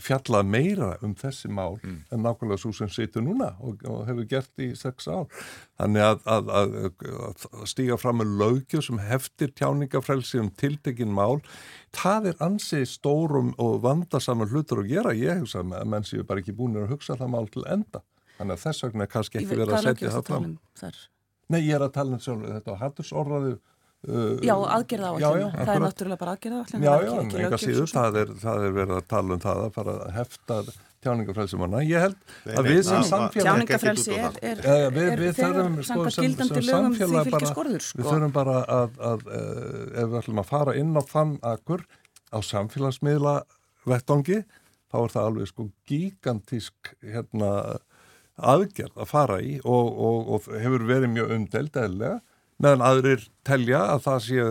fjallað 0.03 0.45
meira 0.45 0.87
um 1.01 1.13
þessi 1.17 1.47
mál 1.49 1.79
Mm. 1.81 2.01
en 2.11 2.19
nákvæmlega 2.21 2.59
svo 2.61 2.71
sem 2.75 2.89
situr 2.91 3.23
núna 3.25 3.55
og, 3.63 3.79
og 3.89 4.03
hefur 4.05 4.27
gert 4.29 4.51
í 4.61 4.67
sex 4.77 5.07
ár. 5.07 5.25
Þannig 5.79 6.03
að, 6.05 6.19
að, 6.27 6.51
að, 6.59 6.99
að 7.07 7.63
stíga 7.71 7.97
fram 7.97 8.19
með 8.21 8.35
lögjöf 8.41 8.83
sem 8.85 8.99
heftir 8.99 9.53
tjáningafrelsi 9.57 10.39
um 10.43 10.51
tiltekin 10.51 11.09
mál, 11.15 11.39
það 11.97 12.27
er 12.33 12.37
ansið 12.45 12.85
stórum 12.91 13.53
og 13.57 13.79
vandarsamar 13.87 14.51
hlutur 14.53 14.83
að 14.83 14.91
gera. 14.91 15.15
Ég 15.17 15.39
hugsa 15.41 15.63
að 15.63 15.89
menn 15.89 16.05
séu 16.05 16.27
bara 16.27 16.43
ekki 16.43 16.53
búin 16.53 16.77
að 16.77 16.91
hugsa 16.93 17.17
það 17.17 17.33
mál 17.33 17.47
til 17.49 17.65
enda. 17.65 18.03
Þannig 18.37 18.57
að 18.57 18.65
þess 18.65 18.85
vegna 18.85 19.07
er 19.07 19.13
kannski 19.13 19.41
ekki 19.41 19.51
verið 19.53 19.65
að 19.65 19.73
hvað 19.73 19.87
setja 19.89 20.13
það 20.13 20.29
fram. 20.31 20.51
um. 20.51 20.93
Nei, 21.47 21.61
ég 21.63 21.73
er 21.77 21.87
að 21.87 21.95
tala 21.95 22.17
um 22.17 22.23
sjálf, 22.23 22.47
þetta 22.57 22.79
hattursorraðu 22.83 23.57
Uh, 24.05 24.37
Já, 24.45 24.53
aðgerða 24.53 25.07
Já, 25.17 25.25
já, 25.25 25.45
áallin. 25.47 25.53
Það 25.57 25.69
er 25.73 25.81
náttúrulega 25.81 26.19
bara 26.21 26.33
aðgerða 26.35 26.57
áallin. 26.61 26.83
Já, 26.85 26.91
já, 27.01 27.13
en 27.17 27.31
enga 27.41 27.57
síður, 27.59 27.87
það 27.89 28.17
er, 28.21 28.33
það 28.43 28.65
er 28.67 28.75
verið 28.75 28.93
að 28.93 29.07
tala 29.09 29.33
um 29.33 29.41
það 29.41 29.61
að 29.63 29.71
fara 29.73 29.95
að 29.95 30.11
hefta 30.13 30.57
tjáningafrelsi 31.07 31.59
manna. 31.59 31.81
Ég 31.85 32.05
held 32.05 32.53
að 32.53 32.69
við 32.69 32.79
sem 32.87 33.07
samfélag... 33.09 33.47
Tjáningafrelsi 33.47 34.13
er, 34.17 34.37
er, 34.51 34.61
er, 34.61 34.85
við, 34.93 35.09
við 35.21 35.33
þegar 35.39 35.71
sko, 35.89 36.05
lögum 36.67 36.95
því 36.97 37.09
fylgir 37.09 37.49
skorður. 37.51 37.85
Sko. 37.87 37.99
Við 37.99 38.09
þurfum 38.11 38.35
bara 38.37 38.55
að, 38.77 39.01
að, 39.09 39.27
að 39.33 39.97
ef 40.03 40.13
við 40.13 40.17
ætlum 40.21 40.41
að 40.43 40.49
fara 40.53 40.77
inn 40.83 40.93
á 40.93 41.03
þann 41.09 41.33
akkur 41.55 41.85
á 42.29 42.37
samfélagsmiðla 42.51 43.35
vettongi, 43.87 44.41
þá 44.93 44.97
er 45.01 45.13
það 45.17 45.29
alveg 45.31 45.51
sko 45.51 45.69
gigantísk 45.89 46.93
hérna, 47.01 47.51
aðgerð 48.37 49.01
að 49.01 49.09
fara 49.09 49.41
í 49.41 49.57
og, 49.63 49.87
og, 49.91 50.31
og 50.35 50.49
hefur 50.53 50.85
verið 50.87 51.13
mjög 51.15 51.35
umdelt 51.37 51.79
eðlega 51.79 52.19
meðan 52.61 52.85
aðrir 52.85 53.27
telja 53.45 53.83
að 53.93 53.99
það 54.07 54.23
sé 54.25 54.47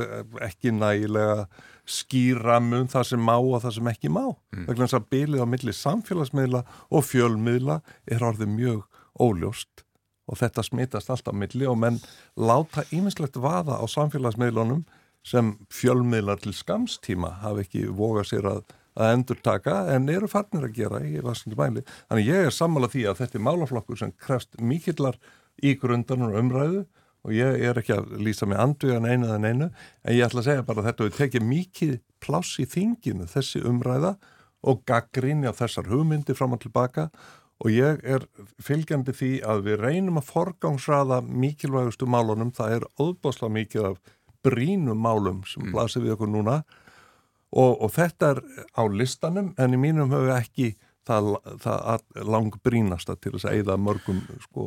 ekki 0.46 0.75
nægilega 0.75 1.46
skýramum 1.87 2.88
það 2.90 3.09
sem 3.12 3.22
má 3.22 3.35
og 3.37 3.61
það 3.62 3.75
sem 3.77 3.88
ekki 3.92 4.11
má. 4.11 4.25
Mm. 4.55 4.66
Vegna 4.66 4.87
þess 4.87 4.99
að 4.99 5.09
bylið 5.14 5.42
á 5.42 5.46
milli 5.51 5.75
samfélagsmiðla 5.77 6.62
og 6.90 7.05
fjölmiðla 7.07 7.81
er 8.11 8.25
orðið 8.27 8.55
mjög 8.55 9.03
óljóst 9.22 9.85
og 10.27 10.40
þetta 10.40 10.64
smitast 10.66 11.11
alltaf 11.14 11.37
milli 11.38 11.68
og 11.70 11.79
menn 11.79 12.01
láta 12.35 12.83
ímislegt 12.94 13.38
vaða 13.38 13.79
á 13.79 13.85
samfélagsmiðlunum 13.90 14.83
sem 15.27 15.55
fjölmiðlar 15.75 16.42
til 16.42 16.55
skamstíma 16.55 17.37
hafa 17.42 17.62
ekki 17.62 17.87
vogað 17.94 18.31
sér 18.33 18.51
að, 18.51 18.64
að 18.97 19.15
endur 19.15 19.41
taka 19.45 19.79
en 19.95 20.09
eru 20.13 20.29
farnir 20.31 20.69
að 20.69 20.77
gera 20.79 21.01
í 21.05 21.21
vaskandi 21.25 21.59
mæli. 21.59 21.85
Þannig 22.09 22.31
ég 22.31 22.49
er 22.49 22.55
sammála 22.55 22.91
því 22.93 23.09
að 23.11 23.19
þetta 23.23 23.39
er 23.39 23.47
málaflokkur 23.47 24.01
sem 24.01 24.15
krefst 24.17 24.57
mikillar 24.61 25.19
í 25.63 25.75
grundanur 25.81 26.37
umræðu 26.41 26.87
og 27.27 27.35
ég 27.35 27.65
er 27.69 27.81
ekki 27.81 27.97
að 27.97 28.13
lýsa 28.23 28.47
mig 28.49 28.61
andviðan 28.63 29.09
einu 29.09 29.29
eða 29.29 29.51
einu 29.51 29.69
en 29.69 30.15
ég 30.15 30.27
ætla 30.27 30.43
að 30.43 30.49
segja 30.51 30.67
bara 30.67 30.83
að 30.83 30.91
þetta 30.91 31.07
við 31.07 31.17
tekið 31.21 31.49
mikið 31.51 31.97
pláss 32.23 32.61
í 32.63 32.67
þinginu 32.71 33.27
þessi 33.31 33.63
umræða 33.67 34.15
og 34.67 34.85
gaggrinni 34.89 35.51
á 35.51 35.55
þessar 35.57 35.91
hugmyndi 35.91 36.37
fram 36.39 36.55
og 36.57 36.63
tilbaka 36.63 37.09
og 37.65 37.73
ég 37.73 38.03
er 38.05 38.27
fylgjandi 38.63 39.15
því 39.17 39.31
að 39.49 39.63
við 39.67 39.81
reynum 39.81 40.21
að 40.21 40.29
forgangsraða 40.29 41.23
mikilvægustu 41.25 42.09
málunum, 42.09 42.53
það 42.53 42.79
er 42.79 42.89
óbásla 43.01 43.49
mikið 43.53 43.91
af 43.91 44.01
brínum 44.45 45.01
málum 45.01 45.41
sem 45.49 45.65
mm. 45.65 45.73
blasir 45.73 46.05
við 46.05 46.17
okkur 46.17 46.31
núna 46.31 46.61
og, 47.53 47.83
og 47.83 47.93
þetta 47.95 48.35
er 48.35 48.43
á 48.75 48.83
listanum 48.91 49.53
en 49.59 49.77
í 49.77 49.81
mínum 49.81 50.13
höfu 50.13 50.33
ekki 50.35 50.71
það, 51.07 51.35
það 51.63 52.07
lang 52.27 52.57
brínasta 52.65 53.17
til 53.19 53.37
þess 53.37 53.49
að 53.49 53.59
eigða 53.59 53.77
mörgum 53.81 54.23
sko 54.49 54.67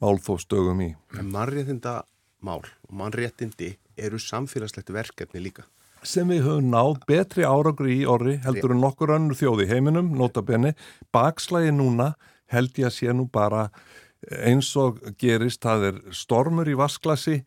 málþófstögum 0.00 0.80
í. 0.84 0.94
Mannréttinda 1.20 2.00
mál 2.40 2.62
og 2.64 2.94
mannréttindi 2.96 3.74
eru 4.00 4.20
samfélagslegt 4.22 4.92
verkefni 4.94 5.42
líka. 5.44 5.66
Sem 6.02 6.30
við 6.32 6.46
höfum 6.46 6.70
náð 6.72 7.02
betri 7.08 7.44
áragur 7.44 7.90
í 7.92 8.02
orri 8.08 8.38
heldur 8.40 8.72
en 8.72 8.80
nokkur 8.80 9.12
önnur 9.18 9.36
þjóði 9.36 9.66
heiminum, 9.68 10.14
notabenni, 10.16 10.72
bakslægi 11.12 11.74
núna 11.76 12.14
held 12.50 12.78
ég 12.80 12.88
að 12.88 12.96
sé 12.96 13.12
nú 13.12 13.26
bara 13.28 13.68
eins 14.24 14.70
og 14.80 15.00
gerist, 15.20 15.60
það 15.60 15.86
er 15.90 16.00
stormur 16.16 16.68
í 16.68 16.76
vasklasi 16.78 17.42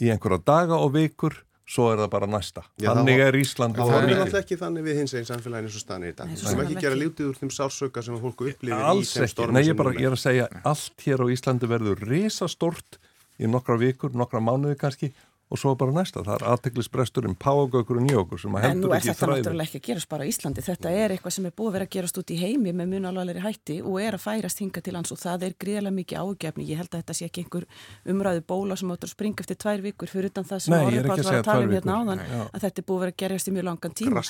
í 0.00 0.08
einhverja 0.12 0.40
daga 0.46 0.80
og 0.80 0.94
vikur 0.96 1.36
svo 1.68 1.90
er 1.92 2.00
það 2.00 2.10
bara 2.14 2.28
næsta. 2.30 2.64
Já, 2.80 2.88
þannig 2.96 3.22
er 3.26 3.36
Ísland 3.36 3.76
Það 3.76 3.90
er 3.94 4.06
náttúrulega 4.08 4.40
ekki 4.40 4.58
þannig 4.62 4.86
við 4.86 5.00
hins 5.02 5.14
eginn 5.14 5.28
samfélaginu 5.28 5.72
svo 5.74 5.82
stanir 5.82 6.14
í 6.14 6.16
dag. 6.16 6.30
Við 6.32 6.44
sem 6.46 6.62
ekki 6.64 6.78
gera 6.86 6.98
lítið 7.02 7.28
úr 7.28 7.38
þeim 7.42 7.52
sársöka 7.58 8.04
sem 8.06 8.16
fólku 8.22 8.48
upplifir 8.48 9.02
í 9.02 9.04
þeim 9.10 9.30
stormum 9.34 9.58
Nei, 9.58 9.66
ég, 9.68 9.76
bara, 9.76 9.92
ég 9.98 10.08
er 10.08 10.16
að 10.16 10.22
segja, 10.22 10.48
allt 10.72 11.04
hér 11.04 11.24
á 11.24 11.26
Íslandi 11.34 11.68
verður 11.68 12.04
risastort 12.08 12.98
í 13.38 13.50
nokkra 13.50 13.76
vikur, 13.78 14.14
nokkra 14.16 14.40
mánuði 14.42 14.78
kannski 14.80 15.12
og 15.48 15.56
svo 15.60 15.70
bara 15.80 15.92
næsta, 15.96 16.20
það 16.26 16.34
er 16.34 16.42
aðteglisbresturinn 16.52 17.36
págaukurinn 17.40 18.10
í 18.10 18.16
okkur 18.20 18.38
sem 18.42 18.52
að 18.58 18.64
heldur 18.66 18.68
ekki 18.68 18.68
þræði. 18.68 18.74
En 18.74 18.78
nú 18.84 18.88
er 18.92 19.00
þetta 19.06 19.26
náttúrulega 19.32 19.66
ekki 19.68 19.80
að 19.80 19.86
gerast 19.88 20.08
bara 20.12 20.22
á 20.24 20.26
Íslandi, 20.28 20.60
þetta 20.66 20.88
er 20.92 21.08
eitthvað 21.14 21.34
sem 21.38 21.46
er 21.48 21.54
búið 21.56 21.68
að 21.68 21.74
vera 21.78 21.86
að 21.88 21.94
gerast 21.96 22.16
út 22.20 22.28
í 22.28 22.40
heimi 22.42 22.70
með 22.76 22.86
mun 22.92 23.08
alveglega 23.08 23.44
hætti 23.46 23.76
og 23.80 23.94
er 24.02 24.12
að 24.18 24.22
færast 24.26 24.58
hinga 24.60 24.80
til 24.84 24.96
hans 24.98 25.10
og 25.14 25.18
það 25.22 25.38
er 25.48 25.52
gríðarlega 25.64 25.98
mikið 25.98 26.16
ágefni. 26.20 26.62
Ég 26.68 26.76
held 26.82 26.92
að 26.92 26.98
þetta 27.00 27.14
sé 27.16 27.22
ekki 27.28 27.40
einhver 27.44 27.64
umræðu 28.12 28.42
bóla 28.52 28.74
sem 28.76 28.92
áttur 28.92 29.08
að 29.08 29.14
springa 29.16 29.40
eftir 29.44 29.58
tvær 29.64 29.80
vikur 29.88 30.08
fyrir 30.12 30.28
utan 30.28 30.44
það 30.48 30.60
sem 30.66 30.72
Orðurpáll 30.78 31.24
var 31.24 31.34
að 31.38 31.48
tala 31.48 31.64
um 31.64 31.72
hérna 31.72 31.92
áðan 31.96 32.20
að 32.52 32.60
þetta 32.66 32.78
er 32.82 32.86
búið 32.88 32.98
að 32.98 33.02
vera 33.04 33.12
að 33.14 33.20
gerast 33.22 33.46
í 33.48 33.50
mjög 33.56 33.66
langan 33.68 33.92
tíma. 33.98 34.20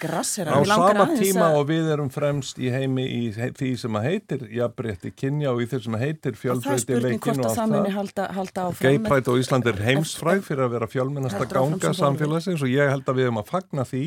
Grassera. 0.00 0.50
Á 0.56 0.58
sama 0.64 1.04
tíma 1.20 1.46
og 1.58 1.64
við 1.68 1.84
erum 1.92 2.10
fremst 2.12 2.56
í 2.60 2.68
heimi 2.72 3.04
í 3.04 3.32
því 3.36 3.70
sem 3.84 3.92
að 4.00 4.04
heitir 4.08 4.40
jafnrétti 4.54 5.08
kynja 5.12 5.48
og 5.52 5.58
í 5.64 5.66
því 5.70 5.78
sem 5.84 5.94
að 5.98 6.04
heitir 6.06 6.34
fjölbreytti 6.40 6.92
leikin 7.04 7.40
og 7.44 7.50
allt 7.50 8.16
það 8.16 8.30
fræg 10.30 10.46
fyrir 10.46 10.64
að 10.66 10.72
vera 10.76 10.88
fjölmennast 10.90 11.40
að 11.40 11.52
ganga 11.54 11.92
samfélagsins 11.96 12.64
og 12.64 12.72
ég 12.72 12.90
held 12.90 13.10
að 13.10 13.20
við 13.20 13.28
erum 13.28 13.40
að 13.42 13.50
fagna 13.50 13.84
því 13.88 14.04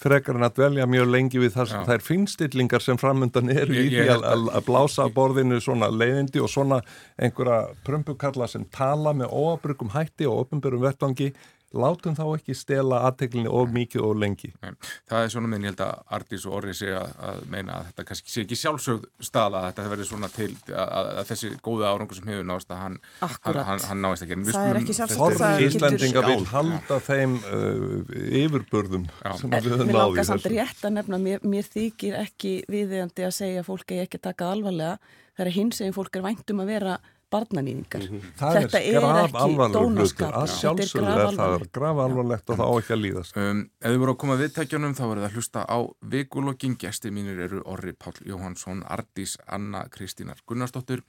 frekar 0.00 0.38
en 0.38 0.46
að 0.46 0.56
dvelja 0.56 0.88
mjög 0.88 1.10
lengi 1.12 1.42
við 1.42 1.58
að 1.60 1.72
það 1.74 1.94
er 1.94 2.04
finnstillingar 2.04 2.84
sem 2.84 3.00
framöndan 3.00 3.52
eru 3.52 3.76
í 3.76 3.86
því 3.92 4.06
að, 4.14 4.26
að, 4.32 4.46
að 4.56 4.66
blása 4.70 5.08
borðinu 5.12 5.60
svona 5.60 5.90
leiðindi 5.92 6.40
og 6.40 6.50
svona 6.52 6.80
einhverja 7.20 7.60
prömpukalla 7.86 8.48
sem 8.48 8.64
tala 8.72 9.12
með 9.16 9.34
óabrugum 9.36 9.92
hætti 9.92 10.28
og 10.30 10.46
ofnbjörgum 10.46 10.86
vettvangi 10.86 11.30
látum 11.76 12.16
þá 12.18 12.24
ekki 12.34 12.54
stela 12.58 13.04
aðteglinni 13.06 13.50
of 13.50 13.70
mikið 13.74 14.02
og 14.06 14.16
lengi. 14.18 14.50
Nei, 14.62 14.72
það 15.10 15.24
er 15.24 15.32
svona 15.34 15.50
minn, 15.52 15.66
ég 15.66 15.72
held 15.72 15.82
að 15.84 16.16
Ardís 16.16 16.46
og 16.48 16.56
Orri 16.58 16.74
sé 16.74 16.90
að, 16.98 17.12
að 17.28 17.44
meina 17.52 17.76
að 17.76 17.90
þetta 17.90 18.06
kannski 18.08 18.32
sé 18.32 18.44
ekki 18.44 18.58
sjálfsögð 18.58 19.06
staða 19.28 19.60
að 19.60 19.68
þetta 19.68 19.86
verður 19.92 20.08
svona 20.10 20.30
til 20.34 20.48
að, 20.74 21.10
að 21.20 21.22
þessi 21.30 21.52
góða 21.62 21.92
árangur 21.92 22.18
sem 22.18 22.32
hefur 22.32 22.48
náðast 22.50 22.74
að 22.74 22.82
hann, 22.84 22.98
hann, 23.20 23.60
hann, 23.70 23.84
hann 23.90 24.04
náðist 24.06 24.26
ekki. 24.26 24.40
Það 24.50 24.72
er 24.72 24.80
ekki 24.80 24.98
sjálfsögð. 24.98 25.64
Íslandinga 25.68 26.26
vil 26.26 26.50
halda 26.50 27.00
þeim 27.06 27.38
uh, 27.38 28.12
yfirbörðum 28.40 29.06
Já. 29.20 29.32
sem 29.38 29.54
við 29.54 29.70
höfum 29.76 29.94
náðið 29.94 29.94
þessu. 29.94 29.94
Mér 29.94 30.00
langar 30.02 30.30
samt 30.32 30.50
rétt 30.50 30.84
að 30.88 30.96
nefna, 30.98 31.22
mér, 31.22 31.46
mér 31.54 31.70
þykir 31.70 32.18
ekki 32.24 32.54
viðiðandi 32.70 33.28
að 33.28 33.34
segja 33.38 33.62
að 33.62 33.70
fólk 33.70 33.94
er 33.94 34.04
ekki 34.08 34.22
takað 34.22 34.56
alvarlega 34.56 34.98
þegar 35.38 35.54
hins 35.54 35.80
eginn 35.80 35.96
fólk 35.96 36.18
er 36.18 36.26
væntum 36.26 36.62
að 36.64 36.74
vera 36.74 36.98
barnanýðingar. 37.30 38.04
Mm 38.04 38.18
-hmm. 38.20 38.32
Þetta 38.40 38.80
er, 38.80 38.96
er 38.98 39.18
ekki 39.24 39.68
dónaskap. 39.74 40.32
Að 40.34 40.52
sjálfsögðu 40.54 41.12
er 41.12 41.36
það 41.38 41.64
graf 41.72 42.00
alvarlegt 42.04 42.50
og 42.50 42.58
það 42.58 42.70
á 42.70 42.74
ekki 42.80 42.94
að 42.96 43.02
líðast. 43.04 43.36
Um, 43.36 43.62
ef 43.80 43.90
þið 43.90 44.00
voru 44.02 44.14
að 44.14 44.20
koma 44.22 44.34
að 44.34 44.42
viðtækjunum 44.44 44.94
þá 44.98 45.04
verður 45.04 45.22
það 45.22 45.30
að 45.30 45.36
hlusta 45.36 45.60
á 45.64 45.78
vikulokking. 46.14 46.76
Gæsti 46.80 47.10
mínir 47.14 47.40
eru 47.46 47.62
Orri 47.64 47.92
Pál 47.92 48.14
Jóhansson, 48.24 48.82
Ardís 48.88 49.36
Anna 49.46 49.86
Kristínar 49.88 50.42
Gunnarsdóttur 50.46 51.02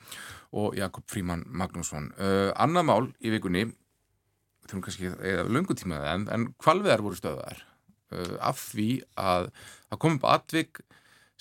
og 0.52 0.78
Jakob 0.78 1.04
Fríman 1.08 1.44
Magnússon. 1.48 2.14
Uh, 2.20 2.52
Anna 2.56 2.84
mál 2.84 3.12
í 3.20 3.34
vikunni, 3.34 3.66
þurfum 4.68 4.86
kannski 4.86 5.12
eða 5.12 5.50
lungutímaði 5.50 6.14
en, 6.14 6.28
en 6.32 6.48
hvalveðar 6.62 7.02
voru 7.02 7.18
stöðaðar 7.18 7.66
uh, 8.14 8.38
af 8.40 8.62
því 8.72 9.02
að 9.18 9.52
það 9.90 10.00
kom 10.00 10.18
upp 10.20 10.26
atvik 10.30 10.82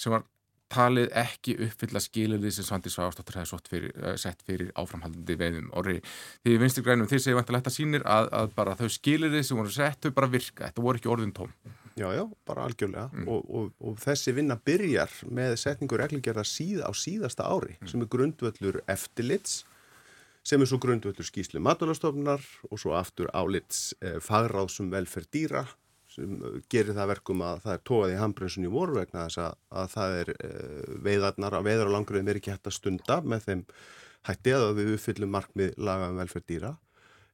sem 0.01 0.15
var 0.15 0.25
talið 0.71 1.11
ekki 1.19 1.57
uppfylla 1.67 2.03
skilirði 2.03 2.53
sem 2.55 2.67
Svandi 2.67 2.93
Svástáttur 2.93 3.41
hefði 3.41 3.61
fyrir, 3.71 3.93
uh, 3.99 4.15
sett 4.21 4.43
fyrir 4.47 4.71
áframhaldandi 4.79 5.37
veiðum 5.41 5.71
orri. 5.79 5.99
Því 6.45 6.57
vinstir 6.63 6.87
grænum 6.87 7.11
þeir 7.11 7.25
segja 7.25 7.39
vantilega 7.39 7.65
þetta 7.65 7.77
sínir 7.77 8.07
að, 8.07 8.31
að 8.41 8.55
bara 8.57 8.79
þau 8.79 8.89
skilirði 8.95 9.43
sem 9.47 9.61
voru 9.61 9.75
sett, 9.75 10.01
þau 10.05 10.17
bara 10.17 10.31
virka. 10.31 10.71
Þetta 10.71 10.87
voru 10.87 11.01
ekki 11.01 11.13
orðin 11.13 11.35
tóm. 11.37 11.53
Já, 11.99 12.07
já, 12.15 12.23
bara 12.47 12.65
algjörlega 12.65 13.11
mm. 13.13 13.27
og, 13.29 13.49
og, 13.51 13.73
og 13.83 13.99
þessi 14.01 14.33
vinna 14.33 14.57
byrjar 14.57 15.11
með 15.29 15.57
setningu 15.61 15.99
reglugjörða 15.99 16.47
síð, 16.49 16.85
á 16.87 16.91
síðasta 16.97 17.49
ári 17.51 17.75
mm. 17.77 17.91
sem 17.91 18.05
er 18.05 18.11
grundvöldur 18.15 18.79
eftirlits 18.89 19.65
sem 20.47 20.63
er 20.63 20.71
svo 20.71 20.79
grundvöldur 20.81 21.27
skýslu 21.27 21.61
matulastofnar 21.61 22.45
og 22.71 22.81
svo 22.81 22.95
aftur 22.97 23.29
álits 23.37 23.91
eh, 24.01 24.17
fagráðsum 24.25 24.89
velferð 24.95 25.29
dýra 25.35 25.67
gerir 26.73 26.97
það 26.97 27.11
verkum 27.15 27.45
að 27.47 27.63
það 27.65 27.77
er 27.77 27.87
tóað 27.91 28.13
í 28.15 28.19
handbremsun 28.21 28.67
í 28.67 28.73
voru 28.73 28.99
vegna 28.99 29.27
þess 29.27 29.41
að, 29.45 29.57
að 29.83 29.95
það 29.95 30.19
er 30.19 30.33
uh, 30.35 30.99
veiðarnar 31.07 31.57
að 31.59 31.71
veiðar 31.71 31.91
á 31.91 31.95
langurinn 31.97 32.31
er 32.31 32.41
ekki 32.41 32.55
hægt 32.55 32.71
að 32.71 32.77
stunda 32.77 33.21
með 33.23 33.47
þeim 33.49 33.65
hætti 34.29 34.55
að 34.57 34.67
við 34.79 34.93
uppfyllum 34.97 35.33
markmið 35.37 35.79
laga 35.81 36.11
um 36.11 36.21
velferð 36.21 36.47
dýra 36.51 36.75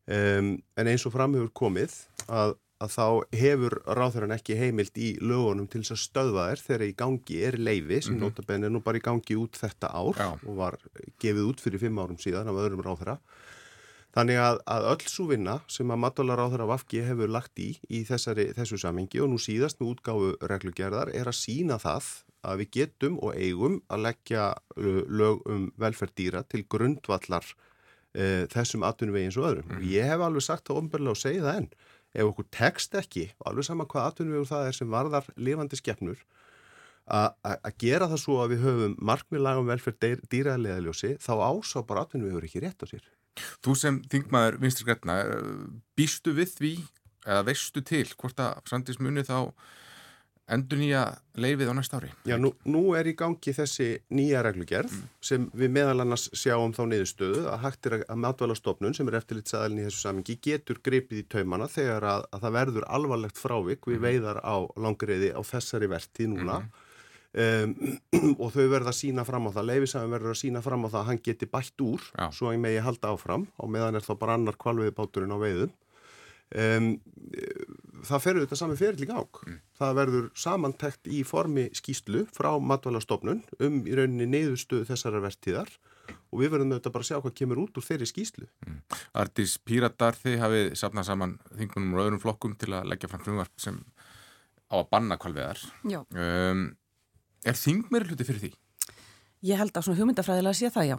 um, 0.07 0.55
en 0.79 0.93
eins 0.93 1.07
og 1.09 1.15
framhefur 1.17 1.51
komið 1.57 1.97
að, 2.27 2.55
að 2.83 2.95
þá 2.95 3.07
hefur 3.41 3.79
ráþurann 3.99 4.37
ekki 4.37 4.59
heimild 4.61 5.01
í 5.01 5.11
lögunum 5.23 5.67
til 5.71 5.83
þess 5.83 5.97
að 5.97 6.03
stöðva 6.05 6.47
þær 6.51 6.65
þegar 6.69 6.87
í 6.87 6.95
gangi 7.03 7.43
er 7.49 7.59
leifi 7.59 8.01
sem 8.01 8.15
mm 8.15 8.21
-hmm. 8.21 8.25
notabene 8.29 8.71
nú 8.71 8.83
bara 8.87 9.01
í 9.01 9.05
gangi 9.05 9.39
út 9.41 9.59
þetta 9.59 9.91
ár 9.91 10.15
Já. 10.21 10.31
og 10.47 10.57
var 10.57 10.79
gefið 11.19 11.45
út 11.51 11.63
fyrir 11.65 11.83
fimm 11.83 11.99
árum 11.99 12.21
síðan 12.23 12.49
af 12.53 12.63
öðrum 12.63 12.85
ráþura 12.87 13.19
Þannig 14.17 14.39
að, 14.41 14.59
að 14.73 14.87
öll 14.95 15.09
svo 15.13 15.27
vinna 15.29 15.59
sem 15.69 15.91
að 15.93 16.01
matvalar 16.01 16.41
á 16.41 16.49
þeirra 16.49 16.69
vafki 16.71 17.03
hefur 17.05 17.29
lagt 17.29 17.61
í 17.61 17.75
í 17.93 17.99
þessari, 18.09 18.47
þessu 18.57 18.79
samingi 18.81 19.21
og 19.21 19.29
nú 19.29 19.41
síðast 19.43 19.77
með 19.83 19.91
útgáfu 19.93 20.31
reglugerðar 20.53 21.11
er 21.13 21.29
að 21.29 21.37
sína 21.37 21.77
það 21.83 22.09
að 22.47 22.63
við 22.63 22.71
getum 22.79 23.19
og 23.21 23.37
eigum 23.37 23.77
að 23.93 24.07
leggja 24.07 24.47
lög 25.21 25.43
um 25.53 25.67
velferddýra 25.83 26.47
til 26.49 26.63
grundvallar 26.65 27.45
e, 28.17 28.47
þessum 28.55 28.87
atvinnuvegi 28.89 29.29
eins 29.29 29.39
og 29.41 29.51
öðrum. 29.51 29.69
Mm. 29.75 29.85
Ég 29.93 30.09
hef 30.09 30.25
alveg 30.25 30.47
sagt 30.47 30.71
það 30.71 30.81
ofnbörlega 30.81 31.13
og 31.13 31.21
segið 31.21 31.49
það 31.49 31.61
enn. 31.61 31.69
Ef 32.17 32.31
okkur 32.31 32.49
tekst 32.57 32.97
ekki, 32.97 33.27
alveg 33.45 33.69
sama 33.69 33.89
hvað 33.91 34.09
atvinnuvegur 34.11 34.49
það 34.49 34.71
er 34.71 34.79
sem 34.79 34.97
varðar 34.97 35.29
lifandi 35.37 35.77
skeppnur, 35.77 36.23
að 37.07 37.69
gera 37.83 38.09
það 38.09 38.23
svo 38.23 38.41
að 38.41 38.55
við 38.55 38.65
höfum 38.65 38.97
markmiðlagum 39.11 39.69
velferð 39.69 40.25
dýraðleðaljósi, 40.33 41.13
þá 41.21 41.33
ásá 41.53 41.83
bara 41.85 42.07
atvinnuvegur 42.07 42.49
ekki 42.49 42.65
rétt 42.65 42.81
á 42.81 42.87
sér. 42.89 43.05
Þú 43.65 43.79
sem 43.79 44.03
þingmaður 44.13 44.61
vinstur 44.63 44.87
skrætna, 44.87 45.19
býstu 45.99 46.37
við 46.37 46.55
því 46.59 46.75
eða 47.27 47.43
veistu 47.49 47.83
til 47.85 48.07
hvort 48.15 48.39
að 48.43 48.63
Sandís 48.71 49.01
muni 49.03 49.25
þá 49.27 49.51
endur 50.55 50.79
nýja 50.79 51.03
leifið 51.43 51.71
á 51.71 51.75
næsta 51.75 51.99
ári? 51.99 52.13
Já, 52.29 52.37
nú, 52.39 52.53
nú 52.71 52.83
er 52.95 53.09
í 53.11 53.17
gangi 53.19 53.55
þessi 53.57 53.89
nýja 54.15 54.45
reglugerð 54.47 54.93
mm. 54.95 55.09
sem 55.29 55.49
við 55.59 55.73
meðal 55.75 56.05
annars 56.05 56.29
sjáum 56.39 56.75
þá 56.77 56.85
niðurstöðu 56.93 57.49
að 57.51 57.65
hægt 57.65 57.89
er 57.91 57.97
að 58.05 58.21
matvælastofnun 58.23 58.95
sem 58.97 59.11
er 59.11 59.19
eftirlitsaðalinn 59.21 59.83
í 59.83 59.87
þessu 59.89 60.05
samingi 60.05 60.39
getur 60.47 60.79
gripið 60.87 61.25
í 61.25 61.27
taumana 61.35 61.67
þegar 61.71 62.07
að, 62.13 62.27
að 62.31 62.47
það 62.47 62.59
verður 62.61 62.89
alvarlegt 62.99 63.43
frávik 63.43 63.91
við 63.91 63.99
mm. 63.99 64.07
veiðar 64.07 64.43
á 64.47 64.57
langriði 64.87 65.33
á 65.35 65.41
þessari 65.51 65.91
verti 65.91 66.31
núna 66.31 66.61
mm. 66.63 66.86
Um, 67.37 67.75
og 68.43 68.53
þau 68.55 68.63
verða 68.73 68.93
að 68.93 69.01
sína 69.01 69.27
fram 69.29 69.49
á 69.49 69.51
það. 69.57 69.69
Leifisæðum 69.71 70.15
verður 70.17 70.33
að 70.33 70.39
sína 70.41 70.63
fram 70.65 70.87
á 70.87 70.89
það 70.89 71.01
að 71.03 71.09
hann 71.11 71.25
geti 71.29 71.49
bætt 71.53 71.83
úr 71.85 72.07
Já. 72.13 72.29
svo 72.33 72.49
að 72.49 72.57
ég 72.57 72.63
megi 72.65 72.85
halda 72.87 73.13
áfram. 73.13 73.49
Og 73.61 73.73
meðan 73.75 73.99
er 73.99 74.07
þá 74.07 74.15
bara 74.21 74.39
annar 74.39 74.57
kvalviðbáturinn 74.61 75.37
á 75.37 75.39
veiðum. 75.43 75.75
Um, 76.57 76.93
það 78.07 78.23
ferur 78.23 78.45
þetta 78.45 78.59
sami 78.61 78.79
feril 78.79 79.03
í 79.03 79.09
gang. 79.09 79.41
Mm. 79.47 79.59
það 79.81 79.97
verður 79.99 80.29
samantækt 80.39 81.11
í 81.11 81.25
formi 81.27 81.67
skýslu 81.75 82.23
frá 82.35 82.53
matvalastofnun 82.63 83.43
um 83.67 83.81
í 83.83 83.97
rauninni 83.99 84.29
neyðustuð 84.31 84.87
þessara 84.89 85.21
vertíðar 85.25 85.73
og 86.31 86.41
við 86.41 86.53
verðum 86.55 86.77
auðvitað 86.77 86.95
bara 86.95 87.07
að 87.07 87.11
sjá 87.11 87.19
hvað 87.19 87.37
kemur 87.41 87.63
út 87.65 87.81
úr 87.81 87.87
þeirri 87.87 88.09
skýslu 88.09 88.47
mm. 88.47 88.79
Artís 89.19 89.57
Píratar 89.59 90.19
þið 90.21 90.39
hafið 90.45 90.71
sapnað 90.79 91.09
saman 91.11 91.37
þingunum 91.59 91.97
og 91.97 92.05
öðrum 92.05 92.23
flokkum 92.23 92.57
til 92.61 92.73
að 92.79 92.91
leggja 92.93 93.11
fram 93.11 93.25
frumvarp 93.27 93.63
sem 93.63 93.83
á 94.71 94.75
að 94.79 94.91
banna 94.95 95.19
kvalviðar 95.19 95.63
um, 95.83 96.69
Er 97.47 97.59
þing 97.59 97.85
meira 97.95 98.09
hluti 98.09 98.27
fyrir 98.27 98.43
því? 98.43 98.51
Ég 99.47 99.61
held 99.61 99.77
að 99.77 99.87
svona 99.87 100.01
hugmyndafræðilega 100.01 100.59
sé 100.59 100.73
það 100.75 100.91
já. 100.91 100.97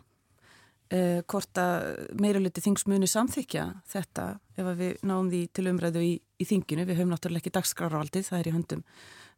Uh, 0.87 1.19
hvort 1.27 1.59
að 1.59 1.81
meiruluti 2.23 2.61
þingsmuni 2.63 3.09
samþykja 3.11 3.63
þetta 3.91 4.27
ef 4.55 4.67
við 4.79 5.01
náum 5.03 5.27
því 5.27 5.41
til 5.51 5.65
umræðu 5.67 6.03
í, 6.05 6.13
í 6.15 6.45
þinginu, 6.47 6.85
við 6.87 7.01
höfum 7.01 7.11
náttúrulega 7.11 7.43
ekki 7.43 7.51
dagskráravaldið, 7.57 8.23
það 8.29 8.39
er 8.39 8.47
í 8.47 8.53
höndum, 8.55 8.83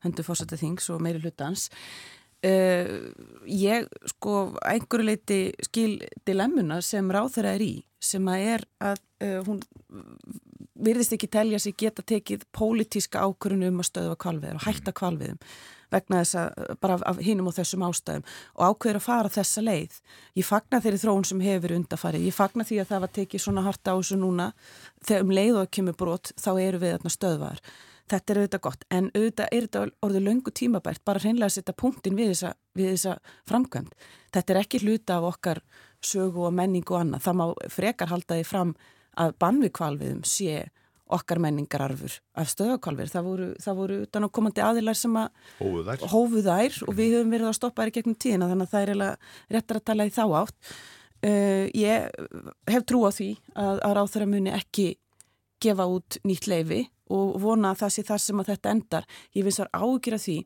höndum 0.05 0.27
fórsættu 0.27 0.59
þings 0.61 0.91
og 0.93 1.01
meirulutans 1.01 1.65
uh, 1.73 2.51
eh, 2.51 2.91
ég 3.49 3.89
sko 4.13 4.35
einhverju 4.61 5.07
leiti 5.09 5.39
skil 5.65 5.97
dilemmuna 6.29 6.83
sem 6.85 7.09
ráð 7.09 7.39
þeirra 7.39 7.55
er 7.57 7.65
í 7.65 7.73
sem 7.97 8.29
að 8.29 8.45
er 8.53 8.67
að 8.91 9.01
uh, 9.25 9.41
hún 9.49 9.63
virðist 10.85 11.15
ekki 11.15 11.29
telja 11.31 11.59
sig 11.59 11.75
geta 11.79 12.05
tekið 12.05 12.45
pólitíska 12.55 13.25
ákvörunu 13.25 13.69
um 13.69 13.83
að 13.83 13.89
stöðva 13.89 14.15
kvalviðar 14.23 14.59
og 14.59 14.65
hætta 14.67 14.95
kvalviðum 14.95 15.41
vegna 15.93 16.21
þess 16.21 16.37
að 16.37 16.73
bara 16.81 16.97
af 17.09 17.19
hinnum 17.23 17.49
og 17.49 17.55
þessum 17.57 17.85
ástæðum 17.87 18.25
og 18.55 18.63
ákveður 18.69 18.99
að 18.99 19.05
fara 19.05 19.31
þessa 19.33 19.63
leið. 19.65 19.99
Ég 20.37 20.47
fagna 20.47 20.81
þeirri 20.83 21.01
þróun 21.01 21.27
sem 21.27 21.43
hefur 21.43 21.75
undarfarið. 21.77 22.27
Ég 22.29 22.37
fagna 22.37 22.65
því 22.67 22.81
að 22.83 22.91
það 22.91 23.03
var 23.05 23.13
tekið 23.17 23.43
svona 23.45 23.65
harta 23.65 23.95
á 23.95 23.97
þessu 23.97 24.19
núna 24.19 24.51
þegar 25.01 25.25
um 25.25 25.33
leið 25.39 25.61
og 25.63 25.71
kemur 25.77 25.97
brot 25.97 26.33
þá 26.37 26.51
eru 26.57 26.81
við 26.83 26.95
þarna 26.95 27.13
stöðvar. 27.15 27.63
Þetta 28.09 28.33
er 28.33 28.39
auðvitað 28.41 28.63
gott 28.65 28.85
en 28.89 29.09
auðvitað 29.13 29.51
er 29.53 29.65
þetta 29.67 29.81
orðið 30.05 30.23
löngu 30.25 30.53
tímabært 30.57 31.03
bara 31.05 31.21
hreinlega 31.21 31.49
að 31.49 31.57
setja 31.59 31.75
punktin 31.77 32.17
við 32.17 32.31
þessa, 32.33 32.53
við 32.77 32.93
þessa 32.95 33.17
framkvæmd. 33.49 34.07
Þetta 34.33 34.53
er 34.53 34.61
ekki 34.63 34.81
hluta 34.85 35.19
af 35.19 35.27
okkar 35.29 35.61
sögu 36.05 36.47
og 36.47 36.55
menningu 36.57 36.95
og 36.95 37.03
annað. 37.03 37.25
Það 37.27 37.37
má 37.37 37.45
frekar 37.69 38.09
halda 38.09 38.39
því 38.39 38.47
fram 38.49 38.73
að 39.19 39.33
bannvikvalviðum 39.43 40.21
sé 40.27 40.67
okkar 41.09 41.41
menningararfur 41.41 42.19
af 42.37 42.51
stöðakálfur. 42.51 43.09
Það 43.09 43.25
voru, 43.25 43.47
það 43.63 43.79
voru 43.81 43.97
utan 44.05 44.27
á 44.29 44.35
komandi 44.37 44.61
aðilar 44.61 44.97
sem 44.97 45.15
að 45.17 45.41
hófuðær. 45.57 46.05
hófuðær 46.11 46.77
og 46.85 46.97
við 46.99 47.15
höfum 47.17 47.33
verið 47.33 47.49
að 47.49 47.57
stoppa 47.57 47.83
þær 47.83 47.91
í 47.91 47.95
gegnum 47.97 48.17
tíðina 48.21 48.49
þannig 48.51 48.69
að 48.69 48.75
það 48.75 48.93
er 48.93 49.01
réttar 49.55 49.79
að 49.79 49.87
tala 49.89 50.05
í 50.05 50.13
þá 50.13 50.23
átt. 50.43 50.73
Uh, 51.19 51.65
ég 51.75 52.05
hef 52.69 52.85
trú 52.87 53.01
á 53.03 53.11
því 53.11 53.31
að, 53.57 53.81
að 53.83 53.95
ráþæra 53.97 54.29
muni 54.29 54.53
ekki 54.55 54.87
gefa 55.59 55.89
út 55.89 56.19
nýtt 56.23 56.47
leifi 56.47 56.85
og 57.11 57.35
vona 57.41 57.73
að 57.73 57.81
það 57.81 57.93
sé 57.95 58.05
þar 58.07 58.23
sem 58.23 58.39
að 58.39 58.51
þetta 58.53 58.73
endar. 58.75 59.09
Ég 59.35 59.47
finnst 59.47 59.63
þar 59.63 59.73
ágjur 59.81 60.15
að 60.15 60.25
því 60.27 60.37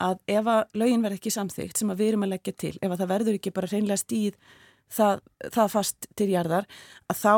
að 0.00 0.20
ef 0.32 0.48
að 0.48 0.78
lögin 0.80 1.04
verð 1.04 1.18
ekki 1.18 1.32
samþygt 1.34 1.80
sem 1.80 1.92
að 1.92 2.00
við 2.00 2.12
erum 2.12 2.26
að 2.26 2.32
leggja 2.34 2.54
til, 2.62 2.72
ef 2.78 2.92
að 2.92 3.00
það 3.02 3.10
verður 3.10 3.38
ekki 3.40 3.52
bara 3.56 3.70
reynlega 3.72 4.00
stíð 4.00 4.36
það, 4.90 5.22
það 5.54 5.72
fast 5.74 6.08
til 6.18 6.28
jarðar 6.32 6.68
að 7.10 7.20
þá 7.20 7.34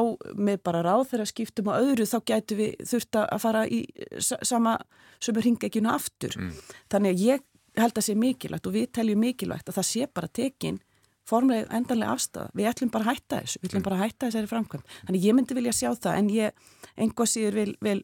með 0.48 0.60
bara 0.68 0.82
ráð 0.86 1.06
þegar 1.12 1.30
skiptum 1.30 1.70
á 1.72 1.74
öðru 1.80 2.08
þá 2.08 2.18
gætu 2.32 2.58
við 2.58 2.86
þurft 2.90 3.18
að 3.22 3.42
fara 3.44 3.64
í 3.68 3.82
sama 4.20 4.76
sem 5.22 5.36
er 5.36 5.46
hringeginu 5.46 5.92
aftur. 5.92 6.38
Mm. 6.38 6.54
Þannig 6.92 7.14
að 7.14 7.26
ég 7.26 7.44
held 7.78 7.98
að 7.98 8.06
sé 8.08 8.16
mikilvægt 8.18 8.68
og 8.68 8.76
við 8.76 8.88
teljum 8.98 9.22
mikilvægt 9.22 9.70
að 9.70 9.78
það 9.80 9.88
sé 9.88 10.08
bara 10.12 10.32
tekin 10.40 10.80
formlega 11.28 11.70
endanlega 11.76 12.16
afstæða. 12.16 12.50
Við 12.58 12.68
ætlum 12.72 12.92
bara 12.92 13.06
að 13.06 13.12
hætta 13.12 13.40
þessu, 13.40 13.60
við 13.60 13.68
ætlum 13.68 13.80
mm. 13.80 13.86
bara 13.86 13.98
að 13.98 14.02
hætta 14.02 14.28
þessari 14.28 14.50
framkvæm. 14.50 14.86
Þannig 15.06 15.26
ég 15.26 15.36
myndi 15.38 15.56
vilja 15.58 15.74
sjá 15.76 15.90
það 15.94 16.18
en 16.18 16.30
ég 16.34 16.64
enga 17.06 17.26
síður 17.30 17.58
vil, 17.60 17.74
vil, 17.86 17.98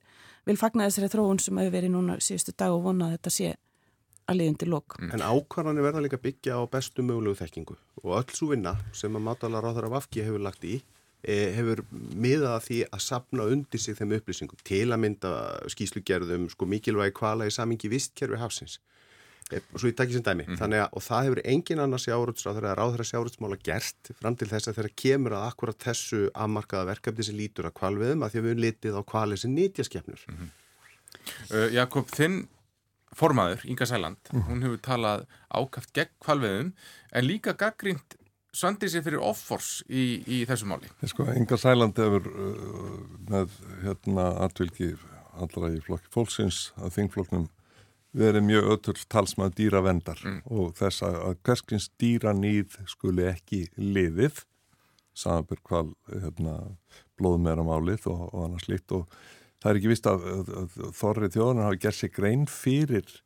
vil 0.49 0.59
fagna 0.61 0.87
þessari 0.87 1.11
þróun 1.13 1.43
sem 1.43 1.59
hefur 1.59 1.75
verið 1.75 1.95
núna 1.97 2.19
síðustu 2.23 2.55
dag 2.55 2.77
og 2.77 2.85
vona 2.87 3.09
að 3.09 3.17
þetta 3.17 3.35
sé 3.35 3.51
að 4.29 4.41
liðundi 4.43 4.69
lók. 4.69 4.99
Mm. 5.01 5.15
En 5.17 5.25
ákvarðanir 5.25 5.87
verða 5.87 6.05
líka 6.05 6.21
byggja 6.21 6.61
á 6.61 6.63
bestu 6.71 7.05
mögulegu 7.07 7.39
þekkingu 7.41 7.79
og 8.05 8.15
öll 8.21 8.37
svo 8.37 8.53
vinna 8.53 8.77
sem 8.97 9.17
að 9.17 9.25
mátalar 9.25 9.65
á 9.65 9.73
þar 9.77 9.89
af 9.89 9.99
afki 10.03 10.25
hefur 10.27 10.45
lagt 10.45 10.67
í 10.69 10.81
e, 11.23 11.39
hefur 11.57 11.83
miðað 11.93 12.59
því 12.67 12.83
að 12.89 13.05
sapna 13.05 13.49
undir 13.53 13.83
sig 13.83 13.97
þeim 13.99 14.15
upplýsingum 14.19 14.61
til 14.67 14.87
að 14.93 15.03
mynda 15.05 15.33
skýslugerðum 15.73 16.47
sko 16.53 16.69
mikilvægi 16.69 17.17
kvala 17.17 17.49
í 17.49 17.55
samingi 17.55 17.91
vistkerfi 17.91 18.39
hafsins 18.41 18.79
e, 19.51 19.63
og 19.63 19.81
svo 19.81 19.91
ég 19.91 19.97
takk 19.99 20.13
í 20.13 20.19
sem 20.19 20.27
dæmi 20.27 20.47
mm. 20.47 20.61
þannig 20.61 20.85
að 20.85 21.01
og 21.01 21.07
það 21.09 21.27
hefur 21.29 21.43
engin 21.55 21.83
annars 21.85 22.07
sjáurútsráður 22.07 22.69
eða 22.69 22.77
ráður 22.79 23.05
að 23.05 23.11
sjáurútsmála 23.13 23.61
gert 23.65 24.13
fram 24.21 24.39
til 24.39 24.51
þess 24.53 24.71
að 24.71 24.79
þeirra 24.79 24.95
kemur 25.05 25.39
að 25.39 25.49
akkurat 25.49 25.89
þessu 25.89 26.23
afmarkaða 26.35 26.91
verkefni 26.93 27.27
sem 27.27 27.41
lítur 27.41 27.71
að 27.71 27.79
kvalviðum 27.81 28.23
að 28.23 28.35
því 28.35 28.43
að 28.43 28.47
við 28.47 28.55
höfum 28.55 28.65
litið 28.67 29.01
á 29.01 29.03
kvali 29.15 29.41
sem 29.41 29.57
nýtjaskefnur 29.57 30.29
mm 30.29 30.39
-hmm. 30.39 30.55
uh, 31.51 31.69
Jakob, 31.75 32.15
þinn 32.15 32.45
formaður, 33.17 33.65
Inga 33.69 33.89
Sæland, 33.89 34.21
mm. 34.33 34.47
hún 34.49 34.65
hefur 34.67 34.81
talað 34.85 35.27
ákaft 35.49 35.93
gegn 35.97 36.15
kvalveðum 36.25 36.73
en 37.13 37.27
líka 37.27 37.55
gaggrínt 37.59 38.19
söndið 38.57 38.95
sér 38.95 39.05
fyrir 39.07 39.23
offors 39.23 39.71
í, 39.87 40.23
í 40.25 40.41
þessu 40.49 40.69
máli. 40.71 40.91
Sko, 41.07 41.29
Inga 41.37 41.59
Sæland 41.61 42.01
hefur 42.01 42.27
uh, 42.33 42.99
með 43.31 43.55
hérna 43.85 44.33
atvilgi 44.47 44.95
allra 45.39 45.71
í 45.75 45.81
flokki 45.85 46.11
fólksins 46.13 46.69
að 46.81 46.97
þingflokknum 46.99 47.49
verið 48.19 48.47
mjög 48.49 48.71
öll 48.73 49.01
talsmað 49.13 49.57
dýravendar 49.59 50.21
mm. 50.25 50.39
og 50.49 50.73
þess 50.79 51.05
að 51.07 51.37
hverskins 51.45 51.91
dýranýð 52.01 52.79
skuli 52.89 53.29
ekki 53.29 53.67
liðið 53.77 54.43
samanbyrg 55.19 55.65
hval 55.67 55.89
hérna, 56.09 56.55
blóðmeramálið 57.19 58.07
og, 58.11 58.29
og 58.33 58.47
annars 58.47 58.69
líkt 58.71 58.95
og 58.95 59.07
það 59.63 59.71
er 59.71 59.81
ekki 59.81 59.93
vist 59.93 60.11
að, 60.11 60.27
að, 60.35 60.53
að 60.63 60.93
þorrið 60.99 61.35
þjóðunar 61.37 61.69
hafi 61.69 61.81
gert 61.85 61.99
sér 61.99 62.13
grein 62.15 62.45
fyrir 62.51 63.17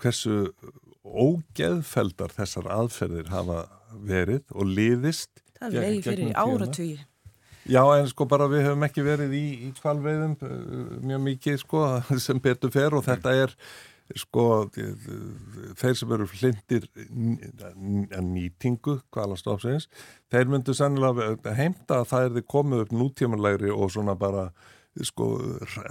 hversu 0.00 0.38
ógeðfeldar 1.04 2.34
þessar 2.36 2.70
aðferðir 2.72 3.30
hafa 3.32 3.62
verið 4.06 4.44
og 4.54 4.68
liðist. 4.68 5.44
Það 5.60 5.76
er 5.76 5.86
leið 5.86 6.02
fyrir 6.08 6.34
áratvíi. 6.38 6.98
Já 7.70 7.82
en 7.92 8.08
sko 8.08 8.24
bara 8.26 8.48
við 8.50 8.64
hefum 8.64 8.86
ekki 8.86 9.04
verið 9.04 9.36
í, 9.36 9.44
í 9.68 9.70
kvalveiðum 9.76 10.34
uh, 10.42 10.50
mjög 11.04 11.22
mikið 11.26 11.62
sko 11.62 11.84
sem 12.26 12.40
betur 12.42 12.72
fer 12.74 12.96
og 12.96 13.04
þetta 13.06 13.36
er 13.44 13.54
sko 14.18 14.44
þeir 14.74 15.94
sem 15.94 16.12
eru 16.16 16.26
hlindir 16.32 16.88
nýtingu 18.26 18.96
kvalastofsins 19.14 19.86
þeir 20.32 20.50
myndu 20.50 20.74
sannilega 20.74 21.54
heimta 21.54 22.00
að 22.00 22.08
það 22.10 22.26
er 22.26 22.34
þið 22.38 22.46
komið 22.56 22.82
upp 22.84 22.94
nútímanlegri 22.96 23.70
og 23.70 23.92
svona 23.94 24.16
bara 24.18 24.48
sko 25.06 25.28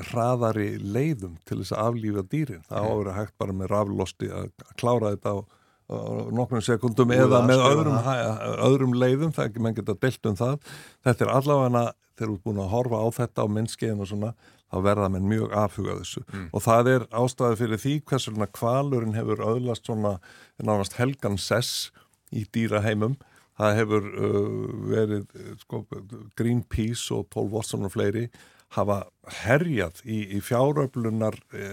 hraðari 0.09 0.73
leiðum 0.79 1.37
til 1.47 1.61
þess 1.61 1.73
að 1.75 1.85
aflífa 1.87 2.25
dýrin. 2.31 2.65
Það 2.67 2.83
á 2.83 2.87
að 2.89 2.99
vera 2.99 3.15
hægt 3.15 3.37
bara 3.39 3.55
með 3.55 3.71
raflosti 3.71 4.29
að 4.33 4.51
klára 4.79 5.13
þetta 5.13 5.33
á, 5.33 5.37
á 5.39 5.97
nokkrum 6.35 6.65
sekundum 6.65 7.15
eða 7.15 7.41
með 7.47 7.63
öðrum, 7.69 7.97
öðrum 8.67 8.97
leiðum, 8.99 9.33
það 9.35 9.45
er 9.45 9.51
ekki 9.51 9.65
menn 9.65 9.79
geta 9.79 9.97
delt 10.03 10.29
um 10.29 10.37
það. 10.39 10.59
Þetta 11.07 11.25
er 11.25 11.33
allavega 11.37 11.85
þegar 12.19 12.31
þú 12.33 12.35
er 12.35 12.45
búin 12.49 12.61
að 12.63 12.71
horfa 12.73 12.99
á 12.99 13.07
þetta 13.15 13.47
á 13.47 13.53
minnskeiðin 13.55 14.03
og 14.03 14.11
svona, 14.11 14.33
þá 14.69 14.77
verða 14.85 15.09
menn 15.13 15.31
mjög 15.31 15.55
afhugað 15.55 16.03
þessu. 16.03 16.25
Mm. 16.27 16.45
Og 16.51 16.65
það 16.67 16.91
er 16.93 17.07
ástæði 17.23 17.59
fyrir 17.63 17.83
því 17.85 17.95
hversu 18.11 18.33
svona 18.33 18.51
kvalurinn 18.59 19.15
hefur 19.15 19.47
öðlast 19.47 19.87
svona 19.87 20.17
nánast 20.59 20.99
helgan 20.99 21.39
sess 21.39 21.89
í 22.35 22.43
dýraheimum 22.53 23.15
það 23.59 23.75
hefur 23.81 24.07
uh, 24.07 24.69
verið 24.89 25.25
sko, 25.63 25.83
Greenpeace 26.39 27.11
og 27.15 27.27
Paul 27.33 27.49
Watson 27.51 27.87
og 27.87 27.93
fleiri 27.95 28.27
hafa 28.75 29.03
herjað 29.43 30.01
í, 30.05 30.19
í 30.37 30.39
fjáröflunar 30.45 31.35
e, 31.53 31.65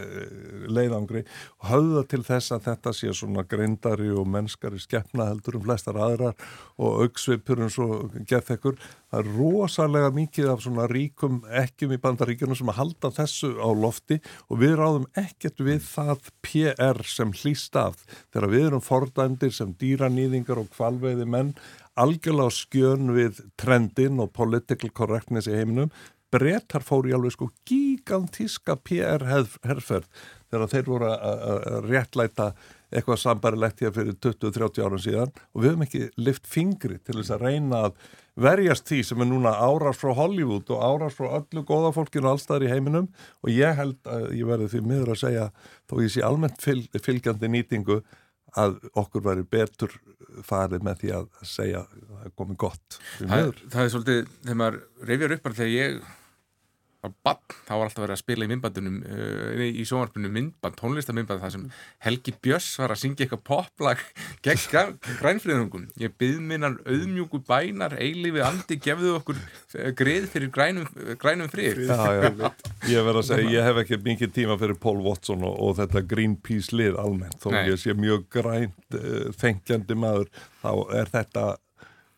leiðangri 0.73 1.23
og 1.61 1.69
höfða 1.71 2.03
til 2.11 2.23
þess 2.27 2.55
að 2.57 2.67
þetta 2.71 2.93
sé 2.97 3.13
svona 3.17 3.45
greindari 3.49 4.09
og 4.13 4.29
mennskari 4.33 4.81
skeppna 4.81 5.29
heldur 5.31 5.59
um 5.59 5.65
flestar 5.67 5.99
aðrar 6.01 6.35
og 6.77 7.05
auksvipur 7.05 7.63
eins 7.65 7.79
og 7.83 8.17
gett 8.29 8.51
ekkur. 8.57 8.81
Það 9.13 9.23
er 9.23 9.31
rosalega 9.37 10.11
mikið 10.17 10.51
af 10.53 10.65
svona 10.65 10.89
ríkum 10.91 11.41
ekkjum 11.65 11.97
í 11.97 12.01
bandaríkjunum 12.03 12.59
sem 12.59 12.73
að 12.73 12.81
halda 12.81 13.13
þessu 13.21 13.53
á 13.61 13.69
lofti 13.77 14.21
og 14.49 14.61
við 14.65 14.77
ráðum 14.81 15.09
ekkert 15.17 15.65
við 15.65 15.81
það 15.87 16.31
PR 16.45 17.03
sem 17.09 17.33
hlýst 17.43 17.77
af 17.81 18.05
þegar 18.35 18.53
við 18.53 18.69
erum 18.71 18.85
fordændir 18.85 19.55
sem 19.55 19.77
dýranýðingar 19.81 20.61
og 20.65 20.73
kvalveiði 20.77 21.29
menn 21.29 21.57
algjörlega 21.97 22.53
skjön 22.53 23.13
við 23.17 23.41
trendin 23.57 24.21
og 24.21 24.35
political 24.37 24.91
correctness 24.93 25.49
í 25.49 25.57
heiminum 25.57 25.93
brettar 26.35 26.85
fór 26.85 27.07
í 27.09 27.15
alveg 27.17 27.35
sko 27.35 27.51
gigantíska 27.69 28.77
PR-herrferð 28.87 30.09
þegar 30.51 30.73
þeir 30.73 30.91
voru 30.91 31.13
að 31.13 31.87
réttlæta 31.87 32.51
eitthvað 32.95 33.19
sambarilegt 33.21 33.83
hér 33.83 33.95
fyrir 33.95 34.19
20-30 34.23 34.85
árum 34.87 35.03
síðan. 35.03 35.33
Og 35.55 35.63
við 35.63 35.73
höfum 35.73 35.87
ekki 35.87 36.03
lift 36.23 36.47
fingri 36.49 37.01
til 37.03 37.19
þess 37.19 37.35
að 37.35 37.47
reyna 37.47 37.81
að 37.89 37.97
verjast 38.47 38.87
því 38.87 39.01
sem 39.09 39.25
er 39.25 39.31
núna 39.31 39.55
árás 39.59 39.99
frá 40.01 40.13
Hollywood 40.17 40.71
og 40.75 40.85
árás 40.85 41.17
frá 41.17 41.41
öllu 41.41 41.65
góða 41.67 41.95
fólkinu 41.97 42.31
allstaðar 42.31 42.69
í 42.69 42.71
heiminum. 42.75 43.09
Og 43.43 43.51
ég 43.55 43.79
held 43.79 43.99
að 44.11 44.29
ég 44.39 44.51
verði 44.51 44.71
því 44.75 44.85
miður 44.87 45.15
að 45.17 45.23
segja 45.25 45.49
þó 45.89 45.97
ég 46.05 46.15
sé 46.15 46.25
almennt 46.27 46.63
fylg, 46.63 47.03
fylgjandi 47.03 47.53
nýtingu 47.53 48.01
að 48.57 48.77
okkur 48.97 49.25
væri 49.27 49.47
betur 49.57 49.97
farið 50.47 50.85
með 50.87 51.03
því 51.03 51.11
að 51.17 51.27
segja 51.49 51.83
að 51.85 52.07
það 52.11 52.29
er 52.29 52.37
komið 52.41 52.61
gott. 52.67 52.99
Það, 53.19 53.51
það 53.73 53.83
er 53.83 53.93
svolítið, 53.95 54.31
þegar 54.45 54.61
maður 54.63 54.79
reyfjar 55.11 55.37
upp 55.37 55.45
bara 55.47 55.59
þegar 55.61 55.75
ég 55.75 55.99
bann, 57.27 57.41
þá 57.67 57.73
var 57.75 57.89
alltaf 57.89 58.03
verið 58.03 58.15
að 58.17 58.21
spila 58.21 58.47
í 58.47 58.51
myndbandunum 58.51 58.97
uh, 59.07 59.65
í 59.67 59.85
sjónvarpunum 59.87 60.35
myndband, 60.37 60.77
tónlistamindband 60.81 61.43
það 61.43 61.55
sem 61.55 61.67
Helgi 62.07 62.35
Björns 62.43 62.69
var 62.81 62.95
að 62.95 63.01
syngja 63.03 63.27
eitthvað 63.27 63.43
poplag 63.47 64.05
gegn 64.47 64.97
grænfriðungum. 65.21 65.89
Ég 66.03 66.15
byð 66.21 66.41
minnar 66.45 66.79
auðmjúku 66.87 67.43
bænar 67.49 67.97
eilífi 68.01 68.43
andi 68.47 68.79
gefðu 68.83 69.17
okkur 69.21 69.41
eh, 69.41 69.93
greið 69.97 70.31
fyrir 70.33 70.53
grænum, 70.55 70.89
grænum 71.21 71.51
frið. 71.53 71.85
Já, 71.87 72.01
já, 72.17 72.51
ég 72.93 73.07
verð 73.07 73.23
að 73.23 73.29
segja, 73.31 73.53
ég 73.59 73.69
hef 73.69 73.83
ekki 73.83 74.01
mikið 74.07 74.35
tíma 74.41 74.59
fyrir 74.61 74.81
Paul 74.81 74.99
Watson 75.05 75.45
og, 75.47 75.59
og 75.67 75.77
þetta 75.81 76.05
Greenpeace 76.09 76.77
lið 76.77 76.99
almennt, 77.03 77.39
þó 77.43 77.53
Nei. 77.55 77.63
ég 77.71 77.83
sé 77.83 77.97
mjög 77.99 78.27
grænt 78.33 78.99
uh, 78.99 79.31
fengjandi 79.37 79.99
maður, 79.99 80.33
þá 80.63 80.73
er 81.01 81.15
þetta 81.15 81.47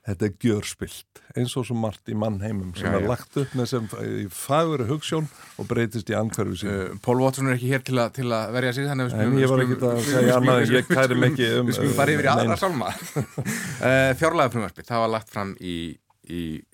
þetta 0.09 0.27
er 0.29 0.35
gjörspilt 0.43 1.21
eins 1.39 1.55
og 1.61 1.67
svo 1.69 1.77
margt 1.79 2.09
í 2.11 2.17
mannheimum 2.19 2.73
sem 2.79 2.89
já, 2.89 2.97
er 2.97 3.05
já. 3.05 3.09
lagt 3.11 3.37
upp 3.43 3.55
með 3.59 3.69
sem 3.73 3.89
fagur 4.35 4.85
hugssjón 4.89 5.29
og 5.61 5.69
breytist 5.71 6.11
í 6.11 6.17
angverfi 6.19 6.63
sín 6.63 6.73
uh, 6.73 6.97
Pól 7.05 7.21
Watson 7.23 7.51
er 7.51 7.59
ekki 7.59 7.71
hér 7.73 7.85
til, 7.85 7.99
a, 8.01 8.09
til 8.15 8.27
að 8.33 8.55
verja 8.57 8.75
sig 8.77 8.89
þannig 8.89 9.15
en 9.15 9.39
ég 9.43 9.53
var 9.53 9.65
ekki 9.65 9.79
að 9.91 10.03
segja 10.09 10.41
annað 10.41 10.75
ég 10.75 10.91
kæri 10.91 11.21
mikið 11.27 11.61
um 11.61 11.71
við 11.71 11.79
skulum 11.79 11.97
bara 12.01 12.17
yfir 12.17 12.29
í 12.29 12.33
aðra 12.35 12.59
salma 12.61 12.91
uh, 12.91 14.11
fjárlega 14.21 14.55
frumvarpi, 14.57 14.89
það 14.89 15.05
var 15.05 15.15
lagt 15.19 15.33
fram 15.35 15.55
í, 15.61 15.79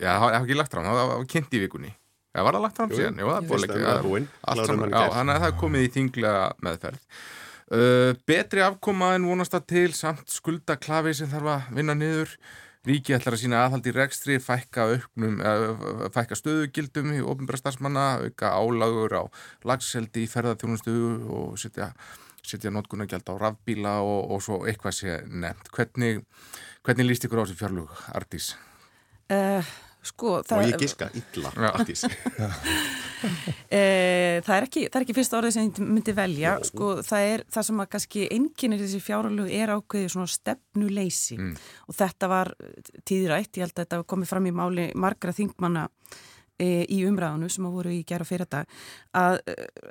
það 0.00 0.24
var 0.26 0.40
ekki 0.40 0.58
lagt 0.58 0.74
fram 0.74 0.90
það 0.90 1.12
var 1.12 1.30
kynnt 1.34 1.54
í 1.54 1.62
vikunni. 1.66 1.94
Það 2.34 2.46
var 2.48 2.56
að 2.58 2.64
lagt 2.64 2.78
fram 2.80 2.90
síðan, 2.90 3.20
það 3.22 3.44
búið 3.46 3.64
ekki 3.68 3.82
þannig 5.14 5.36
að 5.36 5.42
það 5.44 5.48
er 5.48 5.58
komið 5.60 5.84
í 5.84 5.90
þinglega 5.94 6.46
meðferð. 6.66 7.02
Uh, 7.74 8.10
betri 8.28 8.60
afkoma 8.60 9.14
en 9.16 9.24
vonast 9.24 9.54
að 9.56 9.68
til 9.70 9.90
samt 9.96 10.28
skuldaklafi 10.28 11.14
sem 11.16 11.30
þarf 11.30 11.52
að 11.54 11.68
vinna 11.78 11.94
niður 11.96 12.34
Ríki 12.84 13.14
ætlar 13.16 13.32
að 13.32 13.40
sína 13.40 13.62
aðhaldi 13.64 13.94
rekstri, 13.96 14.34
fækka, 14.44 14.84
auknum, 14.92 15.38
fækka 16.12 16.36
stöðugildum 16.36 17.14
í 17.16 17.22
ofnbæra 17.24 17.60
starfsmanna, 17.62 18.02
auka 18.26 18.50
álagur 18.52 19.14
á 19.16 19.22
lagseldi 19.64 20.26
í 20.26 20.28
ferðarþjónustu 20.28 20.92
og 21.32 21.54
setja, 21.60 21.88
setja 22.44 22.72
notkunargjald 22.74 23.32
á 23.32 23.34
rafbíla 23.40 23.94
og, 24.04 24.34
og 24.36 24.44
svo 24.44 24.60
eitthvað 24.68 24.98
sé 24.98 25.16
nefnt. 25.32 25.72
Hvernig, 25.72 26.20
hvernig 26.84 27.08
líst 27.08 27.24
ykkur 27.24 27.40
á 27.40 27.44
þessu 27.46 27.56
fjárlug, 27.62 27.96
Artís? 28.12 28.52
Uh, 29.32 29.64
Sko, 30.04 30.42
það, 30.44 30.58
og 30.58 30.66
ég 30.68 30.82
giska 30.82 31.06
illa 31.16 31.50
e, 33.72 33.80
það 34.44 34.56
er 34.56 34.66
ekki 34.66 34.82
það 34.84 34.98
er 34.98 35.04
ekki 35.06 35.16
fyrsta 35.16 35.38
orðið 35.38 35.54
sem 35.56 35.70
ég 35.70 35.80
myndi 35.80 36.12
velja. 36.16 36.52
Sko, 36.68 36.90
það 37.06 37.28
er 37.30 37.44
það 37.56 37.64
sem 37.68 37.80
að 37.80 37.90
kannski 37.94 38.26
enginir 38.36 38.84
þessi 38.84 39.00
fjáralög 39.04 39.48
er 39.54 39.68
ákveðið 39.72 40.12
svona 40.12 40.34
stefnuleysi. 40.34 41.36
Mm. 41.40 41.54
og 41.88 41.98
þetta 41.98 42.26
var 42.30 42.52
tíðrætt, 43.08 43.56
ég 43.56 43.64
held 43.64 43.74
að 43.74 43.82
þetta 43.82 43.96
komið 44.12 44.28
fram 44.34 44.50
í 44.50 44.54
máli 44.54 44.86
margra 45.00 45.32
þingmanna 45.36 45.84
e, 46.60 46.84
í 46.84 47.02
umræðinu 47.08 47.48
sem 47.50 47.68
að 47.68 47.76
voru 47.78 47.90
í 47.94 48.02
gera 48.06 48.26
fyrir 48.28 48.46
þetta 48.46 48.62
að 49.20 49.34
e, 49.48 49.50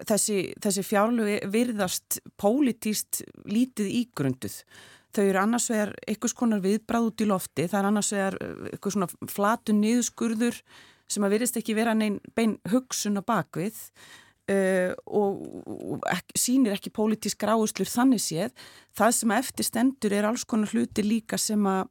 þessi, 0.10 0.40
þessi 0.64 0.84
fjáralög 0.88 1.48
virðast 1.54 2.10
pólitíst 2.40 3.24
lítið 3.50 3.88
ígrunduð 4.04 4.56
Þau 5.14 5.24
eru 5.28 5.42
annars 5.44 5.70
vegar 5.70 5.94
eitthvað 6.08 6.34
skonar 6.34 6.64
viðbráð 6.64 7.12
út 7.12 7.22
í 7.22 7.30
lofti, 7.30 7.68
það 7.70 7.80
er 7.80 7.88
annars 7.90 8.12
vegar 8.16 8.38
eh, 8.42 8.66
eitthvað 8.72 8.96
svona 8.96 9.30
flatu 9.30 9.76
niðurskurður 9.78 10.60
sem 11.14 11.26
að 11.26 11.36
virðist 11.36 11.60
ekki 11.60 11.78
vera 11.78 11.94
neinn 11.98 12.20
bein 12.34 12.56
hugsun 12.72 13.20
á 13.20 13.24
bakvið 13.26 13.78
uh, 14.50 14.94
og, 15.06 15.42
og 15.68 16.08
ekki, 16.10 16.40
sínir 16.40 16.74
ekki 16.74 16.94
pólitísk 16.96 17.44
ráuslur 17.46 17.90
þannig 17.92 18.24
séð. 18.24 18.56
Það 18.98 19.12
sem 19.20 19.34
að 19.36 19.44
eftir 19.44 19.68
stendur 19.68 20.16
er 20.16 20.30
alls 20.30 20.48
konar 20.50 20.74
hluti 20.74 21.06
líka 21.06 21.38
sem 21.38 21.68
að 21.70 21.84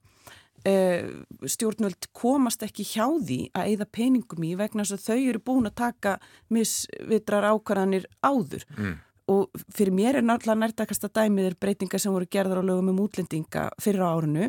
uh, 0.73 1.13
stjórnvöld 1.55 2.11
komast 2.17 2.65
ekki 2.67 2.89
hjá 2.89 3.07
því 3.21 3.39
að 3.53 3.71
eigða 3.71 3.89
peningum 4.01 4.49
í 4.49 4.57
vegna 4.59 4.89
þess 4.89 4.99
að 4.99 5.07
þau 5.07 5.31
eru 5.31 5.45
búin 5.53 5.71
að 5.71 5.79
taka 5.85 6.19
misvitrar 6.51 7.47
ákvarðanir 7.53 8.11
áður. 8.25 8.67
Mm 8.75 9.01
og 9.31 9.63
fyrir 9.75 9.95
mér 9.95 10.19
er 10.19 10.27
náttúrulega 10.27 10.59
nærtakasta 10.65 11.11
dæmið 11.15 11.51
er 11.51 11.59
breytingar 11.61 12.03
sem 12.03 12.15
voru 12.15 12.27
gerðar 12.27 12.63
á 12.63 12.69
lögum 12.69 12.91
um 12.91 13.03
útlendinga 13.05 13.69
fyrir 13.83 14.03
árunu 14.03 14.49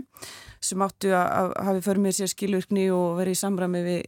sem 0.63 0.81
áttu 0.81 1.11
að 1.13 1.53
hafi 1.67 1.83
fyrir 1.85 2.05
mér 2.05 2.17
sér 2.17 2.31
skilvirkni 2.31 2.87
og 2.95 3.19
verið 3.19 3.37
í 3.37 3.41
samræmi 3.43 3.83
við 3.85 4.01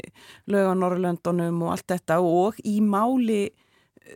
lög 0.50 0.72
á 0.72 0.74
Norrlöndunum 0.80 1.62
og 1.68 1.76
allt 1.76 1.88
þetta 1.94 2.20
og 2.24 2.58
í 2.66 2.80
máli 2.82 3.44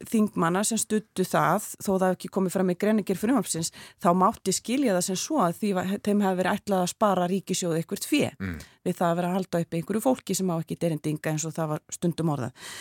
þingmanna 0.10 0.62
sem 0.68 0.80
stuttu 0.80 1.26
það 1.26 1.66
þó 1.82 1.91
það 1.91 2.14
ekki 2.14 2.32
komið 2.34 2.54
fram 2.54 2.70
með 2.70 2.80
greiningir 2.84 3.20
frumhapsins 3.20 3.72
þá 4.02 4.10
mátti 4.18 4.54
skilja 4.56 4.95
það 4.97 5.06
sem 5.08 5.20
svo 5.20 5.39
að 5.43 5.58
því 5.62 5.72
að 5.82 5.93
þeim 6.06 6.24
hefði 6.26 6.39
verið 6.41 6.60
ætlað 6.60 6.84
að 6.84 6.91
spara 6.93 7.28
ríkisjóðu 7.32 7.82
ekkert 7.82 8.08
fjö 8.10 8.30
mm. 8.38 8.58
við 8.86 8.97
það 9.00 9.10
að 9.10 9.20
vera 9.20 9.32
að 9.32 9.38
halda 9.38 9.64
upp 9.64 9.78
einhverju 9.80 10.04
fólki 10.06 10.38
sem 10.38 10.52
á 10.54 10.56
ekki 10.60 10.80
derindinga 10.84 11.34
eins 11.34 11.47
og 11.50 11.56
það 11.58 11.74
var 11.74 11.84
stundum 11.95 12.34
orðað 12.36 12.76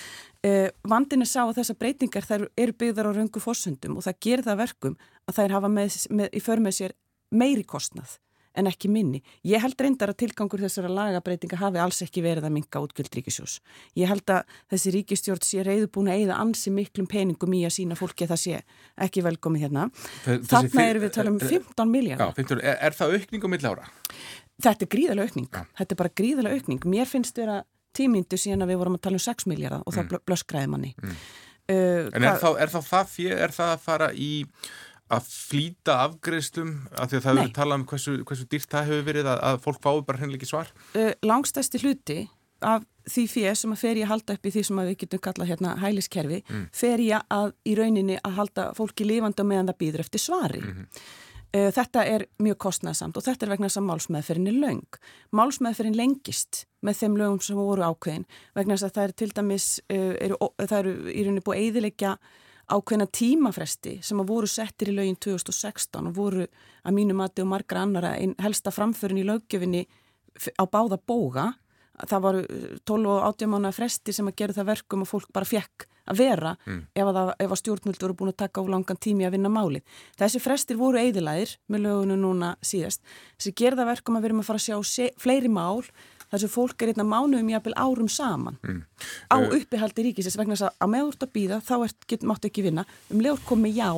vandin 0.88 1.24
er 1.24 1.30
sá 1.30 1.42
að 1.44 1.59
þessar 1.61 1.80
breytingar 1.82 2.28
þær 2.28 2.46
eru 2.59 2.76
byggðar 2.78 3.11
á 3.11 3.16
röngu 3.16 3.42
fórsöndum 3.42 3.99
og 3.99 4.07
það 4.07 4.22
gerir 4.26 4.46
það 4.46 4.62
verkum 4.62 4.96
að 5.28 5.40
þær 5.40 5.59
hafa 5.59 5.70
með, 5.72 6.01
með, 6.11 6.32
í 6.32 6.42
för 6.44 6.64
með 6.64 6.76
sér 6.78 6.96
meiri 7.34 7.66
kostnað 7.68 8.18
en 8.59 8.68
ekki 8.70 8.90
minni. 8.90 9.20
Ég 9.46 9.62
held 9.62 9.78
reyndar 9.78 10.12
að 10.12 10.18
tilgangur 10.24 10.62
þessara 10.64 10.90
lagabreitinga 10.90 11.61
hafi 11.61 11.80
alls 11.82 12.01
ekki 12.05 12.24
verið 12.24 12.49
að 12.49 12.55
minga 12.57 12.82
útgjöld 12.82 13.14
ríkisjós. 13.18 13.59
Ég 13.99 14.11
held 14.11 14.32
að 14.34 14.57
þessi 14.72 14.94
ríkistjórn 14.96 15.46
sé 15.46 15.62
reyðubúin 15.66 16.11
að 16.11 16.22
eigða 16.22 16.40
ansi 16.42 16.72
miklum 16.74 17.07
peningum 17.11 17.55
í 17.55 17.62
að 17.68 17.76
sína 17.76 17.99
fólki 17.99 18.26
að 18.26 18.34
það 18.34 18.42
sé 18.44 18.61
ekki 19.07 19.24
velkomið 19.28 19.66
hérna. 19.66 19.86
Þarna 20.26 20.86
erum 20.88 21.05
við 21.05 21.11
að 21.11 21.16
tala 21.20 21.34
um 21.34 21.40
15 21.44 21.94
miljardar. 21.94 22.44
Er, 22.59 22.78
er 22.88 22.99
það 22.99 23.18
aukning 23.18 23.46
á 23.46 23.49
millára? 23.55 23.90
Þetta 24.59 24.84
er 24.84 24.92
gríðalega 24.96 25.30
aukning. 25.30 25.51
Já. 25.55 25.66
Þetta 25.78 25.94
er 25.94 26.03
bara 26.03 26.16
gríðalega 26.18 26.59
aukning. 26.59 26.86
Mér 26.90 27.07
finnst 27.11 27.38
vera 27.38 27.61
tímindu 27.97 28.39
síðan 28.41 28.66
að 28.66 28.72
við 28.72 28.80
vorum 28.82 28.99
að 28.99 29.05
tala 29.07 29.20
um 29.20 29.24
6 29.26 29.47
miljardar 29.51 29.84
og 29.86 29.95
það 29.95 30.05
mm. 30.05 30.24
blöskræði 30.28 30.72
manni. 30.72 30.95
Mm. 31.03 31.16
Uh, 31.68 32.09
en 32.16 32.24
er 32.24 32.39
þá, 32.41 32.51
er 32.57 32.70
þá 32.72 32.78
það 32.80 33.11
fyrir, 33.12 33.41
er 33.45 33.53
það 33.53 33.74
að 33.74 33.82
fara 33.84 34.12
í 34.16 34.32
að 35.12 35.28
flýta 35.28 35.99
afgreðslum 36.05 36.72
af 36.93 37.11
því 37.11 37.18
að 37.18 37.24
það 37.24 37.39
hefur 37.41 37.53
talað 37.57 37.78
um 37.78 37.84
hversu, 37.89 38.14
hversu 38.28 38.47
dýrt 38.53 38.72
það 38.72 38.91
hefur 38.91 39.07
verið 39.07 39.30
að, 39.32 39.39
að 39.51 39.61
fólk 39.64 39.80
fái 39.84 39.93
bara 40.09 40.20
hennilega 40.20 40.49
svar? 40.49 40.72
Uh, 40.97 41.12
langstæsti 41.24 41.80
hluti 41.84 42.18
af 42.64 42.84
því 43.09 43.24
fyrir 43.30 43.57
sem 43.57 43.72
að 43.72 43.80
fer 43.80 44.01
ég 44.01 44.09
að 44.09 44.12
halda 44.12 44.36
upp 44.36 44.49
í 44.49 44.53
því 44.53 44.64
sem 44.66 44.80
við 44.82 44.97
getum 45.03 45.22
kallað 45.24 45.51
hérna 45.53 45.74
hæliskerfi 45.80 46.41
mm. 46.43 46.64
fer 46.76 47.05
ég 47.05 47.28
að 47.32 47.53
í 47.64 47.76
rauninni 47.78 48.18
að 48.18 48.41
halda 48.41 48.66
fólki 48.76 49.07
lifandi 49.09 49.45
og 49.45 49.51
meðan 49.53 49.70
það 49.70 49.80
býður 49.84 50.05
eftir 50.05 50.24
svari. 50.24 50.62
Mm 50.64 50.74
-hmm. 50.74 51.05
uh, 51.57 51.70
þetta 51.78 52.05
er 52.05 52.26
mjög 52.43 52.59
kostnæðsamt 52.66 53.16
og 53.16 53.24
þetta 53.24 53.47
er 53.47 53.55
vegna 53.55 53.70
þess 53.70 53.80
að 53.80 53.89
málsmeðferðin 53.93 54.53
er 54.53 54.61
laung. 54.64 55.01
Málsmeðferðin 55.32 56.01
lengist 56.01 56.66
með 56.84 57.00
þeim 57.00 57.16
lögum 57.18 57.40
sem 57.42 57.58
voru 57.58 57.86
ákveðin 57.86 58.26
vegna 58.56 58.76
þess 58.76 58.88
að 58.88 58.98
það 58.98 59.06
er 59.08 59.16
til 59.22 59.30
dæmis, 59.34 59.70
uh, 59.90 60.12
eru, 60.26 60.38
það 60.60 60.78
eru 60.78 60.94
í 61.10 61.24
rauninni 61.24 61.46
búið 61.46 61.64
eidilegja 61.64 62.18
ákveðina 62.68 63.08
tímafresti 63.12 63.94
sem 64.04 64.20
að 64.20 64.32
voru 64.32 64.50
settir 64.50 64.92
í 64.92 64.96
lögin 64.96 65.16
2016 65.24 66.10
og 66.10 66.16
voru 66.16 66.44
að 66.84 66.96
mínu 66.96 67.16
mati 67.16 67.44
og 67.44 67.50
margra 67.52 67.84
annara 67.86 68.16
einn 68.20 68.36
helsta 68.42 68.72
framförin 68.74 69.22
í 69.22 69.26
löggefinni 69.26 69.86
á 70.60 70.64
báða 70.68 71.00
bóga. 71.00 71.52
Það 71.98 72.24
voru 72.26 72.42
12 72.86 73.08
og 73.10 73.22
18 73.26 73.50
mánu 73.50 73.70
fresti 73.74 74.12
sem 74.14 74.28
að 74.30 74.36
gera 74.38 74.54
það 74.54 74.68
verkum 74.68 75.00
og 75.02 75.08
fólk 75.10 75.32
bara 75.34 75.48
fekk 75.48 75.88
að 76.08 76.20
vera 76.20 76.52
mm. 76.62 76.82
ef 76.94 77.08
að, 77.10 77.32
að 77.42 77.54
stjórnmjöld 77.58 78.04
voru 78.04 78.16
búin 78.20 78.30
að 78.32 78.38
taka 78.44 78.62
á 78.62 78.70
langan 78.70 79.00
tími 79.00 79.26
að 79.26 79.34
vinna 79.34 79.50
máli. 79.52 79.80
Þessi 80.20 80.40
frestir 80.44 80.78
voru 80.78 81.00
eidilæðir 81.00 81.56
með 81.72 81.84
lögunum 81.88 82.22
núna 82.22 82.52
síðast. 82.62 83.02
Þessi 83.36 83.54
gerða 83.58 83.88
verkum 83.88 84.18
að 84.18 84.24
við 84.24 84.30
erum 84.30 84.44
að 84.44 84.48
fara 84.52 84.62
að 84.62 84.68
sjá 84.68 85.10
fleiri 85.18 85.50
mál 85.50 85.82
þar 86.30 86.42
sem 86.44 86.52
fólk 86.52 86.82
er 86.84 86.92
einna 86.92 87.06
mánuðum 87.08 87.52
jápil 87.54 87.74
árum 87.76 88.10
saman 88.12 88.58
mm. 88.62 88.80
á 89.32 89.36
uh, 89.38 89.50
uppihaldi 89.58 90.08
ríkisins 90.08 90.38
vegna 90.38 90.56
þess 90.56 90.68
að 90.68 90.84
að 90.84 90.92
meður 90.94 91.18
þú 91.18 91.28
að 91.28 91.34
býða 91.38 91.60
þá 91.64 91.74
er, 91.78 91.94
get, 92.12 92.26
máttu 92.28 92.50
ekki 92.50 92.66
vinna 92.68 92.84
um 93.12 93.22
leður 93.24 93.44
komi 93.48 93.72
já 93.76 93.90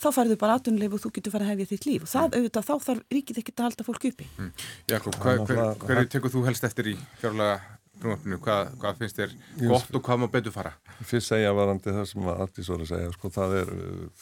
þá 0.00 0.08
farið 0.16 0.32
þau 0.36 0.40
bara 0.44 0.56
aðtunleif 0.56 0.94
og 0.96 1.02
þú 1.02 1.12
getur 1.16 1.34
farið 1.34 1.48
að 1.48 1.52
hefja 1.54 1.70
þitt 1.74 1.88
líf 1.88 2.06
og 2.06 2.12
það 2.14 2.28
mm. 2.28 2.38
auðvitað 2.38 2.68
þá 2.70 2.86
þarf 2.86 3.16
ríkið 3.16 3.42
ekki 3.42 3.56
að 3.56 3.66
halda 3.66 3.86
fólk 3.90 4.08
uppi 4.10 4.30
mm. 4.30 4.54
Jakob, 4.94 5.20
hverju 5.20 5.44
hver, 5.50 5.62
hver 5.84 6.08
tekur 6.14 6.34
þú 6.34 6.46
helst 6.48 6.66
eftir 6.70 6.94
í 6.94 6.96
fjárlega 7.20 7.60
brumöfninu, 8.00 8.38
hvað, 8.40 8.70
hvað 8.80 9.00
finnst 9.02 9.18
þér 9.20 9.34
gott 9.68 9.96
og 9.96 10.04
hvað 10.06 10.22
má 10.22 10.26
betur 10.32 10.54
fara? 10.54 10.72
Fyrst 11.04 11.32
segja 11.32 11.50
varandi 11.56 11.92
það 11.92 12.06
sem 12.08 12.28
að 12.32 12.42
Artís 12.46 12.70
voru 12.72 12.86
að 12.86 12.92
segja 12.94 13.10
sko, 13.16 13.32
það, 13.34 13.56
er, 13.60 13.72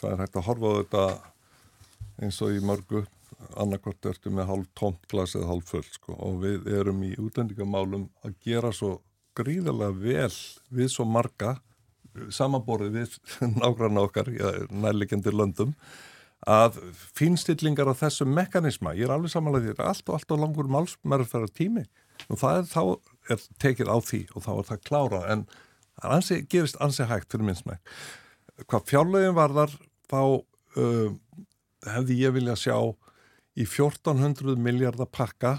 það 0.01 0.15
er 0.15 0.23
hægt 0.25 0.39
að 0.39 0.47
horfa 0.49 0.73
á 0.73 0.79
þetta 0.79 1.05
eins 2.27 2.41
og 2.43 2.57
í 2.57 2.65
mörgu 2.65 3.05
annarkort 3.59 4.09
ertu 4.11 4.33
með 4.35 4.51
hálf 4.51 4.69
tómt 4.79 5.07
glas 5.11 5.37
eða 5.39 5.53
hálf 5.53 5.71
full 5.73 5.87
sko. 5.87 6.17
og 6.17 6.43
við 6.43 6.69
erum 6.81 7.03
í 7.07 7.15
útlendingamálum 7.21 8.09
að 8.27 8.37
gera 8.45 8.73
svo 8.75 8.99
gríðarlega 9.39 9.95
vel 10.03 10.37
við 10.75 10.93
svo 10.93 11.07
marga 11.07 11.57
samanborið 12.35 12.97
við 12.99 13.17
nágranna 13.61 14.07
okkar 14.09 14.31
nærlegjandi 14.71 15.35
löndum 15.35 15.75
að 16.47 16.79
finstillingar 17.19 17.91
á 17.91 17.95
þessum 17.99 18.31
mekanisma, 18.31 18.95
ég 18.95 19.09
er 19.09 19.15
alveg 19.15 19.33
samanlega 19.33 19.73
því 19.73 19.75
að 19.75 19.89
allt 19.91 20.11
og 20.11 20.19
allt 20.19 20.35
og 20.35 20.43
langur 20.43 20.71
málsmerðfæra 20.71 21.51
tími 21.51 21.85
og 22.29 22.39
það 22.39 22.61
er 22.61 22.69
þá 22.71 22.83
er 23.35 23.43
tekið 23.63 23.91
á 23.91 23.97
því 24.03 24.21
og 24.35 24.45
þá 24.47 24.53
er 24.55 24.69
það 24.71 24.85
klára 24.87 25.23
en 25.35 25.45
það 25.99 26.15
ansi, 26.15 26.39
gerist 26.51 26.79
ansi 26.83 27.07
hægt 27.11 27.33
fyrir 27.33 27.49
minnsmæk. 27.49 27.93
Hvað 28.71 28.87
fjárlegin 28.91 29.37
varðar 29.39 29.75
þá 30.11 30.23
uh, 30.79 31.11
hefði 31.87 32.19
ég 32.23 32.35
vilja 32.39 32.57
sjá 32.59 32.79
í 33.59 33.67
1400 33.67 34.59
miljardar 34.63 35.11
pakka 35.11 35.57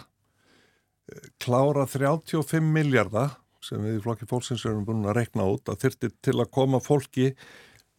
klára 1.41 1.85
35 1.89 2.61
miljardar 2.63 3.37
sem 3.63 3.81
við 3.83 3.97
í 3.97 4.03
flokki 4.03 4.27
fólksins 4.29 4.63
erum 4.67 4.85
búin 4.87 5.07
að 5.07 5.17
rekna 5.19 5.47
út 5.51 5.67
að 5.71 5.81
þyrti 5.83 6.11
til 6.23 6.37
að 6.39 6.51
koma 6.55 6.79
fólki 6.83 7.33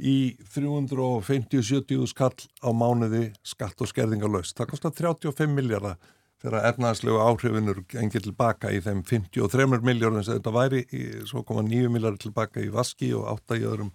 í 0.01 0.39
350-70 0.55 2.07
skall 2.09 2.33
á 2.65 2.71
mánuði 2.73 3.27
skatt 3.45 3.83
og 3.85 3.91
skerðingarlaust. 3.91 4.57
Það 4.57 4.71
kostar 4.73 4.97
35 4.97 5.53
miljardar 5.53 5.99
þegar 6.41 6.71
efnaðslegu 6.71 7.21
áhrifinur 7.21 7.83
engið 8.01 8.31
tilbaka 8.31 8.71
í 8.73 8.81
þeim 8.81 9.03
53 9.05 9.67
miljóðum 9.85 10.25
sem 10.25 10.39
þetta 10.39 10.55
væri, 10.55 10.81
í, 10.89 11.03
svo 11.29 11.45
koma 11.45 11.67
9 11.67 11.93
miljóður 11.93 12.23
tilbaka 12.25 12.65
í 12.65 12.71
vaski 12.73 13.13
og 13.17 13.29
8 13.35 13.61
í 13.61 13.67
öðrum 13.69 13.93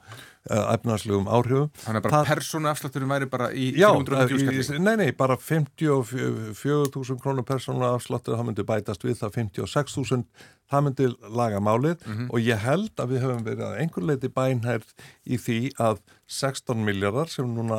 uh, 0.49 0.73
efnaðslegum 0.75 1.29
áhrifum. 1.29 1.69
Þannig 1.83 2.01
að 2.01 2.09
bara 2.09 2.23
persónu 2.29 2.71
afslátturum 2.71 3.13
væri 3.15 3.29
bara 3.31 3.51
í 3.51 3.69
350 3.75 4.67
skalli? 4.67 4.83
Nei, 4.85 4.95
nei, 5.03 5.09
bara 5.17 5.37
54.000 5.37 7.21
krónur 7.23 7.47
persónu 7.47 7.87
afsláttur, 7.89 8.37
það 8.37 8.51
myndi 8.51 8.67
bætast 8.67 9.07
við 9.07 9.19
það 9.21 9.39
56.000 9.41 10.53
það 10.71 10.85
myndi 10.87 11.07
laga 11.37 11.61
málið 11.61 11.95
mm 11.99 12.13
-hmm. 12.13 12.29
og 12.33 12.39
ég 12.41 12.61
held 12.61 13.01
að 13.01 13.11
við 13.13 13.23
höfum 13.23 13.43
verið 13.45 13.65
að 13.65 13.79
einhver 13.81 14.05
leiti 14.09 14.29
bænherð 14.29 14.93
í 15.25 15.37
því 15.37 15.59
að 15.77 15.99
16 16.27 16.81
miljardar 16.85 17.29
sem 17.29 17.45
núna 17.45 17.77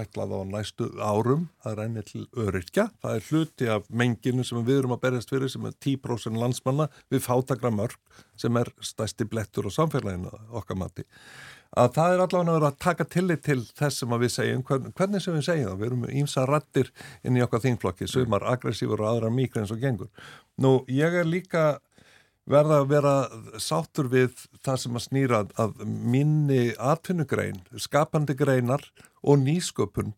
ætlað 0.00 0.34
á 0.34 0.40
næstu 0.50 0.90
árum 0.98 1.48
að 1.62 1.76
reyni 1.78 2.02
til 2.02 2.26
öryrkja, 2.34 2.90
það 3.02 3.14
er 3.14 3.26
hluti 3.30 3.68
af 3.70 3.86
menginu 3.88 4.44
sem 4.44 4.64
við 4.64 4.78
erum 4.78 4.96
að 4.96 5.04
berjast 5.06 5.30
fyrir 5.30 5.48
sem 5.48 5.66
er 5.66 5.74
10% 5.78 6.38
landsmanna 6.38 6.88
við 7.10 7.22
fátagra 7.22 7.70
mörg 7.70 7.98
sem 8.36 8.56
er 8.56 8.72
stæsti 8.80 9.24
blettur 9.24 9.70
á 9.70 9.70
samfélaginu 9.70 10.30
okkar 10.50 10.76
mati 10.76 11.04
að 11.76 11.90
það 11.98 12.12
er 12.12 12.22
allavega 12.24 12.52
að 12.52 12.58
vera 12.58 12.70
að 12.70 12.78
taka 12.84 13.06
tillit 13.12 13.42
til 13.44 13.58
þess 13.76 14.00
sem 14.00 14.14
við 14.22 14.32
segjum, 14.32 14.62
hvernig 14.96 15.24
sem 15.24 15.36
við 15.36 15.44
segjum 15.48 15.72
það 15.72 15.82
við 15.82 15.90
erum 15.90 16.06
ímsa 16.22 16.46
rattir 16.48 16.92
inn 17.22 17.36
í 17.36 17.42
okkar 17.44 17.64
þínflokki 17.66 18.08
sumar 18.08 18.46
aggressífur 18.54 19.02
og 19.04 19.10
aðra 19.10 19.32
mikra 19.34 19.64
eins 19.64 19.74
og 19.74 19.82
gengur. 19.82 20.08
Nú 20.56 20.80
ég 20.88 21.18
er 21.20 21.28
líka 21.28 21.66
verða 22.48 22.80
að 22.80 22.88
vera 22.94 23.14
sátur 23.60 24.08
við 24.08 24.46
það 24.64 24.80
sem 24.84 24.96
að 24.96 25.04
snýra 25.04 25.42
að 25.60 25.84
minni 25.84 26.72
atvinnugrein, 26.80 27.60
skapandi 27.76 28.36
greinar 28.38 28.88
og 29.20 29.42
nýsköpun 29.42 30.14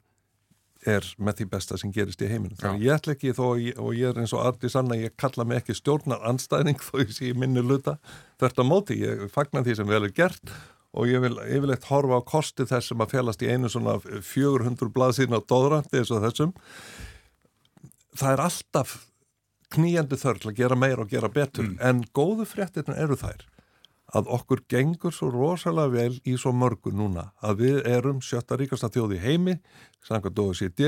er 0.88 1.05
með 1.20 1.40
því 1.40 1.46
besta 1.53 1.76
sem 1.76 1.90
gerist 1.92 2.22
í 2.24 2.28
heiminu. 2.30 2.57
Þannig 2.57 2.86
ég 2.86 2.94
ætla 2.94 3.14
ekki 3.16 3.34
þó 3.36 3.44
og 3.51 3.90
ég 3.98 4.07
er 4.09 4.20
eins 4.22 4.32
og 4.32 4.46
Ardi 4.46 4.70
Sanna, 4.72 4.96
ég 4.96 5.12
kalla 5.20 5.44
mig 5.44 5.61
ekki 5.61 5.76
stjórnar 5.76 6.22
anstæðning 6.30 6.80
þó 6.86 7.03
ég 7.03 7.11
sé 7.12 7.34
minni 7.36 7.64
luta 7.64 7.98
þert 8.40 8.62
á 8.62 8.64
móti, 8.64 9.01
ég 9.03 9.26
fagnar 9.34 9.66
því 9.66 9.80
sem 9.80 9.90
vel 9.90 10.07
er 10.07 10.14
gert 10.16 10.55
og 10.91 11.07
ég 11.11 11.22
vil 11.22 11.36
yfirleitt 11.45 11.86
horfa 11.91 12.18
á 12.18 12.22
kosti 12.26 12.66
þess 12.66 12.91
sem 12.91 13.03
að 13.03 13.14
félast 13.14 13.45
í 13.45 13.51
einu 13.53 13.70
svona 13.70 13.99
400 14.01 14.91
blaðsíðin 14.95 15.38
á 15.38 15.41
dóðrandi 15.41 16.01
eins 16.01 16.11
og 16.11 16.24
þessum. 16.24 16.53
Það 18.18 18.34
er 18.34 18.45
alltaf 18.49 18.97
knýjandi 19.70 20.18
þörl 20.18 20.51
að 20.51 20.59
gera 20.59 20.78
meira 20.78 21.05
og 21.05 21.12
gera 21.12 21.30
betur 21.30 21.68
mm. 21.68 21.78
en 21.86 22.03
góðu 22.16 22.47
fréttirna 22.49 22.99
eru 22.99 23.18
þær 23.18 23.47
að 24.18 24.30
okkur 24.34 24.64
gengur 24.70 25.14
svo 25.14 25.30
rosalega 25.30 25.93
vel 25.95 26.16
í 26.26 26.34
svo 26.41 26.51
mörgu 26.57 26.91
núna 26.91 27.28
að 27.47 27.62
við 27.62 27.78
erum 27.86 28.18
sjötta 28.24 28.59
ríkasta 28.59 28.91
þjóði 28.91 29.20
heimi 29.22 29.55
samkvæmt 30.07 30.43
OECD 30.43 30.82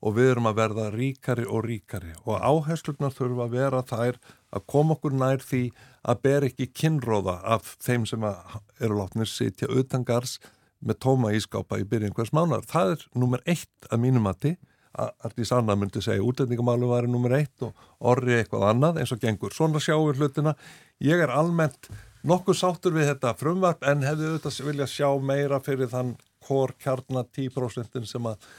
og 0.00 0.16
við 0.16 0.30
erum 0.32 0.48
að 0.48 0.60
verða 0.60 0.86
ríkari 0.94 1.44
og 1.44 1.66
ríkari 1.66 2.14
og 2.24 2.40
áherslurnar 2.40 3.12
þurfa 3.16 3.46
að 3.46 3.56
vera 3.56 3.82
þær 3.90 4.20
að 4.56 4.66
koma 4.72 4.96
okkur 4.96 5.16
nær 5.20 5.44
því 5.44 5.62
að 6.08 6.22
ber 6.24 6.46
ekki 6.48 6.70
kinnróða 6.72 7.36
af 7.56 7.76
þeim 7.84 8.06
sem 8.08 8.24
eru 8.24 8.96
látnir 8.96 9.28
sitja 9.28 9.68
utangars 9.68 10.38
með 10.80 11.02
tóma 11.04 11.34
ískápa 11.36 11.76
í 11.80 11.84
byrjun 11.84 12.16
hvers 12.16 12.32
mánar. 12.32 12.64
Það 12.64 12.94
er 12.94 13.06
nummer 13.20 13.42
eitt 13.44 13.90
að 13.90 14.04
mínum 14.06 14.24
mati 14.24 14.56
Artís 14.98 15.52
Anna 15.54 15.76
myndi 15.78 16.02
segja 16.02 16.24
útlendingamálum 16.26 16.90
væri 16.90 17.10
nummer 17.10 17.36
eitt 17.36 17.62
og 17.62 17.76
orri 18.10 18.40
eitthvað 18.40 18.66
annað 18.72 18.98
eins 19.00 19.12
og 19.14 19.20
gengur. 19.22 19.54
Svona 19.54 19.78
sjáum 19.82 20.08
við 20.08 20.24
hlutina. 20.24 20.56
Ég 20.98 21.22
er 21.22 21.30
almennt 21.30 21.86
nokkuð 22.26 22.58
sáttur 22.58 22.96
við 22.96 23.12
þetta 23.12 23.36
frumvarp 23.38 23.86
en 23.86 24.02
hefði 24.04 24.32
auðvitað 24.32 24.66
vilja 24.66 24.88
sjá 24.90 25.08
meira 25.22 25.60
fyrir 25.62 25.92
þann 25.92 26.16
hór 26.48 26.74
kjarnar 26.82 27.28
10% 27.36 28.02
sem 28.08 28.26
að 28.26 28.50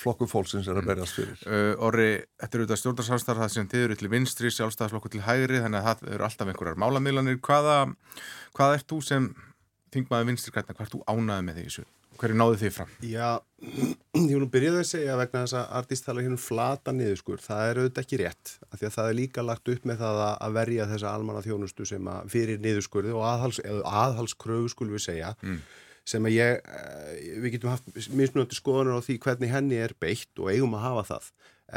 flokku 0.00 0.28
fólksins 0.30 0.68
er 0.70 0.80
að 0.80 0.90
berjast 0.90 1.18
fyrir. 1.18 1.42
Uh, 1.46 1.72
orri, 1.86 2.08
þetta 2.40 2.58
eru 2.58 2.66
auðvitað 2.66 2.82
stjórnarsamstarf 2.82 3.42
það 3.42 3.52
sem 3.54 3.68
þið 3.72 3.84
eru 3.86 3.98
til 4.00 4.12
vinstri, 4.12 4.52
sjálfstæðarflokku 4.54 5.12
til 5.14 5.24
hægri 5.26 5.62
þannig 5.64 5.82
að 5.82 5.88
það 5.88 6.14
eru 6.14 6.28
alltaf 6.28 6.52
einhverjar 6.52 6.80
málamílanir. 6.82 7.42
Hvaða, 7.46 7.76
hvaða 8.56 8.80
ert 8.80 8.88
þú 8.92 9.02
sem 9.04 9.28
þingmaður 9.94 10.32
vinstri 10.32 10.54
græna, 10.54 10.74
hvað 10.74 10.88
ert 10.88 10.96
þú 10.96 11.04
ánaði 11.10 11.46
með 11.46 11.60
því 11.60 11.68
þessu? 11.68 11.86
Hverju 12.16 12.36
náðu 12.40 12.58
þið 12.60 12.72
fram? 12.72 12.92
Já, 13.04 13.28
ég 14.30 14.30
vil 14.30 14.40
nú 14.40 14.48
byrja 14.52 14.72
að 14.72 14.86
segja 14.88 15.16
vegna 15.20 15.42
þess 15.44 15.56
að 15.60 15.72
artist 15.80 16.06
tala 16.06 16.22
hérna 16.24 16.38
um 16.38 16.40
flata 16.40 16.94
niðurskur, 16.96 17.42
það 17.44 17.70
er 17.70 17.80
auðvitað 17.80 18.04
ekki 18.04 18.20
rétt 18.22 18.52
af 18.70 18.78
því 18.78 18.88
að 18.88 18.94
það 18.96 19.10
er 19.10 19.18
líka 19.20 19.44
lagt 19.44 19.72
upp 19.74 19.88
með 19.88 20.00
það 20.04 20.20
að 20.32 20.56
verja 20.56 20.86
þessa 20.92 21.12
almanna 21.12 21.44
þjónustu 21.44 21.88
sem 21.88 22.08
að 22.12 22.30
fyrir 22.32 22.62
niðurskurði 22.64 23.12
og 23.16 23.26
aðhals, 23.28 23.60
aðhalskröfu 23.84 24.72
skulum 24.72 24.96
við 24.96 25.04
segja 25.10 25.34
mm. 25.42 25.60
Sem 26.06 26.26
að 26.28 26.36
ég, 26.36 26.60
eh, 26.62 27.36
við 27.42 27.56
getum 27.56 27.72
haft 27.72 27.88
mismunandi 28.14 28.56
skoðunar 28.56 29.00
á 29.02 29.06
því 29.06 29.18
hvernig 29.24 29.52
henni 29.52 29.80
er 29.82 29.94
beitt 29.98 30.32
og 30.38 30.50
eigum 30.52 30.76
að 30.78 30.86
hafa 30.86 31.06
það 31.10 31.30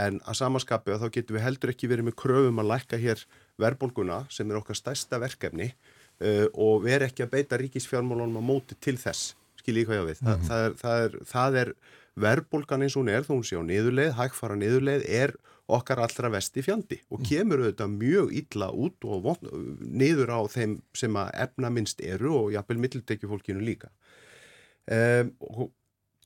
en 0.06 0.20
að 0.22 0.38
samaskapi 0.38 0.94
og 0.94 1.02
þá 1.02 1.14
getum 1.16 1.38
við 1.38 1.46
heldur 1.48 1.74
ekki 1.74 1.90
verið 1.90 2.10
með 2.10 2.20
kröfum 2.22 2.62
að 2.62 2.70
lækka 2.74 3.00
hér 3.02 3.24
verðbólguna 3.60 4.20
sem 4.30 4.52
er 4.52 4.60
okkar 4.60 4.78
stærsta 4.78 5.18
verkefni 5.22 5.72
uh, 5.74 6.46
og 6.54 6.84
veri 6.86 7.10
ekki 7.10 7.26
að 7.26 7.34
beita 7.34 7.58
ríkisfjármálunum 7.58 8.38
á 8.38 8.44
móti 8.46 8.78
til 8.78 9.00
þess 9.02 9.34
skilji 9.60 9.88
hvað 9.88 9.98
ég 9.98 10.06
á 10.06 10.10
við. 10.10 10.22
Mm 10.22 10.30
-hmm. 10.30 10.48
það, 10.48 10.48
það, 10.50 10.66
er, 10.66 10.76
það, 10.82 11.04
er, 11.04 11.26
það 11.34 11.60
er 11.64 11.74
verðbólgan 12.20 12.84
eins 12.86 12.96
og 12.96 13.04
hún 13.04 13.14
er, 13.14 13.24
þó 13.26 13.34
hún 13.34 13.48
sé 13.48 13.60
á 13.60 13.64
niðurleið, 13.64 14.14
hægfara 14.18 14.60
niðurleið 14.60 15.06
er 15.08 15.36
okkar 15.70 16.02
allra 16.02 16.32
vesti 16.34 16.64
fjandi 16.66 16.98
og 17.10 17.20
mhm. 17.20 17.28
kemur 17.30 17.62
auðvitað 17.62 17.92
mjög 17.94 18.32
illa 18.42 18.70
út 18.74 19.06
og 19.06 19.44
niður 19.80 20.34
á 20.34 20.40
þeim 20.50 20.80
sem 20.98 21.14
að 21.14 21.30
efna 21.46 21.70
minnst 21.70 22.02
eru 22.02 22.34
og 22.40 22.54
jafnvel 22.56 22.80
mittiltekjufólkinu 22.86 23.62
líka. 23.62 23.92
Um, 24.90 25.36
og 25.50 25.70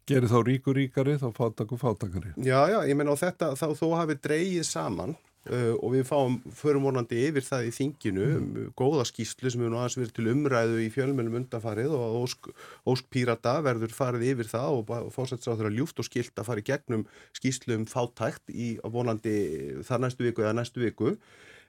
Gerir 0.03 0.27
þá 0.27 0.39
ríkur 0.43 0.75
ríkari, 0.75 1.13
þá 1.15 1.29
fátakur 1.31 1.79
fátakari. 1.79 2.33
Já, 2.43 2.65
já, 2.67 2.81
ég 2.89 2.97
menna 2.99 3.13
á 3.15 3.21
þetta, 3.21 3.53
þá 3.55 3.69
þó 3.79 3.85
hafi 3.95 4.17
dreyið 4.19 4.65
saman 4.67 5.13
Uh, 5.43 5.73
og 5.83 5.89
við 5.91 6.05
fáum, 6.07 6.37
förum 6.55 6.85
vonandi 6.87 7.17
yfir 7.27 7.43
það 7.43 7.65
í 7.67 7.71
þinginu, 7.75 8.27
mm. 8.31 8.67
góða 8.79 9.03
skýslu 9.09 9.49
sem 9.51 9.59
hefur 9.59 9.73
nú 9.73 9.79
aðeins 9.81 9.97
verið 9.97 10.13
til 10.15 10.27
umræðu 10.31 10.77
í 10.79 10.85
fjölmennum 10.93 11.35
undanfarið 11.41 11.95
og 11.97 12.15
Ósk, 12.21 12.47
Ósk 12.87 13.09
Pírata 13.11 13.57
verður 13.65 13.91
farið 13.91 14.23
yfir 14.29 14.47
það 14.53 14.77
og 14.77 15.11
fórsættisráður 15.11 15.67
að 15.67 15.81
ljúft 15.81 15.99
og 15.99 16.07
skilt 16.07 16.39
að 16.39 16.47
fara 16.47 16.63
í 16.63 16.67
gegnum 16.69 17.03
skýslu 17.35 17.75
um 17.75 17.83
fátækt 17.91 18.55
í 18.55 18.69
vonandi 18.87 19.35
þar 19.83 20.05
næstu 20.05 20.29
viku 20.29 20.45
eða 20.45 20.55
næstu 20.61 20.85
viku 20.85 21.11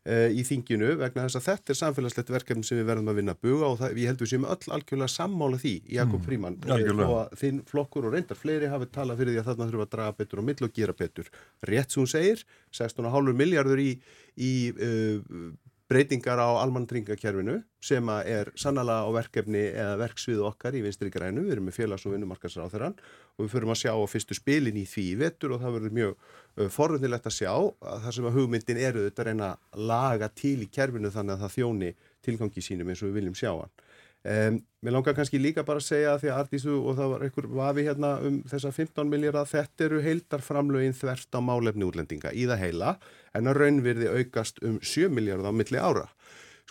í 0.05 0.43
þinginu 0.45 0.91
vegna 1.01 1.23
þess 1.25 1.39
að 1.39 1.47
þetta 1.47 1.73
er 1.73 1.79
samfélagslegt 1.79 2.33
verkefni 2.35 2.67
sem 2.69 2.77
við 2.77 2.91
verðum 2.91 3.09
að 3.09 3.21
vinna 3.21 3.33
að 3.33 3.47
buga 3.47 3.71
og 3.71 3.79
það, 3.81 4.01
ég 4.03 4.11
heldur 4.13 4.29
sem 4.29 4.45
öll 4.45 4.73
algjörlega 4.77 5.13
sammála 5.15 5.61
því 5.63 5.73
Jakob 5.97 6.19
mm, 6.19 6.27
Fríman 6.27 6.59
og 7.07 7.39
þinn 7.41 7.63
flokkur 7.71 8.09
og 8.11 8.17
reyndar 8.17 8.37
fleiri 8.37 8.69
hafi 8.69 8.91
talað 8.93 9.23
fyrir 9.23 9.33
því 9.33 9.41
að 9.41 9.49
þarna 9.49 9.69
þurfa 9.71 9.87
að 9.87 9.95
draga 9.97 10.17
betur 10.19 10.43
og 10.43 10.49
mill 10.51 10.67
og 10.69 10.75
gera 10.77 10.97
betur. 10.99 11.31
Rétt 11.71 11.95
sem 11.95 12.03
hún 12.03 12.11
segir 12.13 12.45
16,5 12.77 13.33
miljardur 13.39 13.81
í, 13.81 13.91
í 14.37 14.53
uh, 14.77 15.17
breytingar 15.91 16.41
á 16.41 16.49
almannringakerfinu 16.62 17.59
sem 17.85 18.09
er 18.24 18.49
sannala 18.57 19.03
á 19.05 19.09
verkefni 19.12 19.66
eða 19.68 19.99
verksvið 20.01 20.41
okkar 20.49 20.76
í 20.78 20.80
vinstri 20.85 21.11
grænu, 21.12 21.45
við 21.45 21.57
erum 21.57 21.68
með 21.68 21.76
félags- 21.76 22.07
og 22.09 22.14
vinnumarkasar 22.14 22.64
á 22.64 22.72
þeirran 22.72 22.97
og 23.37 23.45
við 23.45 23.53
förum 23.53 23.74
að 23.74 23.80
sjá 23.82 23.93
á 23.93 24.05
fyrstu 24.09 24.39
spilin 24.39 24.80
í 24.80 24.87
því 24.89 25.07
vettur 25.20 25.53
og 25.53 25.61
það 25.61 25.76
verður 25.76 25.97
mjög 25.99 26.14
uh, 26.16 26.70
forvöndilegt 26.72 27.28
að 27.28 27.37
sjá 27.37 27.53
að 27.53 28.07
það 28.07 28.16
sem 28.16 28.30
að 28.30 28.39
hugmyndin 28.39 28.80
eru 28.80 29.05
þetta 29.05 29.22
að 29.22 29.28
reyna 29.28 29.51
að 29.53 29.85
laga 29.93 30.30
til 30.32 30.57
í 30.64 30.70
kerfinu 30.72 31.12
þannig 31.12 31.37
að 31.37 31.45
það 31.45 31.57
þjóni 31.59 31.93
tilgangi 32.24 32.64
sínum 32.64 32.89
eins 32.89 33.05
og 33.05 33.11
við 33.11 33.20
viljum 33.20 33.37
sjá 33.37 33.53
hann. 33.53 33.74
Um, 34.24 34.55
mér 34.80 34.95
langar 34.95 35.12
kannski 35.12 35.37
líka 35.37 35.66
bara 35.68 35.82
að 35.82 35.91
segja 35.91 36.14
því 36.16 36.30
að 36.32 36.39
Artísu 36.41 36.74
og 36.78 36.95
það 36.97 37.11
var 37.11 37.24
einhver 37.26 37.49
vafi 37.59 37.82
hérna 37.85 38.12
um 38.24 38.39
þessa 38.49 38.70
15 38.72 39.11
miljard 39.12 39.37
að 39.37 39.51
þetta 39.51 39.85
eru 39.85 39.99
heildarframlögin 40.01 40.97
þvert 40.97 41.37
á 41.37 41.41
málefni 41.45 41.85
útlendinga 41.85 42.32
í 42.32 42.47
það 42.49 42.62
heila 42.62 42.95
en 43.35 43.51
að 43.51 43.61
raunvirði 43.62 44.11
aukast 44.20 44.62
um 44.64 44.80
7 44.82 45.11
miljard 45.12 45.47
á 45.47 45.53
milli 45.55 45.80
ára. 45.80 46.09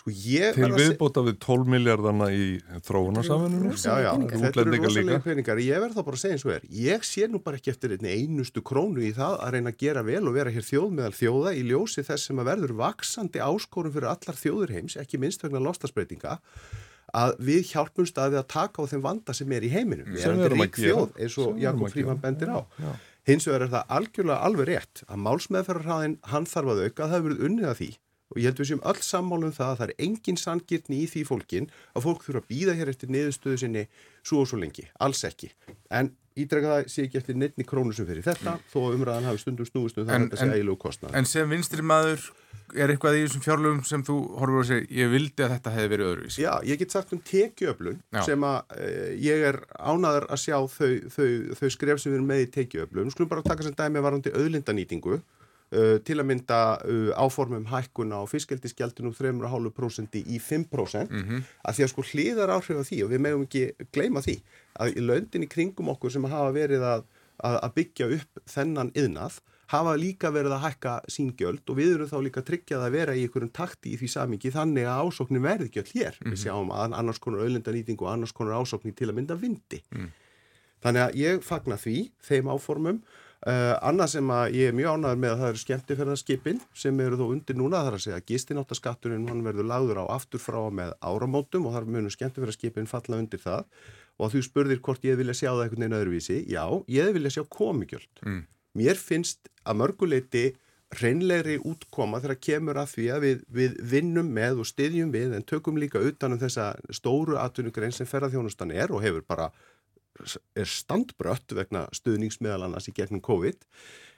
Sko 0.04 0.12
ég 0.12 0.52
Til 0.52 0.66
að 0.66 0.74
viðbóta 0.82 1.22
við 1.24 1.36
12 1.40 1.70
miljardana 1.72 2.26
í 2.28 2.58
þróunarsamfuninu. 2.84 3.70
Já, 3.72 3.94
já, 4.04 4.10
þetta 4.34 4.60
eru 4.60 4.72
rosalega 4.74 5.14
líka. 5.14 5.20
peningar. 5.24 5.60
Ég 5.64 5.80
verð 5.80 5.96
þá 5.96 6.02
bara 6.04 6.18
að 6.18 6.20
segja 6.20 6.36
eins 6.36 6.44
og 6.44 6.52
er. 6.52 6.66
Ég 6.76 7.06
sé 7.08 7.28
nú 7.30 7.40
bara 7.40 7.56
ekki 7.56 7.72
eftir 7.72 7.94
einustu 7.96 8.60
krónu 8.60 9.00
í 9.00 9.14
það 9.16 9.38
að 9.46 9.54
reyna 9.56 9.72
að 9.72 9.78
gera 9.80 10.02
vel 10.04 10.20
og 10.28 10.36
vera 10.36 10.52
hér 10.52 10.66
þjóð 10.68 10.90
meðal 10.98 11.14
þjóða 11.16 11.54
í 11.56 11.62
ljósi 11.70 12.04
þess 12.04 12.28
sem 12.28 12.42
að 12.42 12.50
verður 12.50 12.76
vaksandi 12.82 13.44
áskorum 13.46 13.94
fyrir 13.96 14.10
allar 14.12 14.40
þjóður 14.42 14.74
heims, 14.76 14.98
ekki 15.00 15.22
minnst 15.24 15.46
vegna 15.46 15.64
lostasbreytinga, 15.64 16.36
að 17.14 17.34
við 17.48 17.64
hjálpum 17.72 18.10
staði 18.10 18.42
að 18.42 18.48
taka 18.52 18.84
á 18.84 18.90
þeim 18.92 19.08
vanda 19.08 19.32
sem 19.32 19.56
er 19.56 19.64
í 19.64 19.72
heiminum. 19.72 20.12
Við 20.12 20.28
erum 20.28 20.42
við 20.42 20.50
erum 20.50 20.60
að 20.60 20.68
rík 20.68 20.80
þjóð 20.84 21.16
eins 21.16 21.40
og 21.40 21.54
við 21.54 21.64
Jakob 21.64 21.88
að 21.88 21.96
Fríman 21.96 22.20
bendir 22.20 22.52
á. 22.52 22.60
Já. 22.76 22.92
Hins 23.24 23.46
vegar 23.48 23.62
er 23.64 23.70
það 23.72 23.92
algjörlega 23.96 24.46
alveg 24.46 24.66
rétt 24.68 25.02
að 25.08 25.20
málsmeðferðarhraðin 25.24 26.16
hann 26.28 26.48
þarf 26.48 26.72
að 26.74 26.82
auka, 26.84 27.06
það 27.06 27.14
hefur 27.14 27.28
verið 27.30 27.46
unnið 27.48 27.68
að 27.70 27.78
því 27.78 27.90
og 28.32 28.40
ég 28.40 28.48
held 28.48 28.60
við 28.62 28.70
séum 28.72 28.82
öll 28.90 29.00
sammálum 29.04 29.52
það 29.54 29.70
að 29.72 29.78
það 29.80 29.88
er 29.92 30.04
engin 30.08 30.40
sangirni 30.40 31.00
í 31.04 31.08
því 31.12 31.24
fólkin 31.28 31.70
að 31.94 32.06
fólk 32.06 32.24
þurfa 32.26 32.42
að 32.44 32.50
býða 32.54 32.76
hér 32.78 32.92
eftir 32.94 33.12
niðurstöðu 33.14 33.60
sinni 33.64 33.86
svo 34.24 34.44
og 34.44 34.48
svo 34.50 34.60
lengi, 34.62 34.86
alls 35.04 35.24
ekki 35.28 35.52
en 35.94 36.14
ídrega 36.34 36.72
það 36.80 36.88
sé 36.90 37.04
ekki 37.06 37.20
eftir 37.20 37.36
neittni 37.38 37.66
krónu 37.68 37.92
sem 37.94 38.08
fyrir 38.08 38.24
þetta, 38.26 38.56
þó 38.72 38.78
að 38.88 38.96
umræðan 38.96 39.28
hafi 39.28 39.42
stundum 39.44 39.68
snúist 39.68 40.00
um 40.00 40.08
það 40.08 40.14
En- 40.16 40.24
að 40.24 40.32
þetta 40.32 40.40
sé 40.40 40.56
ægilegu 40.58 40.80
kostnað 40.82 41.14
En 41.20 41.28
sem 41.30 41.52
vinstri 41.52 41.84
maður 41.86 42.24
er 42.74 42.90
eitthvað 42.90 43.18
í 43.18 43.22
þessum 43.26 43.42
fjárlögum 43.44 43.82
sem 43.86 44.02
þú 44.02 44.14
horfur 44.40 44.62
að 44.64 44.68
segja, 44.70 44.86
ég 44.98 45.10
vildi 45.12 45.44
að 45.44 45.52
þetta 45.52 45.72
hefði 45.74 45.90
verið 45.92 46.08
öðruvísi. 46.10 46.40
Já, 46.42 46.52
ég 46.64 46.78
get 46.80 46.94
sagt 46.94 47.12
um 47.14 47.20
tekjuöflun 47.28 47.98
Já. 48.08 48.22
sem 48.26 48.46
að 48.48 48.74
e, 48.80 48.88
ég 49.20 49.44
er 49.50 49.58
ánaður 49.78 50.26
að 50.32 50.40
sjá 50.42 50.56
þau, 50.72 50.88
þau, 51.12 51.28
þau 51.60 51.68
skref 51.76 52.00
sem 52.02 52.10
við 52.10 52.18
erum 52.18 52.30
með 52.32 52.42
í 52.42 52.48
tekjuöflun. 52.56 53.12
Skulum 53.14 53.30
bara 53.30 53.44
taka 53.46 53.66
sem 53.68 53.76
dæmi 53.78 54.02
varandi 54.02 54.32
auðlindanýtingu 54.34 55.20
uh, 55.74 55.96
til 56.06 56.18
að 56.20 56.28
mynda 56.30 56.60
uh, 56.80 57.10
áformum 57.18 57.66
hækkuna 57.70 58.22
á 58.22 58.24
fiskeldisgjaldinu 58.30 59.12
3,5% 59.18 60.20
í 60.22 60.38
5% 60.38 61.10
mm 61.10 61.24
-hmm. 61.24 61.42
að 61.64 61.74
því 61.74 61.86
að 61.86 61.92
sko 61.92 62.06
hliðar 62.10 62.54
áhrif 62.56 62.78
af 62.80 62.88
því 62.90 63.02
og 63.04 63.10
við 63.10 63.24
megum 63.26 63.46
ekki 63.48 63.64
gleyma 63.92 64.22
því 64.24 64.36
að 64.80 64.96
í 64.96 65.00
löndin 65.08 65.46
í 65.46 65.52
kringum 65.54 65.88
okkur 65.88 66.10
sem 66.10 66.24
hafa 66.24 66.52
verið 66.52 66.82
að, 66.82 67.02
að, 67.38 67.56
að 67.62 67.74
byggja 67.74 68.06
upp 68.18 68.40
þennan 68.46 68.94
yðnað 68.94 69.40
hafa 69.72 69.94
líka 69.98 70.30
verið 70.34 70.54
að 70.56 70.64
hækka 70.66 70.94
sín 71.10 71.30
gjöld 71.38 71.70
og 71.70 71.78
við 71.78 71.94
erum 71.94 72.10
þá 72.10 72.18
líka 72.24 72.42
tryggjað 72.44 72.84
að 72.86 72.94
vera 72.94 73.14
í 73.16 73.24
einhverjum 73.24 73.52
takti 73.54 73.94
í 73.94 73.98
því 74.00 74.10
samingi 74.12 74.52
þannig 74.54 74.88
að 74.90 75.08
ásóknin 75.08 75.44
verði 75.44 75.70
gjöld 75.72 75.92
hér. 75.94 76.18
Við 76.20 76.38
sjáum 76.44 76.72
að 76.74 76.96
annars 77.00 77.20
konar 77.22 77.44
auðlindanýting 77.46 78.04
og 78.04 78.10
annars 78.12 78.34
konar 78.36 78.60
ásóknin 78.60 78.96
til 78.96 79.08
að 79.08 79.16
mynda 79.18 79.38
vindi. 79.40 79.80
Þannig 80.84 81.06
að 81.06 81.16
ég 81.16 81.44
fagna 81.46 81.78
því, 81.80 81.98
þeim 82.20 82.50
áformum. 82.52 83.00
Uh, 83.44 83.74
annað 83.84 84.14
sem 84.14 84.30
að 84.32 84.54
ég 84.56 84.70
er 84.70 84.76
mjög 84.76 84.94
ánæður 84.94 85.18
með 85.20 85.32
að 85.34 85.40
það 85.42 85.50
eru 85.50 85.60
skemmtifærðarskipin 85.60 86.60
sem 86.80 87.00
eru 87.04 87.18
þó 87.20 87.24
undir 87.26 87.58
núna 87.60 87.82
þar 87.84 87.96
að 87.98 88.04
segja 88.06 88.20
að 88.22 88.30
gistináttaskatturinn 88.30 89.26
hann 89.28 89.42
verður 89.44 89.68
lagður 89.68 90.00
á 90.00 90.04
aftur 90.14 90.40
frá 90.40 90.62
með 90.72 90.94
áramótum 91.04 91.68
og 91.68 91.76
þar 91.76 91.90
munum 91.90 92.14
skemmtifærðarskipin 92.14 92.88
falla 92.88 93.18
undir 93.20 93.42
það 93.42 93.66
og 94.16 94.32
þú 94.32 94.42
spurðir 94.46 94.80
hvort 94.86 95.04
ég 95.04 95.20
vilja 95.20 95.36
sjá 95.36 95.50
það 95.50 95.62
einhvern 95.66 95.84
veginn 95.84 95.98
öðruvísi, 95.98 96.38
já, 96.48 96.64
ég 96.88 97.12
vilja 97.18 97.34
sjá 97.34 97.42
komigjöld. 97.52 98.24
Mm. 98.24 98.40
Mér 98.80 99.00
finnst 99.00 99.52
að 99.60 99.80
mörguleiti 99.82 100.44
reynlegri 100.94 101.58
útkoma 101.66 102.20
þegar 102.22 102.40
kemur 102.46 102.80
að 102.80 102.90
því 102.94 103.06
að 103.12 103.24
við, 103.24 103.44
við 103.58 103.76
vinnum 103.92 104.32
með 104.36 104.62
og 104.62 104.68
styðjum 104.70 105.12
við 105.14 105.36
en 105.36 105.46
tökum 105.46 105.78
líka 105.80 106.02
utanum 106.02 106.40
þessa 106.40 106.72
stóru 106.94 107.38
atvinnugrein 107.40 107.94
sem 107.94 108.08
ferðarþjónustan 108.08 108.74
er 108.74 108.94
og 108.94 109.02
hefur 109.04 109.24
bara 109.26 109.50
er 110.54 110.68
standbrött 110.70 111.54
vegna 111.56 111.86
stuðnings 111.94 112.40
meðal 112.44 112.68
annars 112.68 112.88
í 112.90 112.94
gegnum 112.96 113.22
COVID 113.24 113.64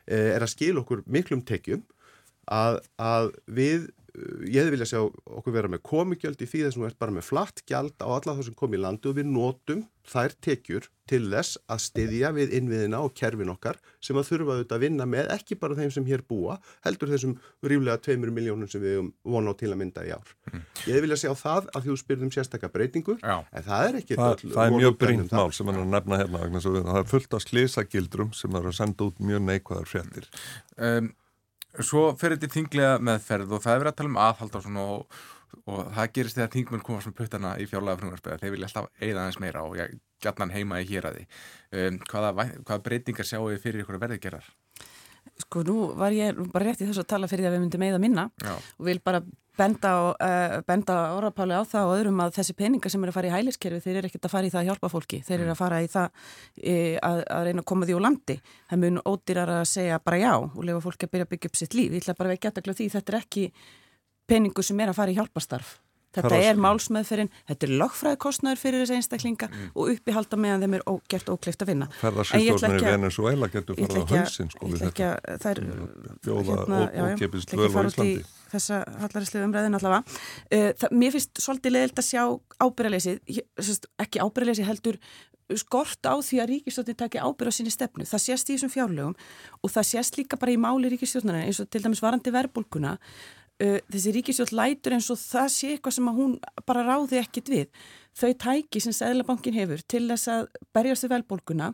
eh, 0.07 0.32
er 0.34 0.44
að 0.44 0.53
skil 0.53 0.74
okkur 0.82 1.05
miklum 1.07 1.44
tekjum 1.47 1.84
að, 2.53 2.80
að 3.01 3.32
við 3.47 3.88
ég 4.47 4.57
hefði 4.62 4.73
viljað 4.77 4.91
sjá 4.93 5.01
okkur 5.39 5.53
vera 5.57 5.69
með 5.73 5.83
komigjöld 5.87 6.41
í 6.41 6.49
því 6.49 6.62
þess 6.67 6.77
að 6.79 6.83
við 6.83 6.89
erum 6.91 7.01
bara 7.05 7.17
með 7.19 7.27
flatt 7.29 7.62
gjald 7.69 7.97
á 8.01 8.09
alla 8.09 8.37
það 8.39 8.45
sem 8.51 8.55
kom 8.62 8.75
í 8.77 8.81
landu 8.81 9.11
og 9.12 9.17
við 9.19 9.29
notum 9.35 9.83
þær 10.07 10.35
tekjur 10.47 10.85
til 11.11 11.25
þess 11.33 11.57
að 11.71 11.81
styðja 11.83 12.29
við 12.37 12.53
innviðina 12.55 13.01
og 13.03 13.11
kerfin 13.19 13.51
okkar 13.51 13.81
sem 14.03 14.19
að 14.21 14.29
þurfa 14.29 14.55
auðvitað 14.55 14.77
að 14.77 14.85
vinna 14.87 15.07
með 15.11 15.31
ekki 15.35 15.57
bara 15.59 15.75
þeim 15.79 15.91
sem 15.97 16.07
hér 16.07 16.23
búa, 16.31 16.57
heldur 16.87 17.11
þessum 17.11 17.35
ríflega 17.67 17.99
tveimur 18.07 18.31
miljónum 18.35 18.71
sem 18.71 18.83
við 18.85 18.95
höfum 19.01 19.11
von 19.35 19.51
á 19.51 19.53
til 19.59 19.73
að 19.75 19.81
mynda 19.83 20.05
í 20.07 20.12
ár. 20.14 20.31
Ég 20.87 20.95
hefði 20.95 21.03
viljað 21.09 21.23
sjá 21.25 21.33
það 21.43 21.69
að 21.75 21.89
þú 21.91 21.99
spyrðum 22.05 22.33
sérstakka 22.37 22.71
breytingu, 22.71 23.19
Já. 23.19 23.37
en 23.51 23.67
það 23.67 23.89
er 23.91 23.99
ekki 24.03 24.19
Það, 24.23 24.47
það 24.55 24.62
er 24.71 24.77
mjög 24.79 24.97
brínt 25.03 25.35
mál 25.35 25.51
sem 25.59 25.67
hann 25.73 25.81
er 25.83 25.87
að 25.89 25.95
nefna 25.97 26.21
hérna 26.23 26.43
vegna 26.47 26.62
þess 26.62 26.71
að 26.71 26.79
við- 26.79 26.89
það 26.93 27.03
er 27.03 27.11
fullt 27.17 27.35
af 27.41 27.47
slísagildrum 27.49 28.35
sem 28.35 28.59
eru 28.62 28.71
að 28.71 28.79
senda 28.79 29.11
út 29.11 29.19
mjög 29.27 29.47
neikvæðar 29.51 29.91
fréttir. 29.91 30.31
Um, 30.79 31.11
svo 31.85 32.03
fyrir 32.18 32.39
þetta 32.39 32.57
þinglega 32.57 32.99
meðferð 33.05 33.57
og 33.57 33.64
það 33.64 33.74
er 33.74 33.83
verið 33.83 33.93
að 33.93 33.99
tala 34.01 34.12
um 34.12 34.20
aðhald 34.27 34.59
og 34.59 34.64
svona 34.66 34.85
og, 34.93 35.16
og 35.66 35.81
það 35.97 36.12
gerist 36.18 36.39
þegar 36.39 36.53
þingmenn 36.55 36.85
koma 36.89 37.05
svona 37.05 37.18
puttana 37.20 37.55
í 37.61 37.66
fjárlega 37.70 38.01
frumvarspöða, 38.03 38.39
þeir 38.43 38.55
vilja 38.55 38.70
alltaf 38.70 38.89
eigða 39.01 39.24
aðeins 39.24 39.41
meira 39.45 39.64
og 39.66 39.77
ég 39.81 39.97
gætnan 40.24 40.55
heima 40.55 40.81
í 40.81 40.89
hér 40.89 41.11
að 41.11 41.18
því. 41.18 41.27
Um, 41.77 41.99
hvaða, 42.11 42.49
hvaða 42.62 42.85
breytingar 42.87 43.29
sjáu 43.29 43.51
þið 43.51 43.62
fyrir 43.64 43.85
ykkur 43.85 43.99
að 43.99 44.07
verði 44.07 44.22
gerar? 44.27 44.49
Sko 45.47 45.64
nú 45.66 45.81
var 45.99 46.14
ég 46.16 46.39
bara 46.53 46.68
rétt 46.68 46.85
í 46.85 46.87
þessu 46.89 47.05
að 47.05 47.11
tala 47.14 47.29
fyrir 47.31 47.47
því 47.47 47.51
að 47.51 47.57
við 47.57 47.64
myndum 47.64 47.85
eða 47.89 48.01
minna 48.03 48.31
Já. 48.43 48.55
og 48.57 48.89
vil 48.89 48.99
bara 49.05 49.22
benda, 49.57 49.93
uh, 50.12 50.57
benda 50.68 50.97
orðapáli 51.16 51.57
á 51.57 51.62
það 51.64 51.89
og 51.89 51.95
öðrum 51.97 52.20
að 52.24 52.35
þessi 52.37 52.57
peningar 52.57 52.93
sem 52.93 53.05
eru 53.05 53.12
að 53.12 53.16
fara 53.16 53.31
í 53.31 53.35
hæliskerfi 53.35 53.81
þeir 53.85 54.01
eru 54.01 54.11
ekkert 54.11 54.29
að 54.29 54.35
fara 54.35 54.49
í 54.49 54.53
það 54.53 54.61
að 54.61 54.68
hjálpa 54.70 54.91
fólki. 54.93 55.22
Þeir 55.24 55.39
eru 55.39 55.55
að 55.55 55.61
fara 55.62 55.81
í 55.81 55.89
það 55.93 56.29
e, 56.61 56.77
að, 57.01 57.22
að 57.39 57.47
reyna 57.49 57.64
að 57.64 57.68
koma 57.72 57.89
því 57.89 57.97
úr 57.97 58.05
landi. 58.05 58.37
Það 58.68 58.83
mun 58.85 59.01
ódýrar 59.09 59.55
að 59.57 59.64
segja 59.72 60.03
bara 60.05 60.20
já 60.20 60.33
og 60.37 60.61
lefa 60.68 60.85
fólki 60.85 61.09
að 61.09 61.14
byrja 61.14 61.29
að 61.29 61.33
byggja 61.35 61.53
upp 61.53 61.59
sitt 61.62 61.79
líf. 61.79 61.97
Ég 61.97 62.05
ætla 62.05 62.18
bara 62.20 62.31
að 62.33 62.37
vekja 62.37 62.53
aðtakla 62.53 62.77
því 62.77 62.89
þetta 62.97 63.14
er 63.14 63.20
ekki 63.22 63.49
peningu 64.27 64.66
sem 64.66 64.85
er 64.85 64.93
að 64.93 65.01
fara 65.01 65.14
í 65.14 65.18
hjálpastarf 65.18 65.77
Þetta 66.17 66.33
á- 66.41 66.45
er 66.51 66.61
málsmeðferinn, 66.64 67.31
þetta 67.51 67.67
er 67.69 67.73
lögfræði 67.83 68.19
kostnæður 68.25 68.61
fyrir 68.62 68.83
þessi 68.83 68.97
einstaklinga 68.99 69.49
og 69.75 69.91
uppihalda 69.95 70.39
meðan 70.41 70.64
þeim 70.67 70.77
er 70.81 70.85
ó, 70.89 70.93
gert 71.12 71.29
ókleift 71.33 71.62
að 71.62 71.71
vinna. 71.73 71.89
Ferðarsýstofnir 72.01 72.81
í 72.81 72.89
Venezuela 72.97 73.51
getur 73.53 73.77
farið 73.77 74.03
á 74.03 74.17
hausinn 74.17 74.51
sko 74.55 74.71
við 74.73 74.85
þetta. 74.87 75.11
að 75.12 75.45
það 75.45 75.51
er 75.53 75.62
Bjóða 76.27 76.57
hérna, 76.57 76.81
ó- 76.81 76.89
já, 76.89 76.97
já, 76.97 77.07
ókeypis 77.12 77.47
ætla 77.47 77.57
ekki 77.57 77.61
dvöl 77.61 77.69
að 77.69 77.87
á 77.87 77.91
Íslandi. 77.93 78.27
þessa 78.57 78.77
hallarislu 79.05 79.45
umræðin 79.47 79.79
allavega 79.79 80.03
uh, 80.03 80.73
það, 80.81 80.91
mér 81.03 81.14
finnst 81.17 81.41
svolítið 81.45 81.75
leðilt 81.77 82.03
að 82.03 82.09
sjá 82.11 82.23
ábyrðaleysi 82.62 83.17
ekki 84.07 84.21
ábyrðaleysi 84.23 84.67
heldur 84.67 84.99
skort 85.55 86.03
á 86.03 86.14
því 86.19 86.41
að 86.43 86.49
ríkistjóttin 86.51 86.97
taki 86.99 87.21
ábyrð 87.23 87.53
á 87.53 87.55
sinni 87.55 87.71
stefnu, 87.71 88.03
það 88.09 88.23
sést 88.25 88.49
í 88.51 88.57
þessum 88.57 88.73
fjárlögum 88.73 89.12
og 89.62 89.71
það 89.71 89.85
sést 89.93 90.17
líka 90.19 90.39
bara 90.41 90.55
í 90.55 90.59
máli 90.59 90.91
ríkistjóttina 90.91 91.45
eins 91.47 91.61
og 91.62 91.69
til 91.71 91.85
dæmis 91.85 92.03
varandi 92.03 92.33
verbulguna 92.35 92.97
uh, 93.63 93.79
þessi 93.93 94.15
ríkistjótt 94.17 94.55
lætur 94.57 94.97
eins 94.97 95.11
og 95.13 95.21
það 95.21 95.49
sé 95.55 95.71
eitthvað 95.75 95.97
sem 95.99 96.11
hún 96.19 96.37
bara 96.69 96.85
ráði 96.87 97.21
ekkit 97.23 97.53
við. 97.53 97.87
Þau 98.17 98.33
tæki 98.47 98.81
sem 98.81 98.97
Sæðlabankin 98.97 99.57
hefur 99.57 99.83
til 99.89 100.07
þess 100.09 100.31
að 100.33 100.47
berjast 100.77 101.07
við 101.07 101.17
velbólguna 101.17 101.73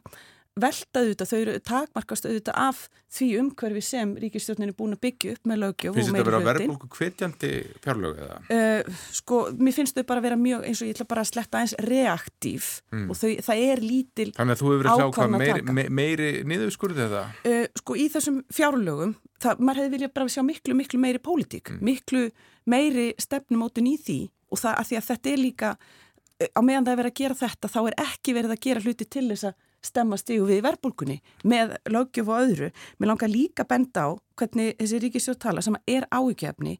velta 0.60 1.00
auðvitað, 1.00 1.30
þau 1.30 1.38
eru 1.38 1.52
takmarkast 1.64 2.26
auðvitað 2.28 2.56
af 2.60 2.80
því 3.12 3.28
umhverfi 3.40 3.82
sem 3.84 4.10
ríkistjórnin 4.20 4.68
er 4.68 4.74
búin 4.76 4.92
að 4.92 5.00
byggja 5.06 5.36
upp 5.36 5.48
með 5.48 5.60
lögjöf 5.62 5.94
Finnst 5.96 6.10
þetta 6.10 6.20
að 6.20 6.28
vera 6.28 6.40
meiri 6.42 6.48
verðbólku 6.50 6.90
hvetjandi 6.98 7.52
fjárlög 7.84 8.20
eða? 8.26 8.36
Uh, 8.52 8.98
sko, 9.16 9.38
mér 9.56 9.76
finnst 9.78 9.96
þau 9.96 10.04
bara 10.10 10.20
að 10.20 10.26
vera 10.28 10.38
mjög, 10.42 10.66
eins 10.68 10.82
og 10.82 10.90
ég 10.90 10.98
ætla 10.98 11.08
bara 11.08 11.24
að 11.24 11.30
sletta 11.30 11.62
eins 11.62 11.74
reaktív 11.88 12.68
og 12.92 13.16
þau, 13.16 13.30
það 13.48 13.64
er 13.70 13.82
lítil 13.86 14.28
Þannig 14.36 14.58
að 14.58 14.60
þú 14.60 14.68
hefur 14.68 14.82
verið 14.82 14.92
að 14.92 15.00
sjá 15.00 15.16
hvað 15.16 15.34
meiri, 15.38 15.56
taka. 15.56 15.76
me, 15.78 15.86
meiri 16.02 16.30
niðurskurði 16.52 17.04
eða? 17.06 17.24
uh, 17.48 17.64
sko 17.80 17.96
í 17.96 18.06
þessum 18.12 18.38
fjárlögum 18.52 19.16
það, 19.40 19.64
maður 19.64 19.82
hefði 19.82 19.96
viljað 19.96 20.14
bara 20.20 20.36
sjá 20.36 20.44
miklu, 20.52 20.78
miklu 20.82 21.00
meiri 21.00 21.24
pólitík, 21.24 21.74
miklu 21.80 22.28
meiri 22.68 23.08
stefnumótin 23.20 23.88
í 23.88 23.96
því 24.04 24.20
og 24.52 24.60
það 24.60 24.80
að 24.82 24.88
því 24.90 25.00
að 25.00 25.10
þetta 25.10 25.32
er 25.32 25.44
líka 25.46 25.74
uh, 25.80 26.48
á 26.52 26.60
meðan 26.60 26.84
það 26.84 26.92
er 26.92 27.04
verið 27.06 27.12
að 27.14 27.20
gera 27.24 27.42
þetta 27.46 27.72
þá 27.72 27.82
er 27.86 28.00
ekki 28.04 28.36
verið 28.36 28.58
að 28.58 28.64
gera 28.68 28.84
hluti 28.84 29.08
til 29.08 29.28
þess 29.32 29.48
að 29.48 29.60
stemma 29.86 30.18
stígu 30.20 30.46
við 30.48 30.62
verbulgunni 30.66 31.18
með 31.48 31.76
lögjöf 31.90 32.30
og 32.30 32.44
öðru. 32.46 32.70
Mér 32.98 33.12
langar 33.12 33.32
líka 33.32 33.66
benda 33.68 34.06
á 34.06 34.10
hvernig 34.38 34.76
þessi 34.78 35.00
ríkistjórn 35.02 35.40
tala 35.42 35.62
sem 35.64 35.76
er 35.90 36.06
áhyggjafni. 36.10 36.78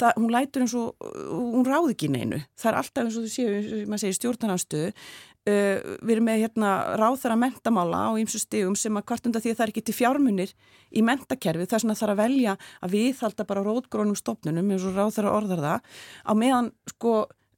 Það, 0.00 0.14
hún 0.18 0.32
lætur 0.34 0.64
eins 0.64 0.76
og, 0.78 1.08
hún 1.30 1.66
ráði 1.66 1.96
ekki 1.96 2.10
neinu. 2.12 2.40
Það 2.58 2.70
er 2.70 2.78
alltaf 2.80 3.04
eins 3.04 3.18
og 3.18 3.26
þú 3.26 3.32
séu, 3.34 3.82
maður 3.90 4.02
segir 4.04 4.18
stjórnarnarstöðu. 4.18 4.94
Uh, 5.48 5.96
við 6.04 6.18
erum 6.18 6.26
með 6.28 6.42
hérna 6.42 6.70
ráþara 7.00 7.36
mentamála 7.40 8.02
á 8.12 8.20
ýmsu 8.20 8.42
stigum 8.42 8.74
sem 8.76 8.92
að 9.00 9.06
hvart 9.08 9.30
undan 9.30 9.40
því 9.40 9.54
að 9.54 9.56
það 9.56 9.64
er 9.64 9.70
ekki 9.72 9.82
til 9.88 9.94
fjármunir 9.96 10.52
í 10.92 11.00
mentakerfi 11.06 11.64
þess 11.64 11.86
að 11.86 11.94
það 11.94 12.04
er 12.04 12.12
að 12.12 12.20
velja 12.20 12.56
að 12.84 12.92
við 12.92 13.22
halda 13.24 13.46
bara 13.48 13.62
rótgrónum 13.64 14.18
stopnunum 14.20 14.68
eins 14.68 14.84
og 14.84 15.00
ráþara 15.00 15.32
orðar 15.32 15.64
það 15.64 15.96
á 16.28 16.32
meðan 16.36 16.68
sko 16.92 17.14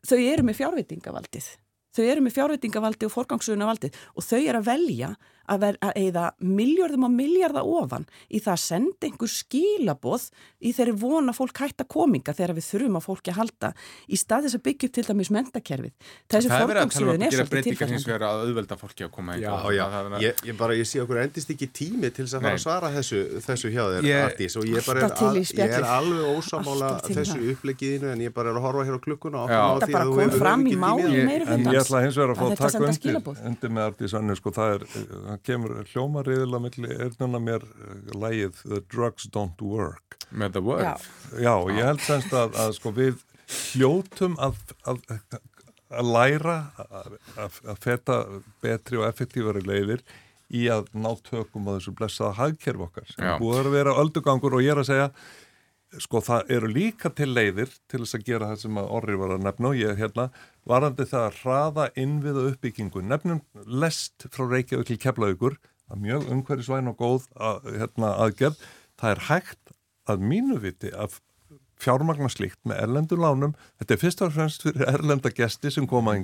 þau 0.07 0.19
eru 0.21 0.47
með 0.47 0.61
fjárveitingavaldið 0.61 1.51
þau 1.93 2.05
eru 2.09 2.25
með 2.25 2.37
fjárveitingavaldið 2.39 3.09
og 3.09 3.15
forgangsuguna 3.15 3.69
valdið 3.69 3.99
og 4.17 4.27
þau 4.27 4.41
eru 4.41 4.61
að 4.63 4.69
velja 4.71 5.13
að 5.51 5.63
vera 5.67 5.89
að 5.89 5.99
eigða 6.03 6.25
miljörðum 6.39 7.07
og 7.09 7.15
miljarda 7.17 7.63
ofan 7.67 8.07
í 8.31 8.41
það 8.43 8.53
að 8.55 8.63
senda 8.63 9.09
einhver 9.09 9.33
skilaboð 9.33 10.29
í 10.63 10.73
þeirri 10.77 10.95
vona 11.03 11.35
fólk 11.37 11.63
hætta 11.65 11.87
kominga 11.89 12.35
þegar 12.37 12.55
við 12.59 12.69
þurfum 12.69 12.99
að 13.01 13.07
fólki 13.09 13.33
að 13.33 13.39
halda 13.41 13.73
í 14.07 14.21
stað 14.21 14.47
þess 14.47 14.59
að 14.59 14.65
byggja 14.69 14.89
upp 14.89 14.95
til 14.97 15.07
dæmis 15.09 15.31
mentakerfið. 15.35 15.95
Þessi 16.33 16.49
forgangsliðin 16.53 17.27
er 17.27 17.37
svolítið 17.37 17.63
tilfæðandi. 17.73 18.03
Það 18.03 18.15
er 18.17 18.27
að 18.29 18.43
auðvelda 18.47 18.79
fólki 18.81 19.07
að 19.07 19.13
koma 19.17 19.31
Já, 19.43 19.53
já, 19.75 19.87
ég, 20.23 20.43
ég 20.47 20.55
bara, 20.59 20.77
ég 20.77 20.87
sé 20.87 21.01
okkur 21.03 21.19
endist 21.23 21.51
ekki 21.53 21.67
tími 21.75 22.11
til 22.13 22.27
þess 22.27 22.37
að 22.39 22.43
fara 22.47 22.57
að 22.59 22.63
svara 22.63 22.89
þessu, 22.95 23.21
þessu 23.43 23.71
hjá 23.73 23.83
þér, 23.97 24.03
ég, 24.07 24.17
Artís, 24.29 24.55
og 24.61 24.65
ég, 24.69 24.77
er 24.79 25.01
að, 25.09 25.39
ég 25.43 25.75
er 25.79 25.87
alveg 25.89 26.25
ósamála 26.37 26.91
þessu 27.09 27.39
upplegiðinu 27.55 28.09
en 28.13 28.21
ég 28.27 28.35
bara 28.37 28.53
er 28.53 28.57
að 28.61 28.67
horfa 28.67 28.83
hér 28.87 28.97
á 28.99 29.01
klukkuna 29.03 29.39
og 29.43 29.49
það 29.83 29.95
bara 29.97 30.07
kom 30.13 30.31
fram 30.37 30.63
í 30.69 30.77
máli 30.79 31.25
meiri 31.27 31.45
En 31.53 31.67
ég 31.67 31.81
ætla 31.83 32.03
hins 32.05 32.17
vegar 32.19 32.31
að 32.35 32.39
fá 32.39 32.47
að 32.47 32.57
taka 32.63 32.79
undir, 32.93 33.17
það 35.33 35.45
kemur 35.49 35.77
hljómariðilega 35.93 36.63
milli 36.67 36.97
erðnuna 37.07 37.43
mér 37.43 37.67
uh, 37.69 37.95
lægið 38.25 38.65
The 38.65 38.81
Drugs 38.93 39.29
Don't 39.35 39.63
Work. 39.67 40.19
Með 40.31 40.59
The 40.59 40.65
Word? 40.65 41.07
Já, 41.37 41.45
já 41.45 41.55
ég 41.77 41.89
held 41.91 42.05
semst 42.07 42.35
að, 42.37 42.59
að 42.63 42.75
sko 42.79 42.95
við 42.97 43.23
hljótum 43.53 44.37
að, 44.41 44.61
að, 44.89 45.01
að 45.93 46.13
læra 46.15 46.59
að 47.37 47.81
feta 47.83 48.23
betri 48.65 49.01
og 49.01 49.09
effektífari 49.11 49.65
leiðir 49.67 50.05
í 50.53 50.67
að 50.73 50.91
ná 50.97 51.11
tökum 51.25 51.69
á 51.69 51.77
þessu 51.77 51.95
blessaða 51.97 52.37
hagkerf 52.39 52.87
okkar 52.89 53.09
sem 53.09 53.29
búið 53.41 53.63
að 53.63 53.75
vera 53.77 53.97
öldugangur 54.03 54.59
og 54.59 54.65
ég 54.65 54.75
er 54.75 54.83
að 54.83 54.91
segja 54.91 55.09
sko 56.01 56.23
það 56.25 56.53
eru 56.57 56.71
líka 56.73 57.11
til 57.13 57.29
leiðir 57.35 57.73
til 57.91 58.01
þess 58.03 58.17
að 58.17 58.25
gera 58.29 58.49
það 58.53 58.63
sem 58.63 58.79
að 58.81 58.93
orri 58.99 59.19
var 59.21 59.35
að 59.35 59.45
nefna 59.47 59.73
og 59.73 59.81
ég 59.81 59.93
er 59.93 60.01
hérna 60.01 60.29
varandi 60.69 61.07
það 61.11 61.27
að 61.27 61.41
hraða 61.43 61.89
innviða 62.01 62.47
uppbyggingu 62.53 63.03
nefnum 63.05 63.43
lest 63.67 64.27
frá 64.33 64.47
Reykjavík 64.47 64.89
til 64.89 64.99
Keflaugur 65.03 65.59
að 65.93 66.07
mjög 66.07 66.31
umhverjusvæn 66.33 66.91
og 66.93 66.99
góð 67.01 67.29
að, 67.37 67.69
hérna, 67.77 68.15
aðgerð. 68.25 68.65
Það 69.01 69.15
er 69.15 69.23
hægt 69.29 69.77
að 70.09 70.27
mínu 70.33 70.59
viti 70.63 70.93
að 70.95 71.19
fjármagna 71.83 72.31
slíkt 72.33 72.61
með 72.69 72.85
erlendur 72.87 73.21
lánum. 73.21 73.57
Þetta 73.81 73.95
er 73.95 74.03
fyrst 74.03 74.25
og 74.25 74.37
fremst 74.37 74.67
fyrir 74.67 74.89
erlenda 74.89 75.33
gesti 75.35 75.73
sem 75.75 75.89
koma 75.91 76.17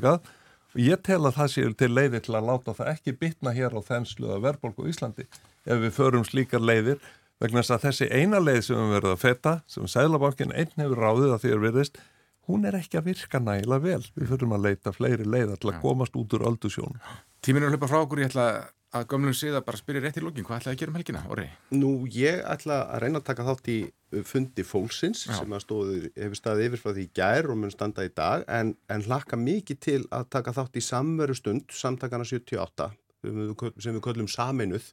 og 0.75 0.83
ég 0.85 1.01
tel 1.01 1.23
að 1.25 1.39
það 1.39 1.53
séu 1.53 1.71
til 1.81 1.89
leiðir 1.95 2.23
til 2.27 2.35
að 2.37 2.49
láta 2.51 2.75
það 2.77 2.91
ekki 2.93 3.15
bitna 3.17 3.55
hér 3.57 3.73
á 3.73 3.81
þenslu 3.83 4.29
að 4.35 4.43
verðbólku 4.45 4.85
Íslandi. 4.91 5.25
Ef 5.65 5.81
við 5.81 5.95
förum 5.97 6.27
slíkar 6.29 6.61
leiðir 6.61 7.01
vegna 7.43 7.63
þess 7.63 7.75
að 7.77 7.85
þessi 7.87 8.09
eina 8.13 8.41
leið 8.43 8.63
sem 8.67 8.79
við 8.79 8.95
verðum 8.97 9.17
að 9.17 9.25
feta 9.25 9.57
sem 9.71 9.91
Sælabankin 9.91 10.55
einn 10.55 10.73
hefur 10.77 11.05
ráðið 11.05 11.35
að 11.35 11.45
því 11.45 11.53
er 11.55 11.63
virðist 11.67 12.01
hún 12.49 12.65
er 12.65 12.79
ekki 12.79 12.99
að 12.99 13.11
virka 13.13 13.43
næla 13.43 13.79
vel 13.85 14.03
við 14.17 14.33
förum 14.33 14.57
að 14.57 14.71
leita 14.71 14.95
fleiri 14.97 15.27
leiðar 15.29 15.61
til 15.61 15.73
að 15.73 15.83
komast 15.85 16.17
út 16.19 16.35
úr 16.39 16.49
öldusjón 16.49 16.99
Tíminu 17.45 17.69
að 17.69 17.77
hlaupa 17.77 17.89
frá 17.91 18.01
okkur, 18.03 18.25
ég 18.25 18.33
ætla 18.33 18.49
að 18.97 19.05
gömlum 19.13 19.35
síðan 19.37 19.65
bara 19.67 19.79
spyrja 19.79 20.03
rétt 20.03 20.19
í 20.19 20.23
lókin, 20.25 20.47
hvað 20.49 20.63
ætlaði 20.63 20.75
að 20.75 20.81
gera 20.81 20.93
um 20.93 20.97
helgina, 20.99 21.23
orði? 21.29 21.47
Nú, 21.77 21.91
ég 22.13 22.41
ætla 22.49 22.79
að 22.87 23.03
reyna 23.05 23.21
að 23.21 23.27
taka 23.29 23.45
þátt 23.47 23.71
í 23.73 23.79
fundi 24.27 24.65
fólksins 24.65 25.27
Já. 25.29 25.35
sem 25.37 25.57
stóði, 25.61 26.13
hefur 26.17 26.41
staðið 26.41 26.69
yfir 26.71 26.83
frá 26.83 26.91
því 26.97 27.05
í 27.05 27.11
gær 27.19 27.51
og 27.53 27.61
mun 27.61 27.75
standa 27.75 28.07
í 28.09 28.13
dag, 28.17 28.47
en, 28.49 28.73
en 28.89 29.05
hlakka 29.05 29.39
mikið 29.41 29.81
til 29.85 30.01
að 30.09 30.29
taka 30.33 30.57
þátt 30.57 30.81
í 30.81 30.85
samveru 30.89 31.37
stund, 31.37 31.69
samtakana 31.77 32.27
78, 32.29 32.89
sem 33.29 33.99
við 33.99 34.03
köllum 34.09 34.31
saminuð, 34.33 34.89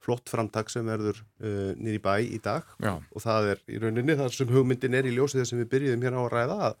flott 0.00 0.32
framtak 0.32 0.72
sem 0.72 0.86
verður 0.88 1.20
uh, 1.20 1.72
nýri 1.76 2.00
bæ 2.02 2.14
í 2.24 2.40
dag 2.42 2.66
Já. 2.80 2.96
og 2.96 3.24
það 3.24 3.52
er 3.54 3.62
í 3.68 3.80
rauninni 3.82 4.16
þar 4.18 4.34
sem 4.34 4.52
hugmyndin 4.52 4.96
er 4.96 5.08
í 5.08 5.14
ljósið 5.16 5.42
þess 5.42 5.56
að 5.56 5.62
við 5.64 5.70
byrjuðum 5.74 6.06
hérna 6.06 6.22
á 6.22 6.24
að 6.24 6.32
ræða 6.34 6.58
að, 6.68 6.78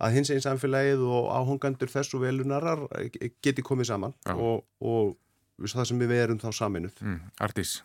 að 0.00 0.16
hins 0.18 0.32
einn 0.34 0.44
samfélagið 0.44 1.04
og 1.08 1.30
áhungandur 1.34 1.92
þessu 1.92 2.20
velunarar 2.22 2.84
geti 3.44 3.64
komið 3.64 3.92
saman 3.94 4.16
og, 4.36 4.66
og 4.80 5.16
það 5.68 5.88
sem 5.90 6.04
við 6.04 6.18
erum 6.18 6.40
þá 6.40 6.50
saminuð. 6.56 7.00
Mm, 7.04 7.24
Artís? 7.44 7.80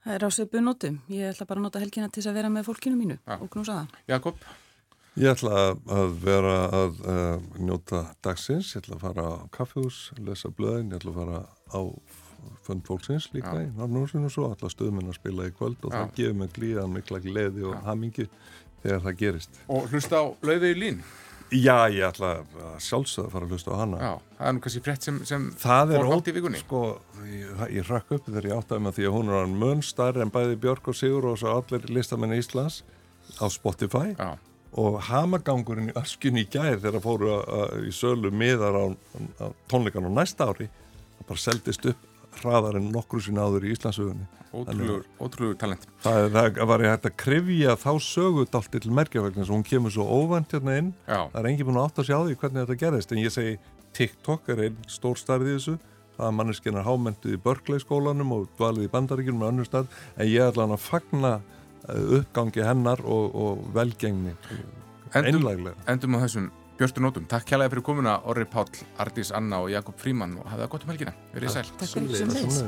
Það 0.00 0.16
er 0.16 0.24
ásöpu 0.24 0.60
nótum. 0.64 0.96
Ég 1.12 1.28
ætla 1.28 1.46
bara 1.48 1.60
að 1.60 1.66
nota 1.66 1.80
helgina 1.82 2.08
til 2.12 2.24
að 2.24 2.40
vera 2.40 2.50
með 2.52 2.66
fólkinu 2.70 2.96
mínu 2.96 3.16
ja. 3.18 3.36
og 3.36 3.48
knúsa 3.52 3.82
það. 3.82 4.02
Jakob? 4.08 4.44
Ég 5.20 5.34
ætla 5.34 5.64
að 5.90 6.12
vera 6.22 6.56
að 6.70 7.00
uh, 7.02 7.48
njóta 7.58 8.04
dagsins, 8.24 8.70
ég 8.72 8.84
ætla 8.84 8.96
að 8.96 9.04
fara 9.04 9.24
á 9.26 9.36
kaffehús, 9.52 9.98
lesa 10.22 10.52
blöðin, 10.54 10.92
ég 10.94 11.00
ætla 11.00 11.12
að 11.12 11.18
fara 11.18 11.40
á 11.76 11.80
fund 12.66 12.84
fólksins 12.88 13.30
líka 13.34 13.54
ja. 13.56 13.64
í 13.66 13.70
Norrnúsinu 13.78 14.28
og 14.28 14.34
svo 14.34 14.50
ætla 14.52 14.70
stöðminn 14.72 15.10
að 15.10 15.18
spila 15.20 15.48
í 15.48 15.54
kvöld 15.56 15.80
og 15.86 15.94
ja. 15.94 16.02
það 16.02 16.12
gefur 16.18 16.36
mig 16.42 16.52
glíðan 16.56 16.94
mikla 16.94 17.22
gleði 17.24 17.66
og 17.70 17.80
hamingi 17.86 18.28
þegar 18.84 19.02
það 19.06 19.18
gerist. 19.24 19.58
Og 19.68 19.90
hlusta 19.90 20.22
á 20.22 20.24
lauði 20.46 20.72
í 20.74 20.78
lín? 20.78 21.02
Já, 21.50 21.90
ég 21.90 22.04
ætla 22.06 22.28
að 22.38 22.76
sjálfsögða 22.84 23.26
að 23.26 23.32
fara 23.34 23.46
að 23.46 23.54
hlusta 23.54 23.72
á 23.74 23.76
hana. 23.80 23.98
Já, 23.98 24.12
það 24.36 24.48
er 24.48 24.54
nú 24.54 24.60
kannski 24.64 24.82
frett 24.86 25.06
sem, 25.06 25.16
sem 25.26 25.46
fór 25.58 26.10
hátt 26.12 26.30
í 26.30 26.34
vikunni. 26.36 26.60
Sko, 26.62 26.82
ég, 27.26 27.64
ég 27.74 27.90
rakk 27.90 28.12
upp 28.14 28.28
þegar 28.28 28.46
ég 28.46 28.60
áttaði 28.60 28.84
með 28.84 28.94
því 28.98 29.08
að 29.08 29.16
hún 29.16 29.32
er 29.34 29.50
mun 29.64 29.82
starri 29.82 30.22
en 30.22 30.30
bæði 30.30 30.60
Björg 30.62 30.92
og 30.92 30.98
Sigur 30.98 31.26
og 31.32 31.40
svo 31.40 31.56
allir 31.58 31.90
listamenni 31.90 32.38
Íslands 32.38 32.84
á 33.42 33.50
Spotify 33.50 34.14
Já. 34.14 34.38
og 34.78 35.00
hamagangurinn 35.10 35.90
í 35.90 35.96
öskjunni 35.98 36.46
í 36.46 36.50
gæð 36.50 36.84
þegar 36.84 37.04
fóru 37.04 37.32
að, 37.34 37.42
að, 37.58 37.74
í 37.90 37.94
sölu 37.98 38.30
miðar 38.30 38.78
á, 38.78 38.84
á 39.42 39.46
tónleikan 39.70 40.06
á 40.06 40.12
næsta 40.20 40.50
ári 40.50 40.70
það 40.70 41.26
bara 41.32 41.44
seldist 41.44 41.90
upp 41.90 42.06
hraðar 42.38 42.78
en 42.78 42.92
nokkru 42.94 43.22
sín 43.24 43.40
áður 43.40 43.66
í 43.66 43.74
Íslandsögunni 43.74 44.28
Ótrúlega 44.50 45.54
talent. 45.60 45.84
Það, 46.02 46.24
það 46.34 46.64
var 46.66 46.82
ég 46.82 46.90
hægt 46.90 47.06
að 47.06 47.16
krifja 47.22 47.76
þá 47.78 47.90
sögut 48.02 48.56
allt 48.58 48.72
til 48.74 48.94
merkjafækna 48.98 49.46
hún 49.46 49.62
kemur 49.66 49.94
svo 49.94 50.06
óvænt 50.10 50.50
hérna 50.56 50.74
inn. 50.80 50.88
Já. 51.06 51.28
það 51.30 51.38
er 51.40 51.48
engi 51.52 51.66
búin 51.68 51.78
að 51.78 51.86
átt 51.86 52.00
að 52.02 52.08
sjá 52.08 52.16
því 52.18 52.36
hvernig 52.40 52.64
þetta 52.64 52.80
gerðist 52.80 53.14
en 53.14 53.22
ég 53.22 53.34
segi 53.34 53.54
TikTok 53.94 54.50
er 54.50 54.64
einn 54.66 54.82
stór 54.90 55.20
starfið 55.20 55.54
þessu. 55.54 55.76
Það 56.16 56.26
er 56.26 56.36
manneskinnar 56.40 56.86
hámentuð 56.88 57.36
í 57.36 57.40
Berkeley 57.44 57.82
skólanum 57.84 58.34
og 58.34 58.50
dvalið 58.58 58.88
í 58.88 58.92
bandaríkjum 58.96 59.38
með 59.38 59.52
önnur 59.52 59.70
stað 59.70 59.94
en 60.16 60.30
ég 60.32 60.50
ætla 60.50 60.66
hann 60.66 60.74
að 60.74 60.84
fagna 60.88 61.32
eh, 61.38 62.18
uppgangi 62.18 62.66
hennar 62.66 63.04
og, 63.06 63.30
og 63.30 63.62
velgengni 63.76 64.34
einlæglega. 65.14 65.78
Endum 65.90 66.18
á 66.18 66.26
þessum 66.26 66.50
Björnstur 66.80 67.02
Nótum, 67.04 67.26
takk 67.28 67.44
kjælega 67.44 67.74
fyrir 67.74 67.84
komuna 67.84 68.14
Orri 68.32 68.46
Páll, 68.48 68.80
Ardís 69.04 69.34
Anna 69.36 69.58
og 69.60 69.68
Jakob 69.68 70.00
Fríman 70.00 70.38
og 70.40 70.48
hafið 70.48 70.64
það 70.64 70.72
gott 70.72 70.86
um 70.86 70.94
helgina. 70.94 71.16
Verðið 71.34 71.56
sæl. 71.58 71.72
Takk 71.76 71.96
fyrir 71.98 72.22
sem 72.22 72.32
leys. 72.32 72.62